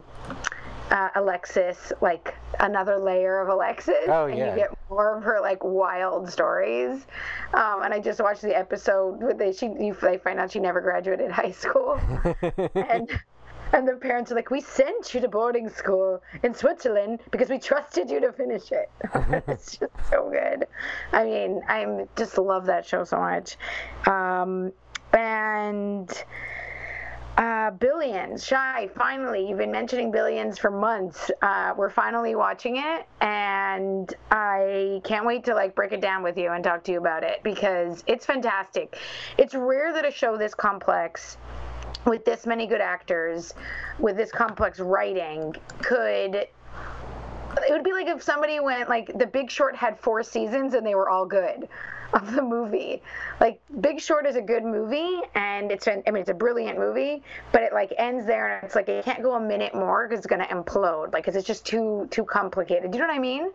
uh, 0.92 1.10
Alexis 1.16 1.92
like 2.02 2.36
another 2.60 2.98
layer 2.98 3.40
of 3.40 3.50
Alexis, 3.50 3.96
Oh, 4.08 4.26
and 4.28 4.38
yeah. 4.38 4.52
you 4.52 4.56
get 4.56 4.70
more 4.90 5.18
of 5.18 5.24
her 5.24 5.40
like 5.42 5.64
wild 5.64 6.30
stories. 6.30 7.06
Um, 7.54 7.84
and 7.84 7.94
I 7.94 8.00
just 8.00 8.20
watched 8.22 8.42
the 8.42 8.56
episode 8.58 9.22
where 9.22 9.34
they 9.34 9.52
she 9.54 9.68
you, 9.68 9.96
they 10.02 10.18
find 10.18 10.40
out 10.40 10.52
she 10.52 10.60
never 10.60 10.82
graduated 10.82 11.32
high 11.32 11.52
school, 11.52 12.00
and 12.76 13.10
And 13.74 13.86
the 13.86 13.96
parents 13.98 14.32
are 14.32 14.36
like, 14.36 14.50
"We 14.50 14.62
sent 14.62 15.14
you 15.14 15.20
to 15.20 15.28
boarding 15.28 15.68
school 15.68 16.24
in 16.42 16.54
Switzerland 16.54 17.20
because 17.32 17.50
we 17.50 17.60
trusted 17.60 18.10
you 18.10 18.22
to 18.22 18.32
finish 18.32 18.72
it." 18.72 18.90
it's 19.48 19.76
just 19.78 19.92
so 20.10 20.30
good. 20.32 20.66
I 21.12 21.26
mean, 21.26 21.62
I 21.68 22.06
just 22.16 22.38
love 22.38 22.66
that 22.68 22.86
show 22.86 23.04
so 23.04 23.20
much. 23.20 23.58
Um, 24.08 24.72
and 25.12 26.10
uh, 27.38 27.70
Billions, 27.72 28.44
Shy, 28.44 28.90
finally, 28.96 29.48
you've 29.48 29.60
been 29.60 29.72
mentioning 29.72 30.12
Billions 30.12 30.58
for 30.58 30.72
months. 30.72 31.30
Uh, 31.44 31.74
we're 31.78 31.92
finally 31.92 32.34
watching 32.34 32.78
it, 32.78 33.06
and 33.22 34.12
I 34.32 35.02
can't 35.04 35.26
wait 35.26 35.44
to 35.46 35.54
like 35.54 35.76
break 35.76 35.92
it 35.92 36.02
down 36.02 36.24
with 36.24 36.36
you 36.36 36.52
and 36.52 36.64
talk 36.64 36.84
to 36.86 36.92
you 36.92 36.98
about 36.98 37.24
it 37.24 37.44
because 37.44 38.04
it's 38.08 38.26
fantastic. 38.26 38.98
It's 39.38 39.54
rare 39.54 39.94
that 39.94 40.04
a 40.04 40.12
show 40.12 40.36
this 40.36 40.56
complex 40.56 41.38
with 42.06 42.26
this 42.26 42.48
many 42.48 42.66
good 42.66 42.82
actors, 42.82 43.54
with 44.00 44.18
this 44.18 44.32
complex 44.32 44.80
writing, 44.80 45.56
could 45.84 46.48
it 47.58 47.72
would 47.72 47.84
be 47.84 47.94
like 47.94 48.08
if 48.08 48.22
somebody 48.22 48.60
went 48.60 48.90
like 48.90 49.18
The 49.18 49.26
Big 49.26 49.50
Short 49.50 49.76
had 49.76 50.00
four 50.00 50.24
seasons 50.24 50.74
and 50.74 50.86
they 50.86 50.96
were 50.96 51.10
all 51.10 51.26
good 51.26 51.68
of 52.14 52.34
the 52.34 52.42
movie. 52.42 53.02
Like 53.40 53.60
Big 53.82 54.00
Short 54.00 54.26
is 54.26 54.36
a 54.36 54.42
good 54.42 54.64
movie 54.64 55.22
and 55.36 55.72
it's 55.72 55.86
been, 55.86 56.04
I 56.08 56.12
mean 56.12 56.22
it's 56.22 56.30
a 56.30 56.34
brilliant 56.34 56.78
movie, 56.78 57.24
but 57.52 57.62
it 57.62 57.74
like 57.74 57.94
ends 57.98 58.26
there 58.26 58.56
and 58.58 58.66
it's 58.66 58.76
like 58.76 58.90
it 58.90 59.04
can't 59.06 59.22
go 59.22 59.36
a 59.36 59.40
minute 59.40 59.76
more 59.76 60.08
because 60.08 60.20
it's 60.20 60.28
gonna 60.28 60.46
implode. 60.46 61.14
Like 61.14 61.26
cause 61.26 61.36
it's 61.36 61.48
just 61.48 61.66
too 61.66 62.08
too 62.12 62.24
complicated. 62.24 62.92
Do 62.92 62.98
you 62.98 63.04
know 63.04 63.08
what 63.08 63.18
I 63.18 63.20
mean? 63.20 63.52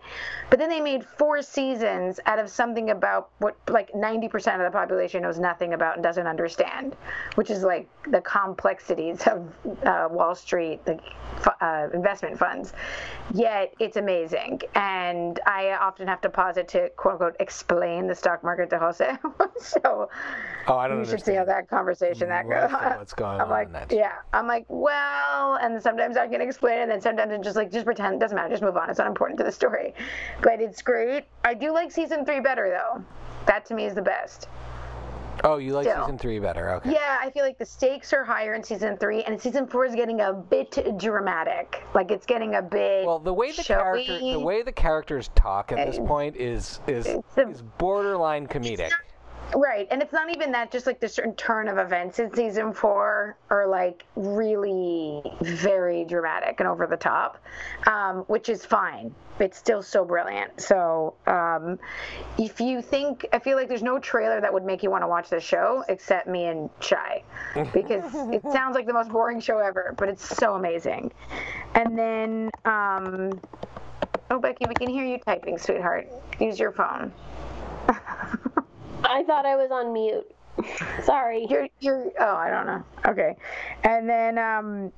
But 0.50 0.58
then 0.58 0.68
they 0.68 0.80
made 0.80 1.04
four 1.04 1.42
seasons 1.42 2.20
out 2.26 2.38
of 2.38 2.50
something 2.50 2.90
about 2.90 3.30
what 3.38 3.56
like 3.68 3.92
90% 3.92 4.34
of 4.56 4.60
the 4.60 4.70
population 4.70 5.22
knows 5.22 5.38
nothing 5.38 5.74
about 5.74 5.94
and 5.94 6.02
doesn't 6.02 6.26
understand, 6.26 6.96
which 7.34 7.50
is 7.50 7.62
like 7.62 7.88
the 8.10 8.20
complexities 8.20 9.22
of 9.26 9.52
uh, 9.84 10.08
Wall 10.10 10.34
Street, 10.34 10.84
the 10.84 10.98
uh, 11.60 11.88
investment 11.94 12.38
funds. 12.38 12.72
Yet 13.34 13.74
it's 13.78 13.96
amazing, 13.96 14.60
and 14.74 15.40
I 15.46 15.72
often 15.72 16.06
have 16.08 16.20
to 16.22 16.28
pause 16.28 16.56
it 16.56 16.68
to 16.68 16.90
quote 16.90 17.14
unquote 17.14 17.36
explain 17.40 18.06
the 18.06 18.14
stock 18.14 18.41
market 18.42 18.70
to 18.70 18.78
Jose. 18.78 19.16
so 19.58 20.08
oh, 20.68 20.76
I 20.76 20.88
don't 20.88 21.00
you 21.00 21.04
should 21.04 21.24
see 21.24 21.34
how 21.34 21.44
that 21.44 21.68
conversation 21.68 22.28
that 22.28 22.48
goes. 22.48 22.70
What's 22.70 23.12
going 23.12 23.40
I'm 23.40 23.46
on? 23.46 23.50
like, 23.50 23.72
That's... 23.72 23.94
yeah. 23.94 24.16
I'm 24.32 24.46
like, 24.46 24.64
well, 24.68 25.56
and 25.56 25.82
sometimes 25.82 26.16
I 26.16 26.28
can 26.28 26.40
explain 26.40 26.78
it, 26.78 26.82
and 26.82 26.90
then 26.90 27.00
sometimes 27.00 27.32
it's 27.32 27.44
just 27.44 27.56
like, 27.56 27.70
just 27.70 27.84
pretend, 27.84 28.16
it 28.16 28.20
doesn't 28.20 28.36
matter, 28.36 28.50
just 28.50 28.62
move 28.62 28.76
on. 28.76 28.90
It's 28.90 28.98
not 28.98 29.08
important 29.08 29.38
to 29.38 29.44
the 29.44 29.52
story. 29.52 29.94
But 30.42 30.60
it's 30.60 30.82
great. 30.82 31.24
I 31.44 31.54
do 31.54 31.72
like 31.72 31.90
season 31.90 32.24
three 32.24 32.40
better 32.40 32.68
though. 32.68 33.04
That 33.46 33.64
to 33.66 33.74
me 33.74 33.86
is 33.86 33.94
the 33.94 34.02
best. 34.02 34.48
Oh, 35.44 35.56
you 35.56 35.72
like 35.72 35.86
Still. 35.88 36.04
season 36.04 36.18
three 36.18 36.38
better? 36.38 36.70
Okay. 36.74 36.92
Yeah, 36.92 37.18
I 37.20 37.30
feel 37.30 37.44
like 37.44 37.58
the 37.58 37.66
stakes 37.66 38.12
are 38.12 38.24
higher 38.24 38.54
in 38.54 38.62
season 38.62 38.96
three, 38.96 39.22
and 39.24 39.40
season 39.40 39.66
four 39.66 39.84
is 39.84 39.94
getting 39.94 40.20
a 40.20 40.32
bit 40.32 40.78
dramatic. 40.98 41.82
Like 41.94 42.10
it's 42.10 42.26
getting 42.26 42.54
a 42.54 42.62
bit. 42.62 43.06
Well, 43.06 43.18
the 43.18 43.32
way 43.32 43.52
the 43.52 43.62
showy. 43.62 44.04
character, 44.04 44.18
the 44.18 44.38
way 44.38 44.62
the 44.62 44.72
characters 44.72 45.30
talk 45.34 45.72
at 45.72 45.86
this 45.86 45.98
point 45.98 46.36
is 46.36 46.80
is 46.86 47.06
is 47.36 47.62
borderline 47.78 48.46
comedic. 48.46 48.90
Right, 49.54 49.86
and 49.90 50.00
it's 50.00 50.12
not 50.12 50.30
even 50.30 50.52
that. 50.52 50.70
Just 50.70 50.86
like 50.86 50.98
the 51.00 51.08
certain 51.08 51.34
turn 51.34 51.68
of 51.68 51.76
events 51.76 52.18
in 52.18 52.34
season 52.34 52.72
four 52.72 53.36
are 53.50 53.66
like 53.66 54.04
really 54.16 55.22
very 55.42 56.04
dramatic 56.04 56.60
and 56.60 56.68
over 56.68 56.86
the 56.86 56.96
top, 56.96 57.42
um, 57.86 58.18
which 58.28 58.48
is 58.48 58.64
fine. 58.64 59.14
It's 59.38 59.58
still 59.58 59.82
so 59.82 60.04
brilliant. 60.04 60.60
So 60.60 61.14
um, 61.26 61.78
if 62.38 62.60
you 62.60 62.80
think, 62.80 63.26
I 63.32 63.38
feel 63.38 63.56
like 63.56 63.68
there's 63.68 63.82
no 63.82 63.98
trailer 63.98 64.40
that 64.40 64.52
would 64.52 64.64
make 64.64 64.82
you 64.82 64.90
want 64.90 65.02
to 65.02 65.08
watch 65.08 65.28
the 65.28 65.40
show 65.40 65.84
except 65.88 66.26
me 66.26 66.46
and 66.46 66.70
Shy, 66.80 67.22
because 67.74 68.04
it 68.32 68.42
sounds 68.52 68.74
like 68.74 68.86
the 68.86 68.94
most 68.94 69.10
boring 69.10 69.40
show 69.40 69.58
ever, 69.58 69.94
but 69.98 70.08
it's 70.08 70.36
so 70.36 70.54
amazing. 70.54 71.12
And 71.74 71.98
then, 71.98 72.50
um, 72.64 73.38
oh 74.30 74.38
Becky, 74.38 74.66
we 74.66 74.74
can 74.74 74.88
hear 74.88 75.04
you 75.04 75.18
typing, 75.26 75.58
sweetheart. 75.58 76.08
Use 76.40 76.58
your 76.58 76.72
phone. 76.72 77.12
I 79.04 79.24
thought 79.24 79.46
I 79.46 79.56
was 79.56 79.70
on 79.70 79.92
mute. 79.92 80.30
Sorry. 81.04 81.46
You're 81.48 81.68
you're 81.80 82.10
oh 82.20 82.34
I 82.36 82.50
don't 82.50 82.66
know. 82.66 82.84
Okay, 83.06 83.36
and 83.84 84.08
then 84.08 84.38
um, 84.38 84.92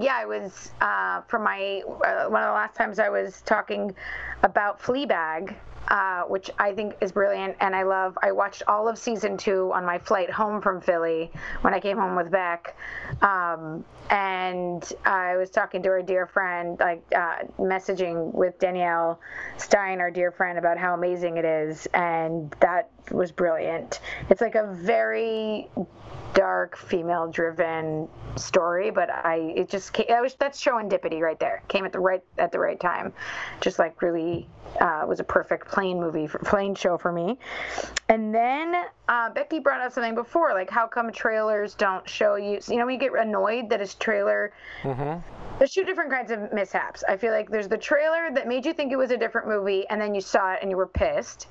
yeah, 0.00 0.16
I 0.16 0.24
was 0.26 0.70
uh, 0.80 1.22
for 1.22 1.38
my 1.38 1.82
uh, 1.86 2.28
one 2.28 2.42
of 2.42 2.48
the 2.48 2.52
last 2.52 2.74
times 2.74 2.98
I 2.98 3.08
was 3.08 3.42
talking 3.42 3.94
about 4.42 4.80
Fleabag. 4.80 5.54
Uh, 5.88 6.22
which 6.22 6.48
I 6.58 6.72
think 6.72 6.94
is 7.00 7.10
brilliant, 7.10 7.56
and 7.60 7.74
I 7.74 7.82
love. 7.82 8.16
I 8.22 8.30
watched 8.32 8.62
all 8.68 8.88
of 8.88 8.96
season 8.96 9.36
two 9.36 9.72
on 9.74 9.84
my 9.84 9.98
flight 9.98 10.30
home 10.30 10.62
from 10.62 10.80
Philly 10.80 11.30
when 11.62 11.74
I 11.74 11.80
came 11.80 11.98
home 11.98 12.14
with 12.14 12.30
Beck, 12.30 12.76
um, 13.20 13.84
and 14.08 14.90
I 15.04 15.36
was 15.36 15.50
talking 15.50 15.82
to 15.82 15.88
our 15.88 16.00
dear 16.00 16.26
friend, 16.26 16.78
like 16.78 17.02
uh, 17.14 17.44
messaging 17.58 18.32
with 18.32 18.58
Danielle 18.60 19.20
Stein, 19.56 20.00
our 20.00 20.10
dear 20.10 20.30
friend, 20.30 20.56
about 20.56 20.78
how 20.78 20.94
amazing 20.94 21.36
it 21.36 21.44
is, 21.44 21.86
and 21.92 22.54
that 22.60 22.88
was 23.10 23.32
brilliant. 23.32 24.00
It's 24.30 24.40
like 24.40 24.54
a 24.54 24.66
very 24.74 25.68
dark 26.34 26.76
female 26.76 27.30
driven 27.30 28.08
story 28.36 28.90
but 28.90 29.10
i 29.10 29.52
it 29.54 29.68
just 29.68 29.92
came, 29.92 30.06
I 30.10 30.20
was 30.20 30.34
that's 30.34 30.62
serendipity 30.62 31.20
right 31.20 31.38
there 31.38 31.62
came 31.68 31.84
at 31.84 31.92
the 31.92 32.00
right 32.00 32.22
at 32.38 32.52
the 32.52 32.58
right 32.58 32.80
time 32.80 33.12
just 33.60 33.78
like 33.78 34.00
really 34.00 34.48
uh, 34.80 35.04
was 35.06 35.20
a 35.20 35.24
perfect 35.24 35.68
plane 35.68 36.00
movie 36.00 36.26
for, 36.26 36.38
plane 36.38 36.74
show 36.74 36.96
for 36.96 37.12
me 37.12 37.38
and 38.08 38.34
then 38.34 38.74
uh, 39.08 39.28
becky 39.30 39.58
brought 39.58 39.82
up 39.82 39.92
something 39.92 40.14
before 40.14 40.54
like 40.54 40.70
how 40.70 40.86
come 40.86 41.12
trailers 41.12 41.74
don't 41.74 42.08
show 42.08 42.36
you 42.36 42.58
you 42.68 42.78
know 42.78 42.86
we 42.86 42.96
get 42.96 43.12
annoyed 43.14 43.68
that 43.68 43.82
a 43.82 43.98
trailer 43.98 44.52
there's 45.58 45.74
two 45.74 45.84
different 45.84 46.10
kinds 46.10 46.32
of 46.32 46.52
mishaps. 46.52 47.04
I 47.08 47.16
feel 47.16 47.30
like 47.30 47.48
there's 47.48 47.68
the 47.68 47.78
trailer 47.78 48.30
that 48.34 48.48
made 48.48 48.66
you 48.66 48.72
think 48.72 48.90
it 48.90 48.96
was 48.96 49.12
a 49.12 49.16
different 49.16 49.46
movie 49.46 49.86
and 49.88 50.00
then 50.00 50.12
you 50.12 50.20
saw 50.20 50.54
it 50.54 50.58
and 50.60 50.70
you 50.70 50.76
were 50.76 50.88
pissed. 50.88 51.46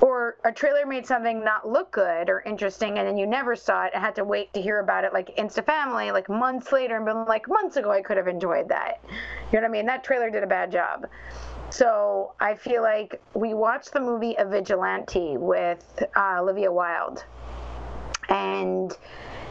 Or 0.00 0.36
a 0.44 0.50
trailer 0.50 0.84
made 0.92 1.06
something 1.06 1.42
not 1.42 1.66
look 1.66 1.90
good 1.90 2.28
or 2.28 2.42
interesting 2.42 2.98
and 2.98 3.08
then 3.08 3.16
you 3.16 3.26
never 3.26 3.56
saw 3.56 3.86
it 3.86 3.92
and 3.94 4.04
had 4.04 4.14
to 4.14 4.24
wait 4.24 4.52
to 4.52 4.60
hear 4.60 4.78
about 4.80 5.04
it 5.04 5.12
like 5.14 5.30
Instant 5.38 5.66
Family 5.66 6.10
like 6.10 6.28
months 6.28 6.70
later 6.70 6.96
and 6.96 7.06
been 7.06 7.24
like 7.24 7.48
months 7.48 7.78
ago 7.78 7.90
I 7.90 8.02
could 8.02 8.18
have 8.18 8.28
enjoyed 8.28 8.68
that. 8.68 9.00
You 9.08 9.58
know 9.58 9.60
what 9.60 9.64
I 9.64 9.68
mean? 9.68 9.86
That 9.86 10.04
trailer 10.04 10.28
did 10.28 10.42
a 10.42 10.46
bad 10.46 10.70
job. 10.70 11.06
So 11.70 12.34
I 12.40 12.54
feel 12.54 12.82
like 12.82 13.22
we 13.32 13.54
watched 13.54 13.94
the 13.94 14.00
movie 14.00 14.34
A 14.34 14.44
Vigilante 14.44 15.38
with 15.38 16.04
uh, 16.14 16.36
Olivia 16.40 16.70
Wilde 16.70 17.24
and 18.28 18.94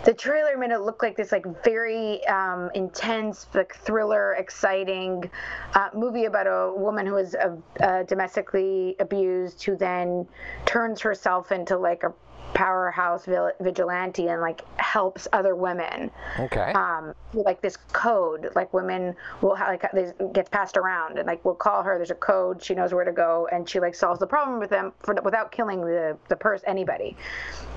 the 0.03 0.13
trailer 0.13 0.57
made 0.57 0.71
it 0.71 0.79
look 0.79 1.03
like 1.03 1.15
this 1.15 1.31
like 1.31 1.45
very 1.63 2.25
um, 2.27 2.71
intense 2.73 3.47
like 3.53 3.75
thriller 3.75 4.33
exciting 4.33 5.29
uh, 5.75 5.89
movie 5.93 6.25
about 6.25 6.47
a 6.47 6.73
woman 6.75 7.05
who 7.05 7.17
is 7.17 7.35
uh, 7.35 7.55
uh, 7.79 8.03
domestically 8.03 8.95
abused 8.99 9.63
who 9.63 9.75
then 9.75 10.27
turns 10.65 11.01
herself 11.01 11.51
into 11.51 11.77
like 11.77 12.03
a 12.03 12.13
powerhouse 12.53 13.25
vigilante 13.59 14.27
and 14.27 14.41
like 14.41 14.63
helps 14.77 15.27
other 15.33 15.55
women. 15.55 16.11
Okay. 16.39 16.71
um, 16.73 17.13
like 17.33 17.61
this 17.61 17.77
code 17.93 18.49
like 18.55 18.73
women 18.73 19.15
will 19.41 19.55
have 19.55 19.67
like 19.69 19.89
this 19.93 20.13
gets 20.33 20.49
passed 20.49 20.77
around 20.77 21.17
and 21.17 21.27
like 21.27 21.43
we'll 21.45 21.55
call 21.55 21.81
her 21.81 21.97
there's 21.97 22.11
a 22.11 22.15
code 22.15 22.61
she 22.61 22.75
knows 22.75 22.93
where 22.93 23.05
to 23.05 23.11
go 23.13 23.47
and 23.51 23.69
she 23.69 23.79
like 23.79 23.95
solves 23.95 24.19
the 24.19 24.27
problem 24.27 24.59
with 24.59 24.69
them 24.69 24.91
for 24.99 25.15
without 25.23 25.51
killing 25.51 25.81
the 25.81 26.17
the 26.27 26.35
person 26.35 26.67
anybody. 26.67 27.15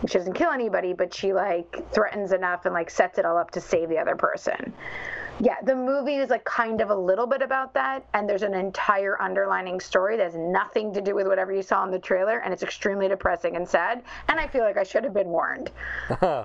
She 0.07 0.19
doesn't 0.19 0.35
kill 0.35 0.51
anybody 0.51 0.93
but 0.93 1.15
she 1.15 1.33
like 1.33 1.85
threatens 1.93 2.33
enough 2.33 2.65
and 2.65 2.75
like 2.75 2.91
sets 2.91 3.19
it 3.19 3.25
all 3.25 3.39
up 3.39 3.51
to 3.53 3.61
save 3.61 3.89
the 3.89 3.99
other 3.99 4.17
person 4.17 4.73
yeah 5.41 5.57
the 5.65 5.75
movie 5.75 6.17
is 6.17 6.31
like 6.31 6.45
kind 6.45 6.81
of 6.81 6.91
a 6.91 6.95
little 6.95 7.27
bit 7.27 7.43
about 7.43 7.75
that 7.75 8.05
and 8.15 8.29
there's 8.29 8.43
an 8.43 8.55
entire 8.55 9.21
underlining 9.21 9.81
story 9.81 10.17
that 10.17 10.25
has 10.25 10.37
nothing 10.37 10.93
to 10.93 11.01
do 11.01 11.15
with 11.15 11.27
whatever 11.27 11.53
you 11.53 11.63
saw 11.63 11.85
in 11.85 11.91
the 11.91 11.99
trailer 11.99 12.39
and 12.39 12.53
it's 12.53 12.63
extremely 12.63 13.09
depressing 13.09 13.57
and 13.57 13.69
sad 13.69 14.03
and 14.29 14.39
i 14.39 14.47
feel 14.47 14.63
like 14.63 14.77
i 14.77 14.83
should 14.83 15.05
have 15.05 15.15
been 15.15 15.29
warned. 15.29 15.71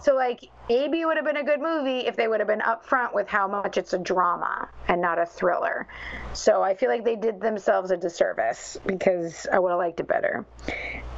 So 0.02 0.16
like 0.16 0.50
maybe 0.70 1.02
it 1.02 1.06
would 1.06 1.18
have 1.18 1.26
been 1.26 1.38
a 1.38 1.44
good 1.44 1.60
movie 1.60 2.00
if 2.06 2.16
they 2.16 2.28
would 2.28 2.40
have 2.40 2.48
been 2.48 2.62
upfront 2.62 3.14
with 3.14 3.28
how 3.28 3.48
much 3.48 3.78
it's 3.78 3.94
a 3.94 3.98
drama 3.98 4.70
and 4.88 5.02
not 5.02 5.18
a 5.20 5.26
thriller. 5.26 5.88
So 6.34 6.62
i 6.62 6.76
feel 6.76 6.90
like 6.90 7.04
they 7.04 7.16
did 7.16 7.42
themselves 7.42 7.90
a 7.92 7.98
disservice 7.98 8.78
because 8.86 9.48
i 9.52 9.58
would 9.60 9.70
have 9.72 9.80
liked 9.80 10.00
it 10.00 10.08
better. 10.08 10.46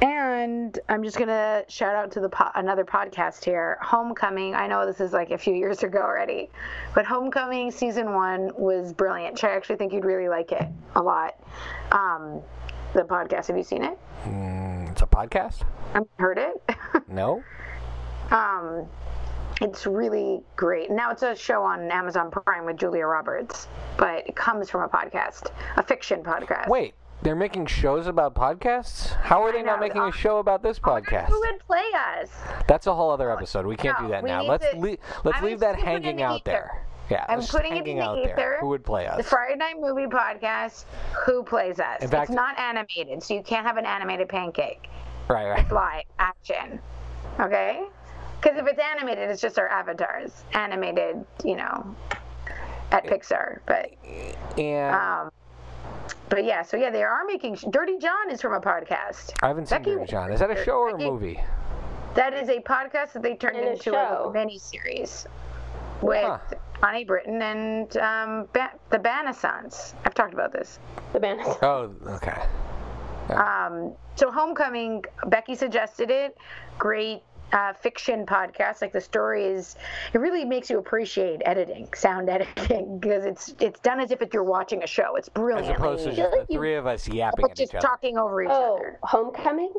And 0.00 0.78
i'm 0.88 1.04
just 1.04 1.18
gonna 1.18 1.64
shout 1.68 1.94
out 1.94 2.10
to 2.12 2.20
the 2.20 2.28
po- 2.30 2.50
another 2.54 2.84
podcast 2.84 3.44
here 3.44 3.78
homecoming. 3.82 4.54
I 4.54 4.66
know 4.66 4.86
this 4.86 5.00
is 5.00 5.12
like 5.12 5.30
a 5.30 5.38
few 5.38 5.54
years 5.54 5.82
ago 5.82 6.00
already 6.00 6.48
but 6.94 7.04
homecoming 7.04 7.70
season 7.70 8.14
one 8.14 8.50
was 8.56 8.92
brilliant 8.92 9.44
i 9.44 9.50
actually 9.50 9.76
think 9.76 9.92
you'd 9.92 10.04
really 10.04 10.28
like 10.28 10.50
it 10.52 10.66
a 10.96 11.02
lot. 11.02 11.34
Um, 11.92 12.40
the 12.94 13.02
podcast 13.02 13.46
have 13.48 13.56
you 13.56 13.62
seen 13.62 13.84
it? 13.84 13.98
Mm, 14.24 14.90
it's 14.90 15.02
a 15.02 15.06
podcast? 15.06 15.62
I've 15.94 16.06
heard 16.18 16.38
it? 16.38 16.62
No. 17.08 17.42
um, 18.30 18.86
it's 19.62 19.86
really 19.86 20.42
great. 20.56 20.90
Now 20.90 21.10
it's 21.10 21.22
a 21.22 21.34
show 21.34 21.62
on 21.62 21.90
Amazon 21.90 22.30
Prime 22.30 22.64
with 22.66 22.76
Julia 22.76 23.06
Roberts, 23.06 23.68
but 23.96 24.26
it 24.28 24.36
comes 24.36 24.68
from 24.68 24.82
a 24.82 24.88
podcast, 24.88 25.50
a 25.76 25.82
fiction 25.82 26.22
podcast. 26.22 26.68
Wait, 26.68 26.94
they're 27.22 27.36
making 27.36 27.66
shows 27.66 28.06
about 28.08 28.34
podcasts? 28.34 29.12
How 29.22 29.42
are 29.42 29.52
they 29.52 29.62
not 29.62 29.78
making 29.80 30.02
a 30.02 30.12
show 30.12 30.38
about 30.38 30.62
this 30.62 30.80
oh 30.82 30.88
podcast? 30.88 31.28
Who 31.28 31.38
would 31.40 31.60
play 31.66 31.84
us? 32.20 32.28
That's 32.66 32.86
a 32.86 32.94
whole 32.94 33.10
other 33.10 33.30
episode. 33.30 33.64
We 33.66 33.76
can't 33.76 33.98
No, 34.00 34.06
do 34.06 34.12
that 34.12 34.24
now. 34.24 34.42
Let's 34.42 34.68
to- 34.70 34.76
le- 34.78 34.96
let's 35.24 35.38
I 35.38 35.44
leave 35.44 35.60
that 35.60 35.76
hanging 35.78 36.20
out 36.22 36.44
there. 36.44 36.84
Yeah, 37.10 37.26
I'm 37.28 37.42
putting 37.42 37.76
it 37.76 37.86
in 37.86 37.98
the 37.98 38.22
ether. 38.22 38.32
there. 38.36 38.58
Who 38.60 38.68
would 38.68 38.84
play 38.84 39.06
us? 39.06 39.18
The? 39.18 39.22
Friday 39.24 39.56
Night 39.56 39.74
Movie 39.78 40.06
Podcast. 40.06 40.84
Who 41.26 41.42
plays 41.42 41.78
us? 41.78 42.00
In 42.02 42.08
fact- 42.08 42.30
it's 42.30 42.34
not 42.34 42.58
animated, 42.58 43.22
so 43.22 43.34
you 43.34 43.42
can't 43.42 43.66
have 43.66 43.76
an 43.76 43.84
animated 43.86 44.28
pancake. 44.28 44.88
Right, 45.28 45.48
right. 45.48 45.60
It's 45.60 45.70
Live 45.72 46.04
action. 46.18 46.80
Okay? 47.38 47.84
Because 48.42 48.58
if 48.58 48.66
it's 48.66 48.80
animated, 48.80 49.30
it's 49.30 49.40
just 49.40 49.58
our 49.58 49.68
avatars. 49.68 50.44
Animated, 50.52 51.24
you 51.44 51.56
know, 51.56 51.94
at 52.90 53.04
Pixar. 53.04 53.60
But 53.66 53.90
And 54.58 54.94
um, 54.94 55.30
but 56.28 56.44
yeah, 56.44 56.62
so 56.62 56.76
yeah, 56.76 56.90
they 56.90 57.02
are 57.04 57.24
making. 57.26 57.56
Dirty 57.70 57.98
John 57.98 58.30
is 58.30 58.40
from 58.40 58.54
a 58.54 58.60
podcast. 58.60 59.32
I 59.42 59.48
haven't 59.48 59.66
seen 59.68 59.78
Becky- 59.78 59.90
Dirty 59.92 60.10
John. 60.10 60.32
Is 60.32 60.40
that 60.40 60.50
a 60.50 60.64
show 60.64 60.72
or 60.78 60.90
a 60.90 60.98
movie? 60.98 61.40
That 62.14 62.34
is 62.34 62.48
a 62.48 62.60
podcast 62.60 63.12
that 63.12 63.22
they 63.22 63.36
turned 63.36 63.56
And 63.56 63.68
into 63.68 63.84
show. 63.84 64.26
a 64.28 64.32
mini 64.32 64.58
series 64.58 65.26
with 66.02 66.24
Huh. 66.24 66.38
Connie 66.80 67.04
Britton 67.04 67.40
and 67.40 67.96
um, 67.98 68.48
ba- 68.52 68.72
the 68.90 68.98
Bannassons. 68.98 69.94
I've 70.04 70.14
talked 70.14 70.34
about 70.34 70.52
this. 70.52 70.78
The 71.12 71.20
band. 71.20 71.40
Oh, 71.62 71.94
okay. 72.06 72.42
Um, 73.30 73.94
so 74.16 74.30
Homecoming, 74.30 75.04
Becky 75.28 75.54
suggested 75.54 76.10
it. 76.10 76.36
Great 76.78 77.22
uh, 77.52 77.72
fiction 77.74 78.24
podcast. 78.26 78.80
Like 78.82 78.92
the 78.92 79.00
story 79.00 79.44
is, 79.44 79.76
it 80.12 80.18
really 80.18 80.44
makes 80.44 80.70
you 80.70 80.78
appreciate 80.78 81.42
editing, 81.44 81.88
sound 81.94 82.28
editing, 82.30 82.98
because 82.98 83.24
it's 83.24 83.54
it's 83.60 83.80
done 83.80 84.00
as 84.00 84.10
if 84.10 84.22
you're 84.32 84.44
watching 84.44 84.82
a 84.82 84.86
show. 84.86 85.16
It's 85.16 85.28
brilliant. 85.28 85.70
As 85.72 85.76
brilliantly, 85.78 86.12
opposed 86.12 86.16
to 86.32 86.36
just 86.38 86.48
the 86.48 86.54
three 86.54 86.74
of 86.74 86.86
us 86.86 87.08
yapping 87.08 87.42
but 87.42 87.50
at 87.52 87.56
just 87.56 87.72
each 87.72 87.76
other. 87.76 87.86
talking 87.86 88.18
over 88.18 88.42
each 88.42 88.48
Oh, 88.50 88.76
other. 88.76 88.98
Homecoming? 89.02 89.72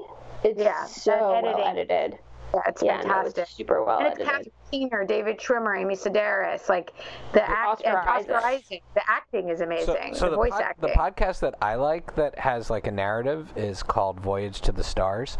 It's 0.43 0.59
Yeah, 0.59 0.85
so 0.85 1.11
that 1.11 1.43
well 1.43 1.63
edited. 1.65 2.19
Yeah, 2.53 2.61
it's 2.67 2.83
Yeah, 2.83 2.97
no, 2.97 3.01
fantastic. 3.03 3.43
it's 3.43 3.51
super 3.55 3.83
well 3.83 3.99
and 3.99 4.07
it's 4.07 4.15
edited. 4.19 4.27
Catherine 4.27 4.51
Keener, 4.71 5.05
David 5.05 5.37
Schwimmer, 5.39 5.79
Amy 5.79 5.95
Sedaris. 5.95 6.69
Like 6.69 6.93
the 7.33 7.43
act, 7.47 7.67
Oscar 7.67 7.87
and 7.89 7.97
Oscar 7.97 8.35
Isaac. 8.35 8.45
Isaac. 8.45 8.83
The 8.95 9.01
acting 9.07 9.49
is 9.49 9.61
amazing. 9.61 10.13
so 10.13 10.25
the, 10.25 10.31
the, 10.31 10.35
voice 10.35 10.51
pod- 10.51 10.61
acting. 10.61 10.89
the 10.89 10.95
podcast 10.95 11.39
that 11.39 11.55
I 11.61 11.75
like 11.75 12.15
that 12.15 12.37
has 12.39 12.69
like 12.69 12.87
a 12.87 12.91
narrative 12.91 13.51
is 13.55 13.83
called 13.83 14.19
Voyage 14.19 14.61
to 14.61 14.71
the 14.71 14.83
Stars, 14.83 15.37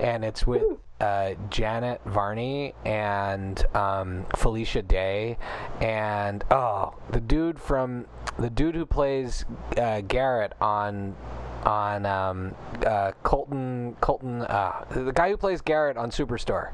and 0.00 0.24
it's 0.24 0.46
with 0.46 0.62
uh, 1.00 1.34
Janet 1.50 2.00
Varney 2.06 2.74
and 2.84 3.64
um, 3.74 4.26
Felicia 4.36 4.82
Day, 4.82 5.36
and 5.80 6.44
oh, 6.50 6.94
the 7.10 7.20
dude 7.20 7.60
from 7.60 8.06
the 8.38 8.50
dude 8.50 8.74
who 8.74 8.86
plays 8.86 9.44
uh, 9.76 10.00
Garrett 10.02 10.52
on 10.60 11.14
on 11.64 12.06
um, 12.06 12.54
uh, 12.86 13.12
Colton 13.22 13.96
Colton 14.00 14.42
uh, 14.42 14.84
the 14.90 15.12
guy 15.12 15.30
who 15.30 15.36
plays 15.36 15.60
Garrett 15.60 15.96
on 15.96 16.10
Superstore. 16.10 16.70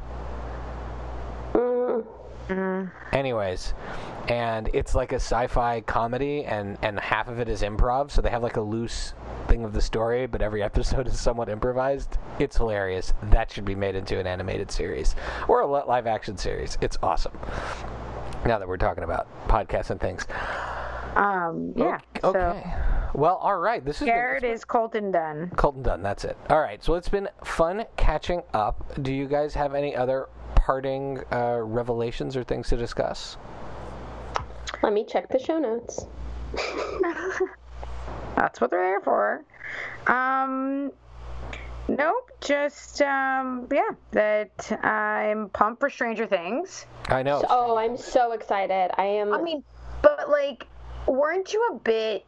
Mm, 2.49 2.91
Anyways, 3.13 3.75
and 4.29 4.69
it's 4.73 4.95
like 4.97 5.13
a 5.13 5.17
sci-fi 5.17 5.83
comedy, 5.83 6.45
and 6.45 6.77
and 6.83 6.99
half 6.99 7.29
of 7.29 7.39
it 7.39 7.49
is 7.49 7.63
improv, 7.63 8.11
so 8.11 8.21
they 8.21 8.31
have 8.31 8.43
like 8.43 8.57
a 8.57 8.61
loose 8.61 9.15
thing 9.47 9.65
of 9.65 9.73
the 9.73 9.81
story, 9.81 10.27
but 10.27 10.43
every 10.43 10.61
episode 10.71 11.07
is 11.07 11.21
somewhat 11.21 11.49
improvised. 11.49 12.19
It's 12.41 12.57
hilarious. 12.57 13.13
That 13.23 13.53
should 13.53 13.65
be 13.65 13.77
made 13.77 13.95
into 13.95 14.19
an 14.19 14.27
animated 14.27 14.71
series 14.73 15.15
or 15.47 15.61
a 15.61 15.67
live-action 15.67 16.39
series. 16.39 16.77
It's 16.81 16.99
awesome. 17.05 17.39
Now 18.45 18.59
that 18.59 18.67
we're 18.67 18.79
talking 18.79 19.05
about 19.05 19.29
podcasts 19.47 19.91
and 19.91 20.01
things. 20.01 20.27
um, 21.15 21.73
yeah. 21.77 22.01
Okay. 22.25 22.63
So 22.65 22.90
Well, 23.15 23.37
all 23.37 23.59
right. 23.59 23.85
This 23.85 24.01
is 24.01 24.07
Garrett 24.07 24.45
is 24.45 24.65
Colton 24.65 25.11
Dunn. 25.11 25.51
Colton 25.57 25.83
Dunn. 25.83 26.03
That's 26.03 26.25
it. 26.25 26.37
All 26.49 26.61
right. 26.61 26.83
So 26.83 26.95
it's 26.95 27.09
been 27.09 27.29
fun 27.45 27.85
catching 27.97 28.43
up. 28.55 29.03
Do 29.03 29.13
you 29.13 29.27
guys 29.27 29.55
have 29.55 29.75
any 29.75 29.97
other 29.97 30.29
parting 30.55 31.21
uh, 31.33 31.59
revelations 31.63 32.37
or 32.37 32.45
things 32.45 32.69
to 32.69 32.77
discuss? 32.77 33.37
let 34.83 34.93
me 34.93 35.05
check 35.05 35.29
the 35.29 35.39
show 35.39 35.59
notes. 35.59 36.07
That's 38.37 38.61
what 38.61 38.71
they're 38.71 38.81
there 38.81 39.01
for. 39.01 39.45
Um, 40.07 40.93
nope. 41.89 42.31
Just 42.41 43.03
um, 43.03 43.67
yeah. 43.73 43.91
That 44.13 44.85
I'm 44.85 45.49
pumped 45.51 45.81
for 45.81 45.91
Stranger 45.91 46.27
Things. 46.27 46.87
I 47.09 47.23
know. 47.23 47.43
Oh, 47.49 47.77
I'm 47.77 47.97
so 47.97 48.33
excited. 48.33 48.91
I 48.97 49.05
am. 49.05 49.33
I 49.33 49.43
mean, 49.43 49.63
but 50.03 50.31
like, 50.31 50.67
weren't 51.07 51.53
you 51.53 51.69
a 51.73 51.79
bit 51.79 52.25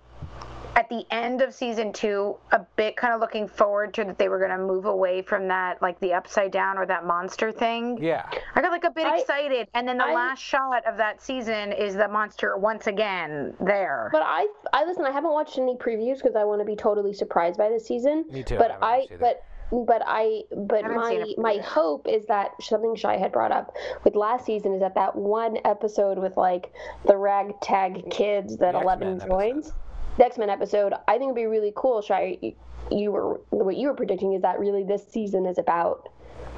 at 0.74 0.88
the 0.88 1.04
end 1.10 1.42
of 1.42 1.52
season 1.52 1.92
two, 1.92 2.36
a 2.52 2.60
bit 2.76 2.96
kind 2.96 3.12
of 3.12 3.20
looking 3.20 3.46
forward 3.46 3.92
to 3.94 4.04
that 4.04 4.18
they 4.18 4.28
were 4.28 4.38
going 4.38 4.50
to 4.50 4.58
move 4.58 4.86
away 4.86 5.22
from 5.22 5.48
that, 5.48 5.80
like 5.82 5.98
the 6.00 6.12
upside 6.12 6.50
down 6.50 6.78
or 6.78 6.86
that 6.86 7.04
monster 7.06 7.52
thing? 7.52 7.98
yeah. 8.00 8.28
I 8.54 8.62
got 8.62 8.70
like 8.70 8.84
a 8.84 8.90
bit 8.90 9.06
I- 9.06 9.18
excited, 9.18 9.68
and 9.74 9.86
then 9.86 9.98
the 9.98 10.06
I- 10.06 10.14
last 10.14 10.42
shot 10.42 10.86
of 10.86 10.96
that 10.96 11.20
season 11.22 11.72
is 11.72 11.94
the 11.94 12.08
monster 12.08 12.56
once 12.56 12.86
again 12.86 13.54
there. 13.60 14.08
But 14.12 14.22
I, 14.24 14.46
I 14.72 14.84
listen. 14.84 15.04
I 15.04 15.10
haven't 15.10 15.32
watched 15.32 15.58
any 15.58 15.76
previews 15.76 16.16
because 16.16 16.36
I 16.36 16.44
want 16.44 16.60
to 16.60 16.64
be 16.64 16.76
totally 16.76 17.12
surprised 17.12 17.58
by 17.58 17.68
this 17.68 17.86
season. 17.86 18.24
Me 18.30 18.42
too, 18.42 18.56
But 18.56 18.70
haven't 18.72 18.84
I, 18.84 19.06
but, 19.20 19.44
but 19.70 20.02
I, 20.06 20.42
but 20.56 20.82
haven't 20.82 20.96
my 20.96 21.34
my 21.38 21.56
hope 21.62 22.06
is 22.08 22.26
that 22.26 22.50
something 22.62 22.94
Shy 22.94 23.16
had 23.16 23.32
brought 23.32 23.52
up 23.52 23.74
with 24.04 24.14
last 24.14 24.46
season 24.46 24.74
is 24.74 24.80
that 24.80 24.94
that 24.94 25.16
one 25.16 25.58
episode 25.64 26.18
with 26.18 26.36
like 26.36 26.72
the 27.06 27.16
ragtag 27.16 28.10
kids 28.10 28.56
that 28.58 28.72
The 28.72 28.80
Eleven 28.80 29.14
X-Men 29.16 29.28
joins, 29.30 29.72
the 30.18 30.24
X 30.24 30.38
Men 30.38 30.50
episode. 30.50 30.92
I 31.08 31.12
think 31.12 31.24
it'd 31.30 31.36
be 31.36 31.46
really 31.46 31.72
cool. 31.74 32.02
Shy, 32.02 32.38
you, 32.40 32.54
you 32.90 33.12
were 33.12 33.40
what 33.50 33.76
you 33.76 33.88
were 33.88 33.94
predicting 33.94 34.32
is 34.34 34.42
that 34.42 34.58
really 34.58 34.82
this 34.82 35.06
season 35.08 35.46
is 35.46 35.58
about 35.58 36.08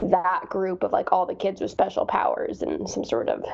that 0.03 0.49
group 0.49 0.83
of 0.83 0.93
like 0.93 1.13
all 1.13 1.25
the 1.27 1.35
kids 1.35 1.61
with 1.61 1.71
special 1.71 2.05
powers 2.05 2.63
and 2.63 2.89
some 2.89 3.05
sort 3.05 3.29
of 3.29 3.45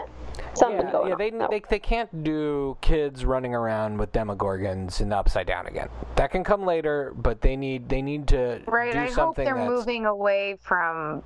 something 0.55 0.86
Yeah, 0.86 0.93
going 0.93 1.09
yeah 1.09 1.12
on. 1.14 1.51
they, 1.51 1.59
they, 1.61 1.62
they 1.68 1.78
can't 1.78 2.24
do 2.24 2.76
kids 2.80 3.24
running 3.24 3.55
around 3.55 3.99
with 3.99 4.11
demogorgons 4.12 5.01
in 5.01 5.11
the 5.11 5.16
upside 5.16 5.47
down 5.47 5.66
again. 5.66 5.88
That 6.16 6.30
can 6.30 6.43
come 6.43 6.64
later, 6.64 7.12
but 7.16 7.41
they 7.41 7.57
need 7.57 7.88
they 7.88 8.03
need 8.03 8.26
to 8.28 8.62
right. 8.66 8.93
do 8.93 8.99
I 8.99 9.05
hope 9.07 9.14
something 9.14 9.45
they're 9.45 9.55
that's 9.55 9.68
moving 9.70 10.07
away 10.07 10.59
from, 10.61 11.22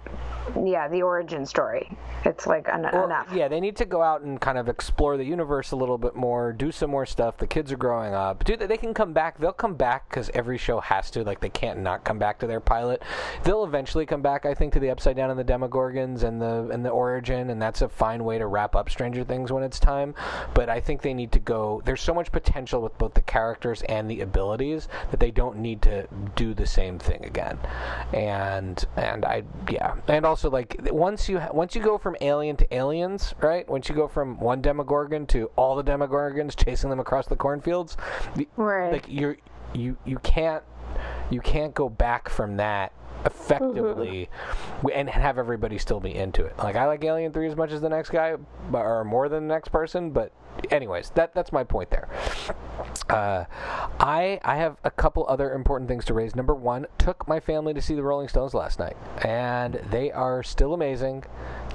yeah, 0.64 0.88
the 0.88 1.02
origin 1.02 1.46
story. 1.46 1.96
It's 2.24 2.46
like 2.46 2.68
en- 2.68 2.86
Or- 2.86 3.04
enough. 3.04 3.28
Yeah, 3.32 3.48
they 3.48 3.60
need 3.60 3.76
to 3.76 3.84
go 3.84 4.02
out 4.02 4.22
and 4.22 4.40
kind 4.40 4.58
of 4.58 4.68
explore 4.68 5.16
the 5.16 5.24
universe 5.24 5.72
a 5.72 5.76
little 5.76 5.98
bit 5.98 6.14
more, 6.16 6.52
do 6.52 6.72
some 6.72 6.90
more 6.90 7.06
stuff. 7.06 7.36
The 7.38 7.46
kids 7.46 7.70
are 7.72 7.76
growing 7.76 8.14
up. 8.14 8.44
Dude, 8.44 8.60
they 8.60 8.76
can 8.76 8.94
come 8.94 9.12
back. 9.12 9.38
They'll 9.38 9.52
come 9.52 9.74
back 9.74 10.08
because 10.08 10.30
every 10.34 10.58
show 10.58 10.80
has 10.80 11.10
to. 11.12 11.22
Like, 11.22 11.40
they 11.40 11.48
can't 11.50 11.80
not 11.80 12.04
come 12.04 12.18
back 12.18 12.38
to 12.40 12.46
their 12.46 12.60
pilot. 12.60 13.02
They'll 13.44 13.64
eventually 13.64 14.06
come 14.06 14.22
back, 14.22 14.46
I 14.46 14.54
think, 14.54 14.72
to 14.74 14.80
the 14.80 14.88
Upside 15.05 15.16
Down 15.16 15.28
and 15.28 15.38
the 15.38 15.44
Demogorgons 15.44 16.22
and 16.22 16.40
the 16.40 16.66
and 16.72 16.82
the 16.82 16.88
origin, 16.88 17.50
and 17.50 17.61
that's 17.61 17.82
a 17.82 17.90
fine 17.90 18.24
way 18.24 18.38
to 18.38 18.46
wrap 18.46 18.74
up 18.74 18.88
Stranger 18.88 19.22
Things 19.22 19.52
when 19.52 19.62
it's 19.62 19.78
time. 19.78 20.14
But 20.55 20.70
I 20.70 20.80
think 20.80 21.02
they 21.02 21.12
need 21.12 21.30
to 21.32 21.38
go. 21.40 21.82
There's 21.84 22.00
so 22.00 22.14
much 22.14 22.32
potential 22.32 22.80
with 22.80 22.96
both 22.96 23.12
the 23.12 23.20
characters 23.20 23.82
and 23.82 24.11
the 24.11 24.22
abilities 24.22 24.88
that 25.11 25.20
they 25.20 25.30
don't 25.30 25.59
need 25.59 25.82
to 25.82 26.09
do 26.36 26.55
the 26.55 26.64
same 26.64 26.98
thing 26.98 27.22
again. 27.22 27.59
And 28.14 28.82
and 28.96 29.26
I 29.26 29.42
yeah, 29.70 29.96
and 30.09 30.24
also 30.24 30.48
like 30.48 30.74
once 30.90 31.28
you 31.28 31.38
ha- 31.38 31.50
once 31.52 31.74
you 31.74 31.82
go 31.82 31.98
from 31.98 32.16
alien 32.22 32.57
to 32.57 32.74
aliens, 32.74 33.34
right? 33.42 33.68
Once 33.68 33.90
you 33.90 33.94
go 33.94 34.09
from 34.09 34.40
one 34.40 34.62
Demogorgon 34.62 35.26
to 35.26 35.50
all 35.57 35.76
the 35.76 35.84
Demogorgons 35.84 36.57
chasing 36.57 36.88
them 36.88 36.98
across 36.98 37.26
the 37.26 37.36
cornfields, 37.36 37.98
Right. 38.57 38.90
like 38.90 39.05
you're 39.07 39.36
you 39.74 39.98
you 40.07 40.18
can't 40.20 40.62
you 41.28 41.42
can't 41.42 41.74
go 41.74 41.90
back 41.90 42.30
from 42.30 42.57
that 42.57 42.90
effectively 43.24 44.28
w 44.82 44.94
and 44.94 45.08
have 45.08 45.38
everybody 45.38 45.78
still 45.78 46.00
be 46.00 46.14
into 46.14 46.44
it. 46.44 46.56
Like 46.58 46.76
I 46.76 46.86
like 46.86 47.04
Alien 47.04 47.32
3 47.32 47.48
as 47.48 47.56
much 47.56 47.72
as 47.72 47.80
the 47.80 47.88
next 47.88 48.10
guy 48.10 48.36
or 48.72 49.04
more 49.04 49.28
than 49.28 49.48
the 49.48 49.54
next 49.54 49.68
person, 49.68 50.10
but 50.10 50.32
anyways, 50.70 51.10
that 51.10 51.34
that's 51.34 51.52
my 51.52 51.64
point 51.64 51.90
there. 51.90 52.08
Uh, 53.08 53.44
I 54.00 54.40
I 54.44 54.56
have 54.56 54.76
a 54.84 54.90
couple 54.90 55.26
other 55.28 55.52
important 55.52 55.88
things 55.88 56.04
to 56.06 56.14
raise. 56.14 56.34
Number 56.34 56.54
one, 56.54 56.86
took 56.98 57.26
my 57.28 57.40
family 57.40 57.74
to 57.74 57.82
see 57.82 57.94
the 57.94 58.02
Rolling 58.02 58.28
Stones 58.28 58.54
last 58.54 58.78
night, 58.78 58.96
and 59.22 59.74
they 59.90 60.10
are 60.12 60.42
still 60.42 60.74
amazing. 60.74 61.24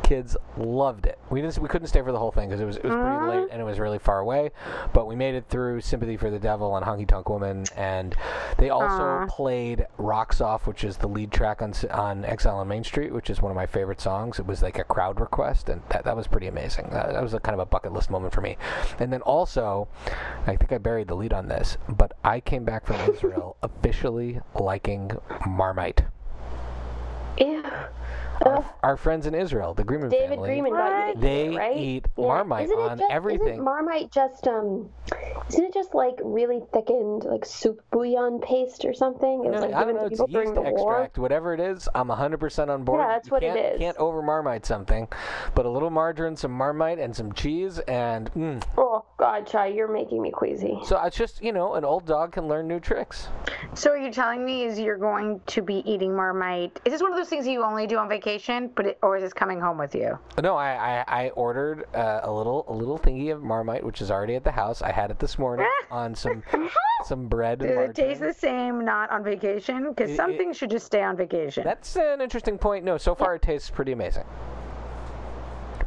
Kids 0.10 0.36
loved 0.57 1.05
it. 1.05 1.20
We 1.30 1.39
didn't 1.39 1.60
we 1.60 1.70
couldn't 1.70 1.88
stay 1.88 2.01
for 2.01 2.12
the 2.12 2.18
whole 2.18 2.32
thing 2.32 2.49
because 2.49 2.60
it 2.60 2.66
was 2.66 2.78
it 2.78 2.84
was 2.84 2.93
pretty 2.93 3.05
mm-hmm. 3.05 3.30
late 3.30 3.47
and 3.51 3.62
it 3.62 3.64
was 3.64 3.78
really 3.78 3.99
far 3.99 4.18
away, 4.18 4.49
but 4.91 5.05
we 5.05 5.16
made 5.16 5.36
it 5.36 5.45
through 5.49 5.82
Sympathy 5.82 6.18
for 6.18 6.32
the 6.32 6.39
Devil 6.39 6.76
and 6.76 6.84
Honky 6.84 7.07
Tonk 7.07 7.30
Woman, 7.30 7.66
and 7.78 8.16
they 8.57 8.72
also 8.72 9.28
played 9.30 9.86
Rocks 9.99 10.41
Off, 10.41 10.66
which 10.66 10.84
is 10.84 10.97
the 10.97 11.07
lead 11.07 11.32
track 11.32 11.62
on 11.62 11.76
on 11.91 12.26
Exile 12.26 12.57
on 12.57 12.68
Main 12.68 12.84
Street, 12.84 13.14
which 13.14 13.30
is 13.30 13.39
one 13.39 13.51
of 13.51 13.55
my 13.55 13.68
favorite 13.68 14.01
songs. 14.01 14.39
It 14.39 14.47
was 14.47 14.64
like 14.64 14.80
a 14.80 14.84
crowd 14.84 15.20
request, 15.20 15.70
and 15.70 15.84
that, 15.89 16.05
that 16.05 16.18
was 16.18 16.26
pretty 16.26 16.47
amazing. 16.47 16.89
That, 16.91 17.14
that 17.14 17.22
was 17.22 17.36
a 17.36 17.39
kind 17.39 17.53
of 17.53 17.60
a 17.60 17.68
bucket 17.68 17.93
list 17.93 18.10
moment 18.10 18.34
for 18.34 18.41
me. 18.41 18.57
And 18.97 19.14
then 19.14 19.22
also, 19.22 19.88
I 20.47 20.55
think 20.55 20.72
I 20.72 20.80
buried 20.80 21.07
the 21.07 21.16
lead 21.16 21.34
on 21.34 21.49
this, 21.49 21.78
but 21.88 22.14
I 22.24 22.39
came 22.39 22.64
back 22.64 22.88
from 22.88 22.95
Israel 23.14 23.57
officially 23.62 24.39
liking 24.55 25.12
Marmite. 25.45 26.01
Ew. 27.38 27.64
Our, 28.45 28.65
our 28.83 28.97
friends 28.97 29.25
in 29.27 29.35
Israel, 29.35 29.73
the 29.73 29.83
Greenman 29.83 30.09
David 30.09 30.29
family. 30.29 30.49
Greenman 30.49 30.71
got 30.73 31.19
They 31.19 31.49
eat 31.49 31.57
right? 31.57 31.77
eat 31.77 32.05
Marmite 32.17 32.65
Isn't 32.65 32.79
it 32.79 32.81
on 32.81 32.97
just, 32.99 33.11
everything. 33.11 33.47
Isn't 33.53 33.63
Marmite 33.63 34.11
just 34.11 34.47
um, 34.47 34.89
isn't 35.49 35.63
it 35.63 35.73
just 35.73 35.93
like 35.93 36.15
really 36.23 36.61
thickened 36.73 37.23
like 37.25 37.45
soup 37.45 37.81
bouillon 37.91 38.39
paste 38.41 38.85
or 38.85 38.93
something? 38.93 39.45
It 39.45 39.49
was 39.51 39.61
No, 39.61 39.67
like 39.67 39.73
I 39.75 39.79
don't 39.83 39.87
given 39.87 39.95
know. 39.95 40.01
to 40.01 40.05
It's 40.07 40.13
people 40.21 40.27
during 40.27 40.49
yeast 40.49 40.55
the 40.55 40.61
war. 40.61 40.93
extract, 40.93 41.17
whatever 41.17 41.53
it 41.53 41.59
is. 41.59 41.89
I'm 41.95 42.07
100% 42.09 42.69
on 42.69 42.83
board. 42.83 43.01
Yeah, 43.01 43.07
that's 43.07 43.27
You 43.27 43.31
what 43.31 43.43
it 43.43 43.53
can't, 43.55 43.73
is. 43.75 43.79
Can't 43.79 43.97
over 43.97 44.21
Marmite 44.21 44.65
something, 44.65 45.07
but 45.55 45.65
a 45.65 45.69
little 45.69 45.89
margarine, 45.89 46.35
some 46.35 46.51
Marmite, 46.51 46.99
and 46.99 47.15
some 47.15 47.33
cheese, 47.33 47.79
and 47.79 48.31
mm, 48.33 48.63
Oh, 48.77 48.87
Oh 48.99 49.05
God, 49.17 49.47
Chai, 49.47 49.67
you're 49.67 49.91
making 49.91 50.21
me 50.21 50.29
queasy. 50.31 50.77
So 50.83 51.01
it's 51.03 51.15
just 51.17 51.41
you 51.43 51.51
know, 51.51 51.73
an 51.75 51.83
old 51.85 52.05
dog 52.05 52.31
can 52.33 52.47
learn 52.47 52.67
new 52.67 52.79
tricks. 52.79 53.27
So 53.73 53.91
are 53.91 53.97
you 53.97 54.11
telling 54.11 54.45
me 54.45 54.63
is 54.63 54.79
you're 54.79 54.97
going 54.97 55.41
to 55.47 55.61
be 55.61 55.83
eating 55.89 56.15
Marmite? 56.15 56.79
Is 56.85 56.93
this 56.93 57.01
one 57.01 57.11
of 57.11 57.17
those 57.17 57.29
things 57.29 57.47
you 57.47 57.63
only 57.63 57.87
do 57.87 57.97
on 57.97 58.07
vacation, 58.09 58.28
but 58.75 58.86
it, 58.86 58.99
or 59.01 59.17
is 59.17 59.23
this 59.23 59.34
coming 59.34 59.59
home 59.59 59.77
with 59.77 59.95
you? 59.95 60.19
No, 60.41 60.55
I 60.55 61.03
I, 61.07 61.25
I 61.25 61.30
ordered 61.30 61.86
uh, 61.95 62.21
a 62.23 62.32
little 62.32 62.65
a 62.67 62.73
little 62.73 62.99
thingy 62.99 63.34
of 63.34 63.41
Marmite, 63.41 63.84
which 63.84 64.01
is 64.01 64.11
already 64.11 64.36
at 64.36 64.43
the 64.43 64.51
house. 64.51 64.82
I 64.82 64.91
had 64.91 65.09
it 65.11 65.19
this 65.19 65.39
morning 65.39 65.67
on 65.91 66.13
some 66.15 66.43
some 67.05 67.27
bread 67.27 67.59
Does 67.59 67.71
it 67.71 67.95
taste 67.95 68.21
the 68.21 68.34
same 68.34 68.86
not 68.86 69.09
on 69.11 69.23
vacation? 69.23 69.89
Because 69.89 70.15
some 70.15 70.32
it- 70.32 70.38
things 70.38 70.57
should 70.57 70.69
just 70.69 70.86
stay 70.86 71.01
on 71.01 71.17
vacation. 71.17 71.63
That's 71.63 71.95
an 71.95 72.21
interesting 72.21 72.57
point. 72.57 72.86
No, 72.86 72.97
so 72.97 73.15
far 73.15 73.36
it 73.36 73.41
tastes 73.41 73.69
pretty 73.69 73.91
amazing. 73.91 74.25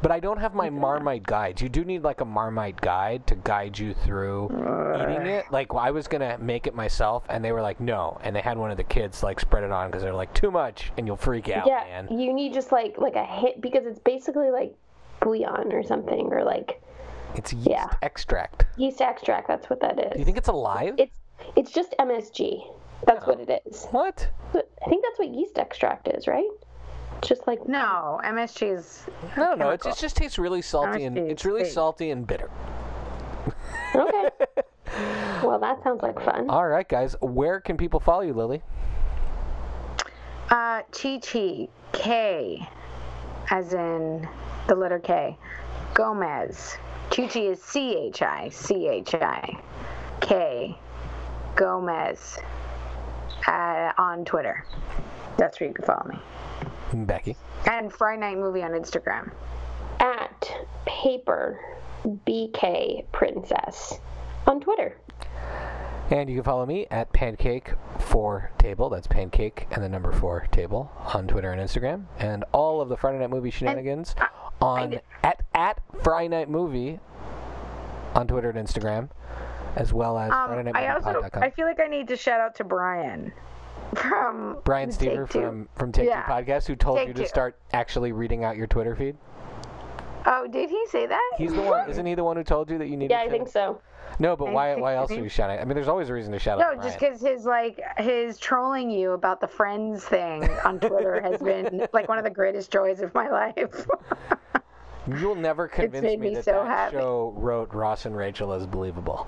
But 0.02 0.10
I 0.10 0.18
don't 0.20 0.38
have 0.38 0.52
my 0.54 0.68
Marmite 0.68 1.22
guides. 1.22 1.62
You 1.62 1.68
do 1.68 1.84
need 1.84 2.02
like 2.02 2.20
a 2.20 2.24
Marmite 2.24 2.80
guide 2.80 3.26
to 3.28 3.36
guide 3.36 3.78
you 3.78 3.94
through 3.94 4.46
eating 4.96 5.26
it. 5.26 5.44
Like 5.52 5.72
I 5.74 5.90
was 5.92 6.08
gonna 6.08 6.36
make 6.38 6.66
it 6.66 6.74
myself, 6.74 7.24
and 7.28 7.44
they 7.44 7.52
were 7.52 7.62
like, 7.62 7.78
no, 7.80 8.18
and 8.24 8.34
they 8.34 8.40
had 8.40 8.58
one 8.58 8.70
of 8.70 8.76
the 8.76 8.84
kids 8.84 9.22
like 9.22 9.38
spread 9.40 9.62
it 9.64 9.70
on 9.70 9.88
because 9.90 10.02
they're 10.02 10.12
like 10.14 10.34
too 10.34 10.50
much, 10.50 10.90
and 10.98 11.06
you'll 11.06 11.16
freak 11.16 11.48
out, 11.48 11.66
yeah, 11.66 11.84
man. 12.08 12.18
you 12.18 12.32
need 12.32 12.52
just 12.52 12.72
like 12.72 12.98
like 12.98 13.14
a 13.14 13.24
hit 13.24 13.60
because 13.60 13.86
it's 13.86 14.00
basically 14.00 14.50
like 14.50 14.74
bouillon 15.20 15.72
or 15.72 15.82
something 15.84 16.32
or 16.32 16.42
like 16.42 16.82
It's 17.36 17.52
yeast 17.52 17.68
Yeah. 17.70 17.86
extract. 18.02 18.66
yeast 18.76 19.00
extract. 19.00 19.46
That's 19.46 19.70
what 19.70 19.80
that 19.80 19.98
is. 19.98 20.12
Do 20.14 20.18
you 20.18 20.24
think 20.24 20.36
it's 20.36 20.48
alive? 20.48 20.94
it's 20.98 21.16
it's 21.56 21.70
just 21.70 21.94
MSG. 22.00 22.60
That's 23.06 23.26
what 23.26 23.40
it 23.40 23.62
is. 23.66 23.86
what? 23.90 24.28
I 24.54 24.88
think 24.88 25.04
that's 25.04 25.18
what 25.18 25.28
yeast 25.28 25.58
extract 25.58 26.08
is, 26.08 26.26
right? 26.28 26.48
Just 27.22 27.46
like 27.46 27.68
no, 27.68 28.20
MSG 28.24 28.76
is. 28.76 29.04
No, 29.36 29.54
no, 29.54 29.70
it 29.70 29.82
just, 29.82 30.00
just 30.00 30.16
tastes 30.16 30.38
really 30.38 30.60
salty 30.60 31.04
and 31.04 31.16
it's 31.16 31.44
really 31.44 31.64
salty 31.64 32.10
and 32.10 32.26
bitter. 32.26 32.50
okay. 33.94 34.28
well, 35.44 35.58
that 35.60 35.82
sounds 35.84 36.02
like 36.02 36.20
fun. 36.20 36.50
All 36.50 36.66
right, 36.66 36.88
guys, 36.88 37.14
where 37.20 37.60
can 37.60 37.76
people 37.76 38.00
follow 38.00 38.22
you, 38.22 38.34
Lily? 38.34 38.60
Uh, 40.50 40.82
Chi 40.90 41.20
Chi 41.20 41.68
K, 41.92 42.68
as 43.50 43.72
in 43.72 44.28
the 44.66 44.74
letter 44.74 44.98
K. 44.98 45.36
Gomez. 45.94 46.76
Chi 47.10 47.26
Chi 47.28 47.40
is 47.40 47.62
C 47.62 47.96
H 47.96 48.22
I 48.22 48.48
C 48.48 48.88
H 48.88 49.14
I 49.14 49.56
K. 50.20 50.76
Gomez. 51.54 52.38
Uh, 53.46 53.92
on 53.98 54.24
Twitter. 54.24 54.64
That's 55.36 55.60
where 55.60 55.68
you 55.68 55.74
can 55.74 55.84
follow 55.84 56.06
me. 56.08 56.18
Becky. 56.92 57.36
And 57.66 57.92
Friday 57.92 58.20
Night 58.20 58.38
Movie 58.38 58.62
on 58.62 58.72
Instagram. 58.72 59.30
At 60.00 60.52
paper 60.86 61.58
BK 62.26 63.04
princess 63.12 64.00
on 64.46 64.60
Twitter. 64.60 64.96
And 66.10 66.28
you 66.28 66.36
can 66.36 66.44
follow 66.44 66.66
me 66.66 66.86
at 66.90 67.12
pancake 67.12 67.72
four 67.98 68.50
table. 68.58 68.90
That's 68.90 69.06
pancake 69.06 69.66
and 69.70 69.82
the 69.82 69.88
number 69.88 70.12
four 70.12 70.46
table 70.50 70.90
on 71.14 71.26
Twitter 71.26 71.50
and 71.52 71.60
Instagram. 71.60 72.04
And 72.18 72.44
all 72.52 72.80
of 72.80 72.88
the 72.88 72.96
Friday 72.96 73.18
Night 73.18 73.30
Movie 73.30 73.50
shenanigans 73.50 74.14
on 74.60 75.00
at 75.22 75.42
at 75.54 75.80
Friday 76.02 76.28
Night 76.28 76.50
Movie 76.50 76.98
on 78.14 78.26
Twitter 78.26 78.50
and 78.50 78.68
Instagram, 78.68 79.08
as 79.76 79.92
well 79.92 80.18
as 80.18 80.30
Um, 80.32 80.48
Friday 80.48 80.62
Night 80.64 80.76
I 80.76 80.88
also 80.88 81.22
I 81.34 81.50
feel 81.50 81.66
like 81.66 81.80
I 81.80 81.86
need 81.86 82.08
to 82.08 82.16
shout 82.16 82.40
out 82.40 82.56
to 82.56 82.64
Brian 82.64 83.32
from 83.94 84.58
Brian 84.64 84.90
Take 84.90 85.10
Stever 85.10 85.28
from 85.28 85.68
from 85.76 85.92
Take 85.92 86.08
Yeah. 86.08 86.22
Two 86.24 86.32
Podcast, 86.32 86.66
who 86.66 86.76
told 86.76 86.98
Take 86.98 87.08
you 87.08 87.14
to 87.14 87.22
Two. 87.22 87.28
start 87.28 87.58
actually 87.72 88.12
reading 88.12 88.44
out 88.44 88.56
your 88.56 88.66
Twitter 88.66 88.94
feed. 88.96 89.16
Oh, 90.24 90.46
did 90.46 90.70
he 90.70 90.86
say 90.88 91.06
that? 91.06 91.32
He's 91.36 91.52
the 91.52 91.62
one, 91.62 91.90
isn't 91.90 92.06
he? 92.06 92.14
The 92.14 92.22
one 92.24 92.36
who 92.36 92.44
told 92.44 92.70
you 92.70 92.78
that 92.78 92.86
you 92.88 92.96
needed. 92.96 93.10
Yeah, 93.10 93.20
I 93.22 93.24
to? 93.24 93.30
think 93.30 93.48
so. 93.48 93.80
No, 94.18 94.36
but 94.36 94.46
I 94.46 94.52
why? 94.52 94.74
Why 94.76 94.94
else 94.94 95.10
are 95.10 95.14
you 95.16 95.28
shouting? 95.28 95.58
I 95.58 95.64
mean, 95.64 95.74
there's 95.74 95.88
always 95.88 96.10
a 96.10 96.12
reason 96.12 96.32
to 96.32 96.38
shout 96.38 96.58
No, 96.58 96.66
out. 96.72 96.82
just 96.82 96.98
because 96.98 97.20
his 97.20 97.44
like 97.44 97.80
his 97.98 98.38
trolling 98.38 98.90
you 98.90 99.12
about 99.12 99.40
the 99.40 99.48
friends 99.48 100.04
thing 100.04 100.48
on 100.64 100.78
Twitter 100.78 101.20
has 101.20 101.40
been 101.42 101.86
like 101.92 102.08
one 102.08 102.18
of 102.18 102.24
the 102.24 102.30
greatest 102.30 102.70
joys 102.70 103.00
of 103.00 103.12
my 103.14 103.28
life. 103.30 103.86
You'll 105.08 105.34
never 105.34 105.66
convince 105.66 106.04
me 106.04 106.16
me 106.16 106.34
that 106.36 106.44
so 106.44 106.52
that 106.52 106.66
happy. 106.66 106.96
show 106.96 107.34
wrote 107.36 107.72
Ross 107.74 108.06
and 108.06 108.16
Rachel 108.16 108.52
as 108.52 108.64
believable. 108.66 109.26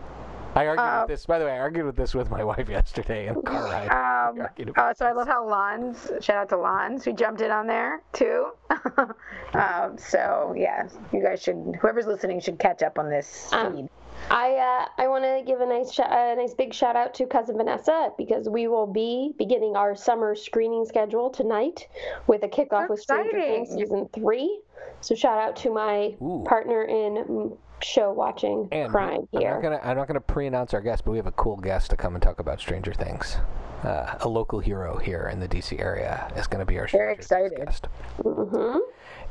I 0.55 0.67
argued 0.67 0.87
Um, 0.87 1.01
with 1.01 1.09
this. 1.09 1.27
By 1.27 1.39
the 1.39 1.45
way, 1.45 1.53
I 1.53 1.59
argued 1.59 1.87
with 1.87 1.97
this 1.97 2.15
with 2.15 2.31
my 2.31 2.45
wife 2.53 2.69
yesterday 2.69 3.27
in 3.29 3.37
a 3.37 3.43
car 3.43 3.63
ride. 3.65 4.29
Um, 4.31 4.47
We 4.57 4.73
uh, 4.77 4.95
so 4.95 5.07
I 5.07 5.13
love 5.13 5.27
how 5.27 5.49
Lons, 5.49 6.11
shout 6.21 6.37
out 6.37 6.49
to 6.51 6.57
Lons, 6.57 7.05
who 7.05 7.13
jumped 7.13 7.41
in 7.41 7.51
on 7.51 7.67
there 7.67 8.03
too. 8.13 8.51
um, 9.55 9.99
so 9.99 10.55
yeah, 10.57 10.89
you 11.13 11.23
guys 11.23 11.43
should, 11.43 11.77
whoever's 11.81 12.07
listening 12.07 12.41
should 12.41 12.59
catch 12.59 12.83
up 12.83 12.99
on 12.99 13.11
this 13.11 13.53
Um, 13.53 13.77
feed. 13.77 13.89
I 14.31 14.53
uh, 14.55 15.03
I 15.03 15.09
want 15.09 15.25
to 15.25 15.43
give 15.45 15.61
a 15.61 15.67
nice 15.67 15.93
sh- 15.93 15.99
a 15.99 16.37
nice 16.37 16.55
big 16.55 16.73
shout 16.73 16.95
out 16.97 17.15
to 17.15 17.27
cousin 17.27 17.57
Vanessa 17.57 18.11
because 18.17 18.49
we 18.49 18.69
will 18.69 18.87
be 18.87 19.35
beginning 19.37 19.77
our 19.77 19.97
summer 19.97 20.35
screening 20.37 20.85
schedule 20.87 21.31
tonight 21.31 21.89
with 22.29 22.43
a 22.45 22.49
kickoff 22.49 22.87
So 22.87 22.93
with 22.93 23.01
Stranger 23.01 23.41
Things 23.41 23.71
season 23.71 24.09
three. 24.15 24.61
So 25.01 25.15
shout 25.15 25.39
out 25.39 25.57
to 25.57 25.71
my 25.75 26.15
Ooh. 26.23 26.45
partner 26.47 26.85
in 26.85 27.57
show 27.85 28.13
watching 28.13 28.69
And 28.73 28.91
crime 28.91 29.29
I'm 29.35 29.41
here. 29.41 29.55
not 29.55 29.63
gonna 29.63 29.81
I'm 29.83 29.97
not 29.97 30.07
gonna 30.09 30.21
pre-announce 30.21 30.75
our 30.75 30.81
guest, 30.81 31.05
but 31.05 31.11
we 31.13 31.19
have 31.19 31.27
a 31.27 31.33
cool 31.33 31.57
guest 31.57 31.91
to 31.91 31.97
come 31.97 32.15
and 32.15 32.23
talk 32.23 32.41
about 32.41 32.59
Stranger 32.61 32.93
Things. 32.93 33.37
Uh, 33.83 34.17
a 34.21 34.29
local 34.29 34.61
hero 34.61 34.97
here 34.97 35.29
in 35.31 35.41
the 35.41 35.47
DC 35.49 35.79
area 35.79 36.33
is 36.37 36.47
going 36.47 36.59
to 36.61 36.65
be 36.65 36.79
our 36.79 36.89
Very 36.89 37.23
Stranger 37.23 37.51
Things 37.51 37.53
excited. 37.53 37.67
guest. 37.67 37.87
hmm 38.23 38.79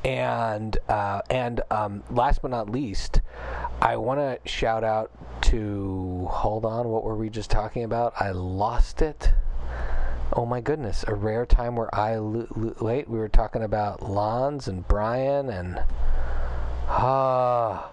And 0.04 0.78
uh, 0.88 1.22
and 1.32 1.62
um, 1.72 2.04
last 2.12 2.44
but 2.44 2.52
not 2.52 2.70
least, 2.70 3.22
I 3.82 3.98
want 3.98 4.20
to 4.20 4.38
shout 4.48 4.84
out 4.84 5.10
to 5.46 6.28
hold 6.30 6.66
on. 6.66 6.88
What 6.90 7.04
were 7.04 7.16
we 7.16 7.32
just 7.32 7.50
talking 7.50 7.84
about? 7.84 8.14
I 8.20 8.30
lost 8.30 9.02
it. 9.02 9.32
Oh 10.34 10.46
my 10.46 10.62
goodness! 10.62 11.04
A 11.08 11.16
rare 11.16 11.48
time 11.48 11.76
where 11.76 11.94
I 11.96 12.18
lo- 12.18 12.46
lo- 12.56 12.76
wait. 12.80 13.10
We 13.10 13.18
were 13.18 13.30
talking 13.30 13.64
about 13.64 14.04
Lons 14.04 14.68
and 14.68 14.88
Brian 14.88 15.50
and 15.50 15.84
ah. 16.88 17.90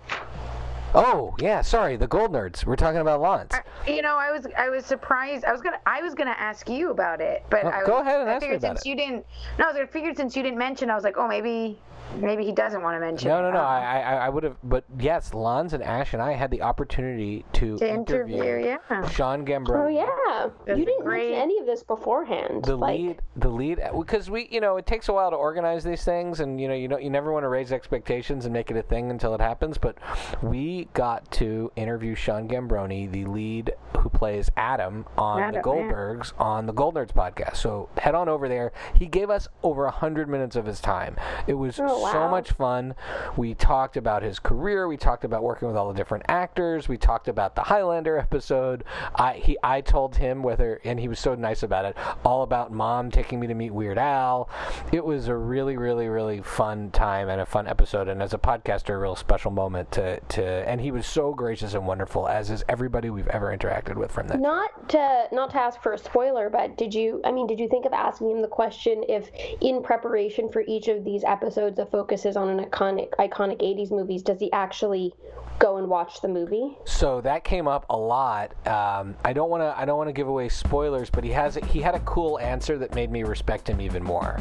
Oh 0.95 1.35
yeah, 1.41 1.63
sorry, 1.63 1.97
the 1.97 2.07
Gold 2.07 2.33
Nerds. 2.33 2.65
We're 2.65 2.77
talking 2.77 3.01
about 3.01 3.21
Lons. 3.21 3.53
Uh, 3.53 3.59
you 3.91 4.03
know, 4.03 4.17
I 4.17 4.31
was 4.31 4.47
I 4.57 4.69
was 4.69 4.85
surprised. 4.85 5.45
I 5.45 5.53
was 5.53 5.61
gonna 5.61 5.79
I 5.87 6.03
was 6.03 6.15
gonna 6.15 6.37
ask 6.39 6.69
you 6.69 6.91
about 6.91 7.21
it, 7.21 7.45
but 7.51 7.65
Oh, 7.65 7.69
I 7.69 7.79
was, 7.79 7.87
go 7.87 7.99
ahead 8.01 8.21
and 8.21 8.31
I 8.31 8.35
ask 8.35 8.43
me 8.43 8.49
figured 8.49 8.65
about 8.65 8.77
since 8.79 8.87
it. 8.87 8.89
you 8.89 8.97
didn't. 8.97 9.27
No, 9.59 9.65
I 9.65 9.69
was 9.69 9.77
gonna 9.77 9.87
figure 9.89 10.15
since 10.15 10.37
you 10.37 10.43
didn't 10.43 10.59
mention. 10.59 10.91
I 10.91 10.95
was 10.95 11.05
like, 11.05 11.17
oh, 11.17 11.29
maybe 11.29 11.79
maybe 12.17 12.45
he 12.45 12.53
doesn't 12.53 12.83
want 12.83 12.97
to 12.97 13.01
mention. 13.01 13.29
No, 13.29 13.39
it. 13.39 13.43
no, 13.43 13.51
no. 13.53 13.61
Um, 13.61 13.67
I, 13.67 14.03
I, 14.03 14.15
I 14.15 14.29
would 14.29 14.43
have, 14.45 14.57
but 14.65 14.85
yes, 14.99 15.35
Lons 15.35 15.73
and 15.73 15.83
Ash 15.83 16.13
and 16.13 16.23
I 16.23 16.33
had 16.33 16.51
the 16.51 16.63
opportunity 16.63 17.45
to, 17.55 17.79
to 17.79 17.89
interview, 17.89 18.65
yeah. 18.65 19.09
Sean 19.09 19.45
Giambrone. 19.47 19.85
Oh 19.85 19.89
yeah, 19.89 20.49
That's 20.67 20.79
you 20.79 20.85
didn't 20.85 21.05
great. 21.05 21.31
mention 21.31 21.43
any 21.43 21.59
of 21.59 21.67
this 21.67 21.83
beforehand. 21.83 22.65
the 22.65 22.77
like, 22.77 22.99
lead 22.99 23.23
the 23.37 23.49
lead 23.49 23.81
because 23.99 24.31
we 24.31 24.49
you 24.51 24.61
know 24.61 24.77
it 24.77 24.87
takes 24.87 25.09
a 25.09 25.13
while 25.13 25.31
to 25.31 25.37
organize 25.37 25.85
these 25.85 26.05
things 26.05 26.41
and 26.41 26.61
you 26.61 26.69
know 26.69 26.75
you 26.75 26.89
know 26.89 26.99
you 26.99 27.11
never 27.11 27.33
want 27.33 27.45
to 27.45 27.49
raise 27.49 27.73
expectations 27.73 28.45
and 28.45 28.53
make 28.53 28.71
it 28.71 28.77
a 28.77 28.83
thing 28.83 29.11
until 29.11 29.35
it 29.35 29.41
happens 29.41 29.79
but 29.79 29.97
we 30.43 30.89
got 30.95 31.31
to 31.33 31.71
interview 31.77 32.15
Sean 32.15 32.49
Giambrone 32.49 33.11
the 33.11 33.25
lead 33.25 33.73
who 33.99 34.09
plays 34.09 34.51
Adam 34.57 35.07
on 35.17 35.39
the 35.39 35.45
Adam, 35.45 35.55
yeah. 35.57 35.63
Goldbergs 35.63 36.33
on 36.39 36.67
the 36.67 36.73
Gold 36.73 36.95
Nerds 36.95 37.13
podcast 37.13 37.57
so 37.57 37.89
head 37.99 38.15
on 38.15 38.29
over 38.29 38.49
there 38.49 38.73
he 38.95 39.07
gave 39.07 39.31
us 39.31 39.49
over 39.63 39.87
a 39.87 39.91
hundred 39.91 40.29
minutes 40.29 40.57
of 40.57 40.67
his 40.67 40.81
time 40.81 41.17
it 41.47 41.55
was 41.55 41.79
Oh, 41.81 42.00
so 42.13 42.29
much 42.29 42.53
fun. 42.53 42.95
We 43.37 43.55
talked 43.55 43.97
about 43.97 44.23
his 44.23 44.39
career. 44.39 44.89
We 44.89 44.97
talked 44.97 45.25
about 45.25 45.43
working 45.43 45.69
with 45.69 45.77
all 45.77 45.89
the 45.89 45.97
different 45.97 46.25
actors. 46.29 46.89
We 46.89 46.97
talked 46.97 47.29
about 47.29 47.55
the 47.55 47.63
Highlander 47.63 48.19
episode. 48.19 48.85
I 49.15 49.35
he 49.35 49.59
I 49.63 49.81
told 49.81 50.17
him 50.17 50.43
whether 50.43 50.81
and 50.85 50.99
he 50.99 51.09
was 51.09 51.19
so 51.19 51.35
nice 51.35 51.63
about 51.63 51.85
it 51.85 51.97
all 52.25 52.43
about 52.43 52.73
mom 52.73 53.11
taking 53.11 53.41
me 53.41 53.47
to 53.47 53.55
meet 53.55 53.71
Weird 53.71 53.99
Al. 53.99 54.49
It 54.93 55.05
was 55.05 55.29
a 55.29 55.37
really 55.37 55.77
really 55.77 56.09
really 56.09 56.41
fun 56.43 56.91
time 56.91 57.29
and 57.29 57.41
a 57.41 57.47
fun 57.47 57.67
episode 57.67 58.09
and 58.09 58.23
as 58.23 58.35
a 58.35 58.39
podcaster 58.39 58.91
a 58.91 58.99
real 58.99 59.17
special 59.17 59.51
moment 59.51 59.93
to 59.93 60.21
to 60.21 60.45
and 60.45 60.81
he 60.81 60.91
was 60.91 61.07
so 61.07 61.33
gracious 61.33 61.75
and 61.75 61.87
wonderful 61.87 62.29
as 62.29 62.51
is 62.51 62.65
everybody 62.69 63.11
we've 63.11 63.29
ever 63.29 63.57
interacted 63.57 63.97
with 63.97 64.11
from 64.11 64.29
that 64.29 64.41
Not 64.41 64.89
to 64.91 65.29
not 65.33 65.51
to 65.51 65.61
ask 65.61 65.83
for 65.83 65.93
a 65.93 65.99
spoiler, 65.99 66.51
but 66.51 66.77
did 66.77 66.95
you? 66.95 67.21
I 67.25 67.33
mean, 67.33 67.47
did 67.47 67.61
you 67.61 67.69
think 67.69 67.87
of 67.87 67.93
asking 67.93 68.31
him 68.31 68.43
the 68.43 68.49
question 68.49 69.05
if, 69.09 69.31
in 69.61 69.83
preparation 69.83 70.49
for 70.49 70.63
each 70.67 70.89
of 70.89 71.05
these 71.05 71.25
episodes 71.25 71.79
that 71.91 71.97
focuses 71.97 72.37
on 72.37 72.49
an 72.49 72.65
iconic 72.65 73.11
iconic 73.19 73.59
'80s 73.61 73.91
movies, 73.91 74.23
does 74.23 74.39
he 74.39 74.51
actually 74.53 75.13
go 75.61 75.77
and 75.77 75.89
watch 75.89 76.21
the 76.21 76.27
movie? 76.29 76.77
So 76.85 77.21
that 77.21 77.45
came 77.45 77.69
up 77.69 77.87
a 77.89 77.97
lot. 77.97 78.51
Um, 78.67 79.15
I 79.25 79.33
don't 79.33 79.49
want 79.51 79.63
to. 79.63 79.73
I 79.79 79.85
don't 79.85 79.97
want 79.97 80.09
to 80.09 80.13
give 80.13 80.27
away 80.27 80.49
spoilers, 80.49 81.09
but 81.11 81.23
he 81.23 81.31
has. 81.31 81.55
He 81.69 81.81
had 81.81 81.95
a 81.95 82.01
cool 82.01 82.41
answer 82.41 82.77
that 82.79 82.95
made 82.97 83.13
me 83.13 83.23
respect 83.23 83.69
him 83.69 83.81
even 83.81 84.03
more. 84.03 84.41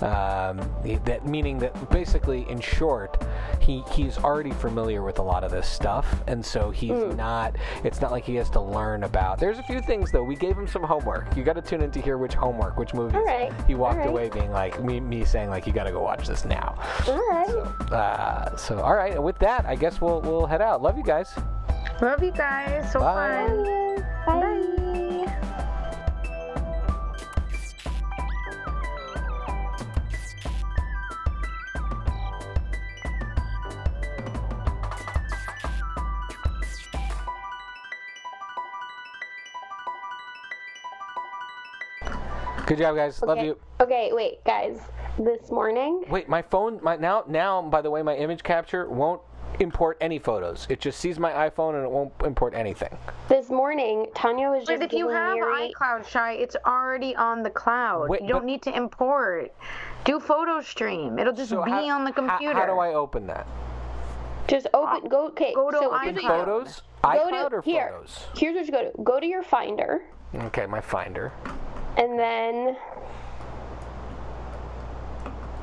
Um, 0.00 0.58
that 1.04 1.26
meaning 1.26 1.58
that 1.58 1.90
basically, 1.90 2.48
in 2.48 2.58
short, 2.60 3.22
he 3.60 3.82
he's 3.92 4.16
already 4.16 4.52
familiar 4.52 5.02
with 5.02 5.18
a 5.18 5.22
lot 5.22 5.44
of 5.44 5.50
this 5.50 5.68
stuff, 5.68 6.22
and 6.26 6.44
so 6.44 6.70
he's 6.70 7.14
not. 7.16 7.56
It's 7.84 8.00
not 8.00 8.10
like 8.10 8.24
he 8.24 8.36
has 8.36 8.48
to 8.50 8.60
learn 8.60 9.04
about. 9.04 9.38
There's 9.38 9.58
a 9.58 9.62
few 9.64 9.82
things 9.82 10.10
though. 10.10 10.22
We 10.22 10.36
gave 10.36 10.56
him 10.56 10.66
some 10.66 10.82
homework. 10.82 11.36
You 11.36 11.42
got 11.42 11.54
to 11.56 11.62
tune 11.62 11.82
in 11.82 11.90
to 11.90 12.00
hear 12.00 12.16
which 12.16 12.32
homework, 12.34 12.78
which 12.78 12.94
movies. 12.94 13.16
All 13.16 13.24
right, 13.24 13.52
He 13.66 13.74
walked 13.74 13.98
right. 13.98 14.08
away 14.08 14.28
being 14.30 14.52
like 14.52 14.82
me, 14.82 15.00
me 15.00 15.24
saying 15.24 15.50
like, 15.50 15.66
you 15.66 15.72
got 15.72 15.84
to 15.84 15.92
go 15.92 16.00
watch 16.00 16.26
this 16.26 16.44
now. 16.44 16.76
All 17.06 17.28
right. 17.28 17.48
Uh, 17.92 18.56
so 18.56 18.78
all 18.78 18.94
right, 18.94 19.14
and 19.14 19.24
with 19.24 19.38
that, 19.40 19.66
I 19.66 19.74
guess 19.74 20.00
we'll 20.00 20.20
we'll 20.22 20.46
head 20.46 20.59
out. 20.60 20.82
Love 20.82 20.96
you 20.96 21.04
guys. 21.04 21.32
Love 22.00 22.22
you 22.22 22.32
guys. 22.32 22.90
So 22.92 23.00
Bye. 23.00 23.46
fun. 23.46 23.64
Bye. 24.26 24.40
Bye. 24.40 24.80
Good 42.66 42.78
job, 42.78 42.94
guys. 42.94 43.20
Love 43.22 43.38
you. 43.38 43.58
Okay, 43.80 44.10
wait, 44.12 44.44
guys. 44.44 44.78
This 45.18 45.50
morning, 45.50 46.04
Wait, 46.08 46.28
my 46.28 46.40
phone, 46.40 46.78
my 46.82 46.96
now, 46.96 47.24
now, 47.26 47.60
by 47.60 47.82
the 47.82 47.90
way, 47.90 48.00
my 48.00 48.14
image 48.16 48.44
capture 48.44 48.88
won't 48.88 49.20
import 49.60 49.96
any 50.00 50.18
photos. 50.18 50.66
It 50.70 50.80
just 50.80 50.98
sees 50.98 51.18
my 51.18 51.30
iPhone 51.48 51.74
and 51.74 51.84
it 51.84 51.90
won't 51.90 52.12
import 52.24 52.54
anything. 52.54 52.96
this 53.28 53.50
morning, 53.50 54.06
Tanya 54.14 54.50
was 54.50 54.66
just 54.66 54.80
But 54.80 54.86
if 54.86 54.92
you 54.92 55.08
have 55.08 55.34
Mary- 55.34 55.72
iCloud 55.78 56.06
Shy, 56.08 56.32
it's 56.32 56.56
already 56.66 57.14
on 57.16 57.42
the 57.42 57.50
cloud. 57.50 58.08
Wait, 58.08 58.22
you 58.22 58.28
don't 58.28 58.40
but- 58.40 58.46
need 58.46 58.62
to 58.62 58.74
import. 58.76 59.52
Do 60.04 60.18
photo 60.18 60.60
stream. 60.62 61.18
It'll 61.18 61.32
just 61.34 61.50
So 61.50 61.62
be 61.62 61.70
how, 61.70 61.88
on 61.90 62.04
the 62.04 62.10
how- 62.10 62.14
computer. 62.28 62.54
How, 62.54 62.60
how 62.66 62.74
do 62.74 62.80
I 62.80 62.94
open 62.94 63.26
that? 63.28 63.46
just 64.48 64.66
open. 64.74 65.08
Go. 65.08 65.26
Okay. 65.28 65.54
Go 65.54 65.70
to 65.70 65.76
so 65.78 65.90
iCloud. 65.90 66.02
here's 66.02 66.14
what 66.14 66.22
you- 66.22 66.28
Photos? 66.28 66.82
Go 67.04 67.30
to 67.30 67.54
or 67.56 67.62
here. 67.62 67.90
photos? 67.92 68.26
Here's 68.36 68.56
what 68.56 68.66
you 68.66 68.72
go 68.72 68.90
to. 68.90 69.02
Go 69.04 69.20
to 69.20 69.26
your 69.26 69.42
Finder, 69.44 70.02
Okay, 70.34 70.66
my 70.66 70.80
Finder. 70.80 71.30
and 71.96 72.18
then, 72.18 72.76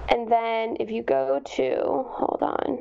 and 0.10 0.32
then 0.32 0.78
if 0.80 0.90
you 0.90 1.04
go 1.04 1.42
to, 1.44 2.06
hold 2.08 2.40
on, 2.42 2.80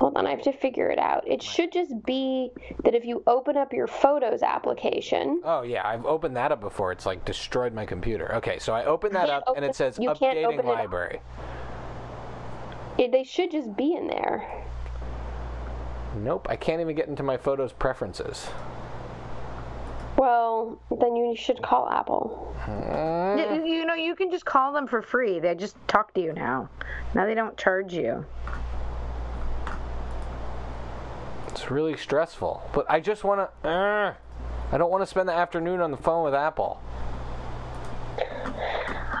hold 0.00 0.16
on, 0.16 0.26
I 0.26 0.30
have 0.30 0.42
to 0.42 0.52
figure 0.52 0.88
it 0.90 0.98
out. 0.98 1.28
It 1.28 1.42
should 1.42 1.70
just 1.70 1.92
be 2.04 2.50
that 2.84 2.94
if 2.94 3.04
you 3.04 3.22
open 3.26 3.56
up 3.56 3.72
your 3.72 3.86
Photos 3.86 4.42
application, 4.42 5.42
Oh 5.44 5.62
yeah, 5.62 5.86
I've 5.86 6.06
opened 6.06 6.36
that 6.36 6.50
up 6.50 6.60
before. 6.60 6.90
It's 6.90 7.04
like 7.06 7.24
destroyed 7.24 7.74
my 7.74 7.84
computer. 7.84 8.34
Okay, 8.36 8.58
so 8.58 8.72
I 8.72 8.84
open 8.86 9.12
that 9.12 9.28
can't 9.28 9.44
up 9.46 9.56
and 9.56 9.64
it 9.64 9.74
says 9.76 9.98
you 10.00 10.12
can't 10.14 10.38
updating 10.38 10.54
open 10.54 10.66
library. 10.66 11.20
it, 12.98 13.12
they 13.12 13.24
should 13.24 13.50
just 13.50 13.76
be 13.76 13.94
in 13.94 14.06
there. 14.08 14.64
Nope, 16.16 16.46
I 16.50 16.56
can't 16.56 16.80
even 16.80 16.96
get 16.96 17.06
into 17.08 17.22
my 17.22 17.36
photos 17.36 17.72
preferences. 17.72 18.48
Well, 20.16 20.78
then 20.90 21.14
you 21.16 21.34
should 21.36 21.62
call 21.62 21.88
Apple. 21.88 22.54
Hmm. 22.60 23.38
You, 23.38 23.64
you 23.64 23.86
know, 23.86 23.94
you 23.94 24.14
can 24.14 24.30
just 24.30 24.44
call 24.44 24.72
them 24.72 24.86
for 24.86 25.00
free. 25.02 25.38
They 25.40 25.54
just 25.54 25.76
talk 25.86 26.12
to 26.14 26.20
you 26.20 26.32
now. 26.32 26.68
Now 27.14 27.26
they 27.26 27.34
don't 27.34 27.56
charge 27.56 27.94
you. 27.94 28.26
It's 31.60 31.70
really 31.70 31.94
stressful. 31.94 32.62
But 32.72 32.86
I 32.88 33.00
just 33.00 33.22
want 33.22 33.46
to. 33.62 33.68
Uh, 33.68 34.14
I 34.72 34.78
don't 34.78 34.90
want 34.90 35.02
to 35.02 35.06
spend 35.06 35.28
the 35.28 35.34
afternoon 35.34 35.82
on 35.82 35.90
the 35.90 35.98
phone 35.98 36.24
with 36.24 36.32
Apple. 36.32 36.80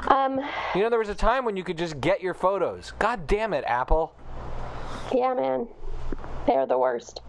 Um, 0.08 0.40
You 0.74 0.80
know, 0.80 0.88
there 0.88 0.98
was 0.98 1.10
a 1.10 1.14
time 1.14 1.44
when 1.44 1.58
you 1.58 1.62
could 1.64 1.76
just 1.76 2.00
get 2.00 2.22
your 2.22 2.32
photos. 2.32 2.94
God 2.98 3.26
damn 3.26 3.52
it, 3.52 3.62
Apple. 3.66 4.14
yeah, 5.12 5.34
man, 5.34 5.68
they're 6.46 6.64
the 6.64 6.78
worst. 6.78 7.20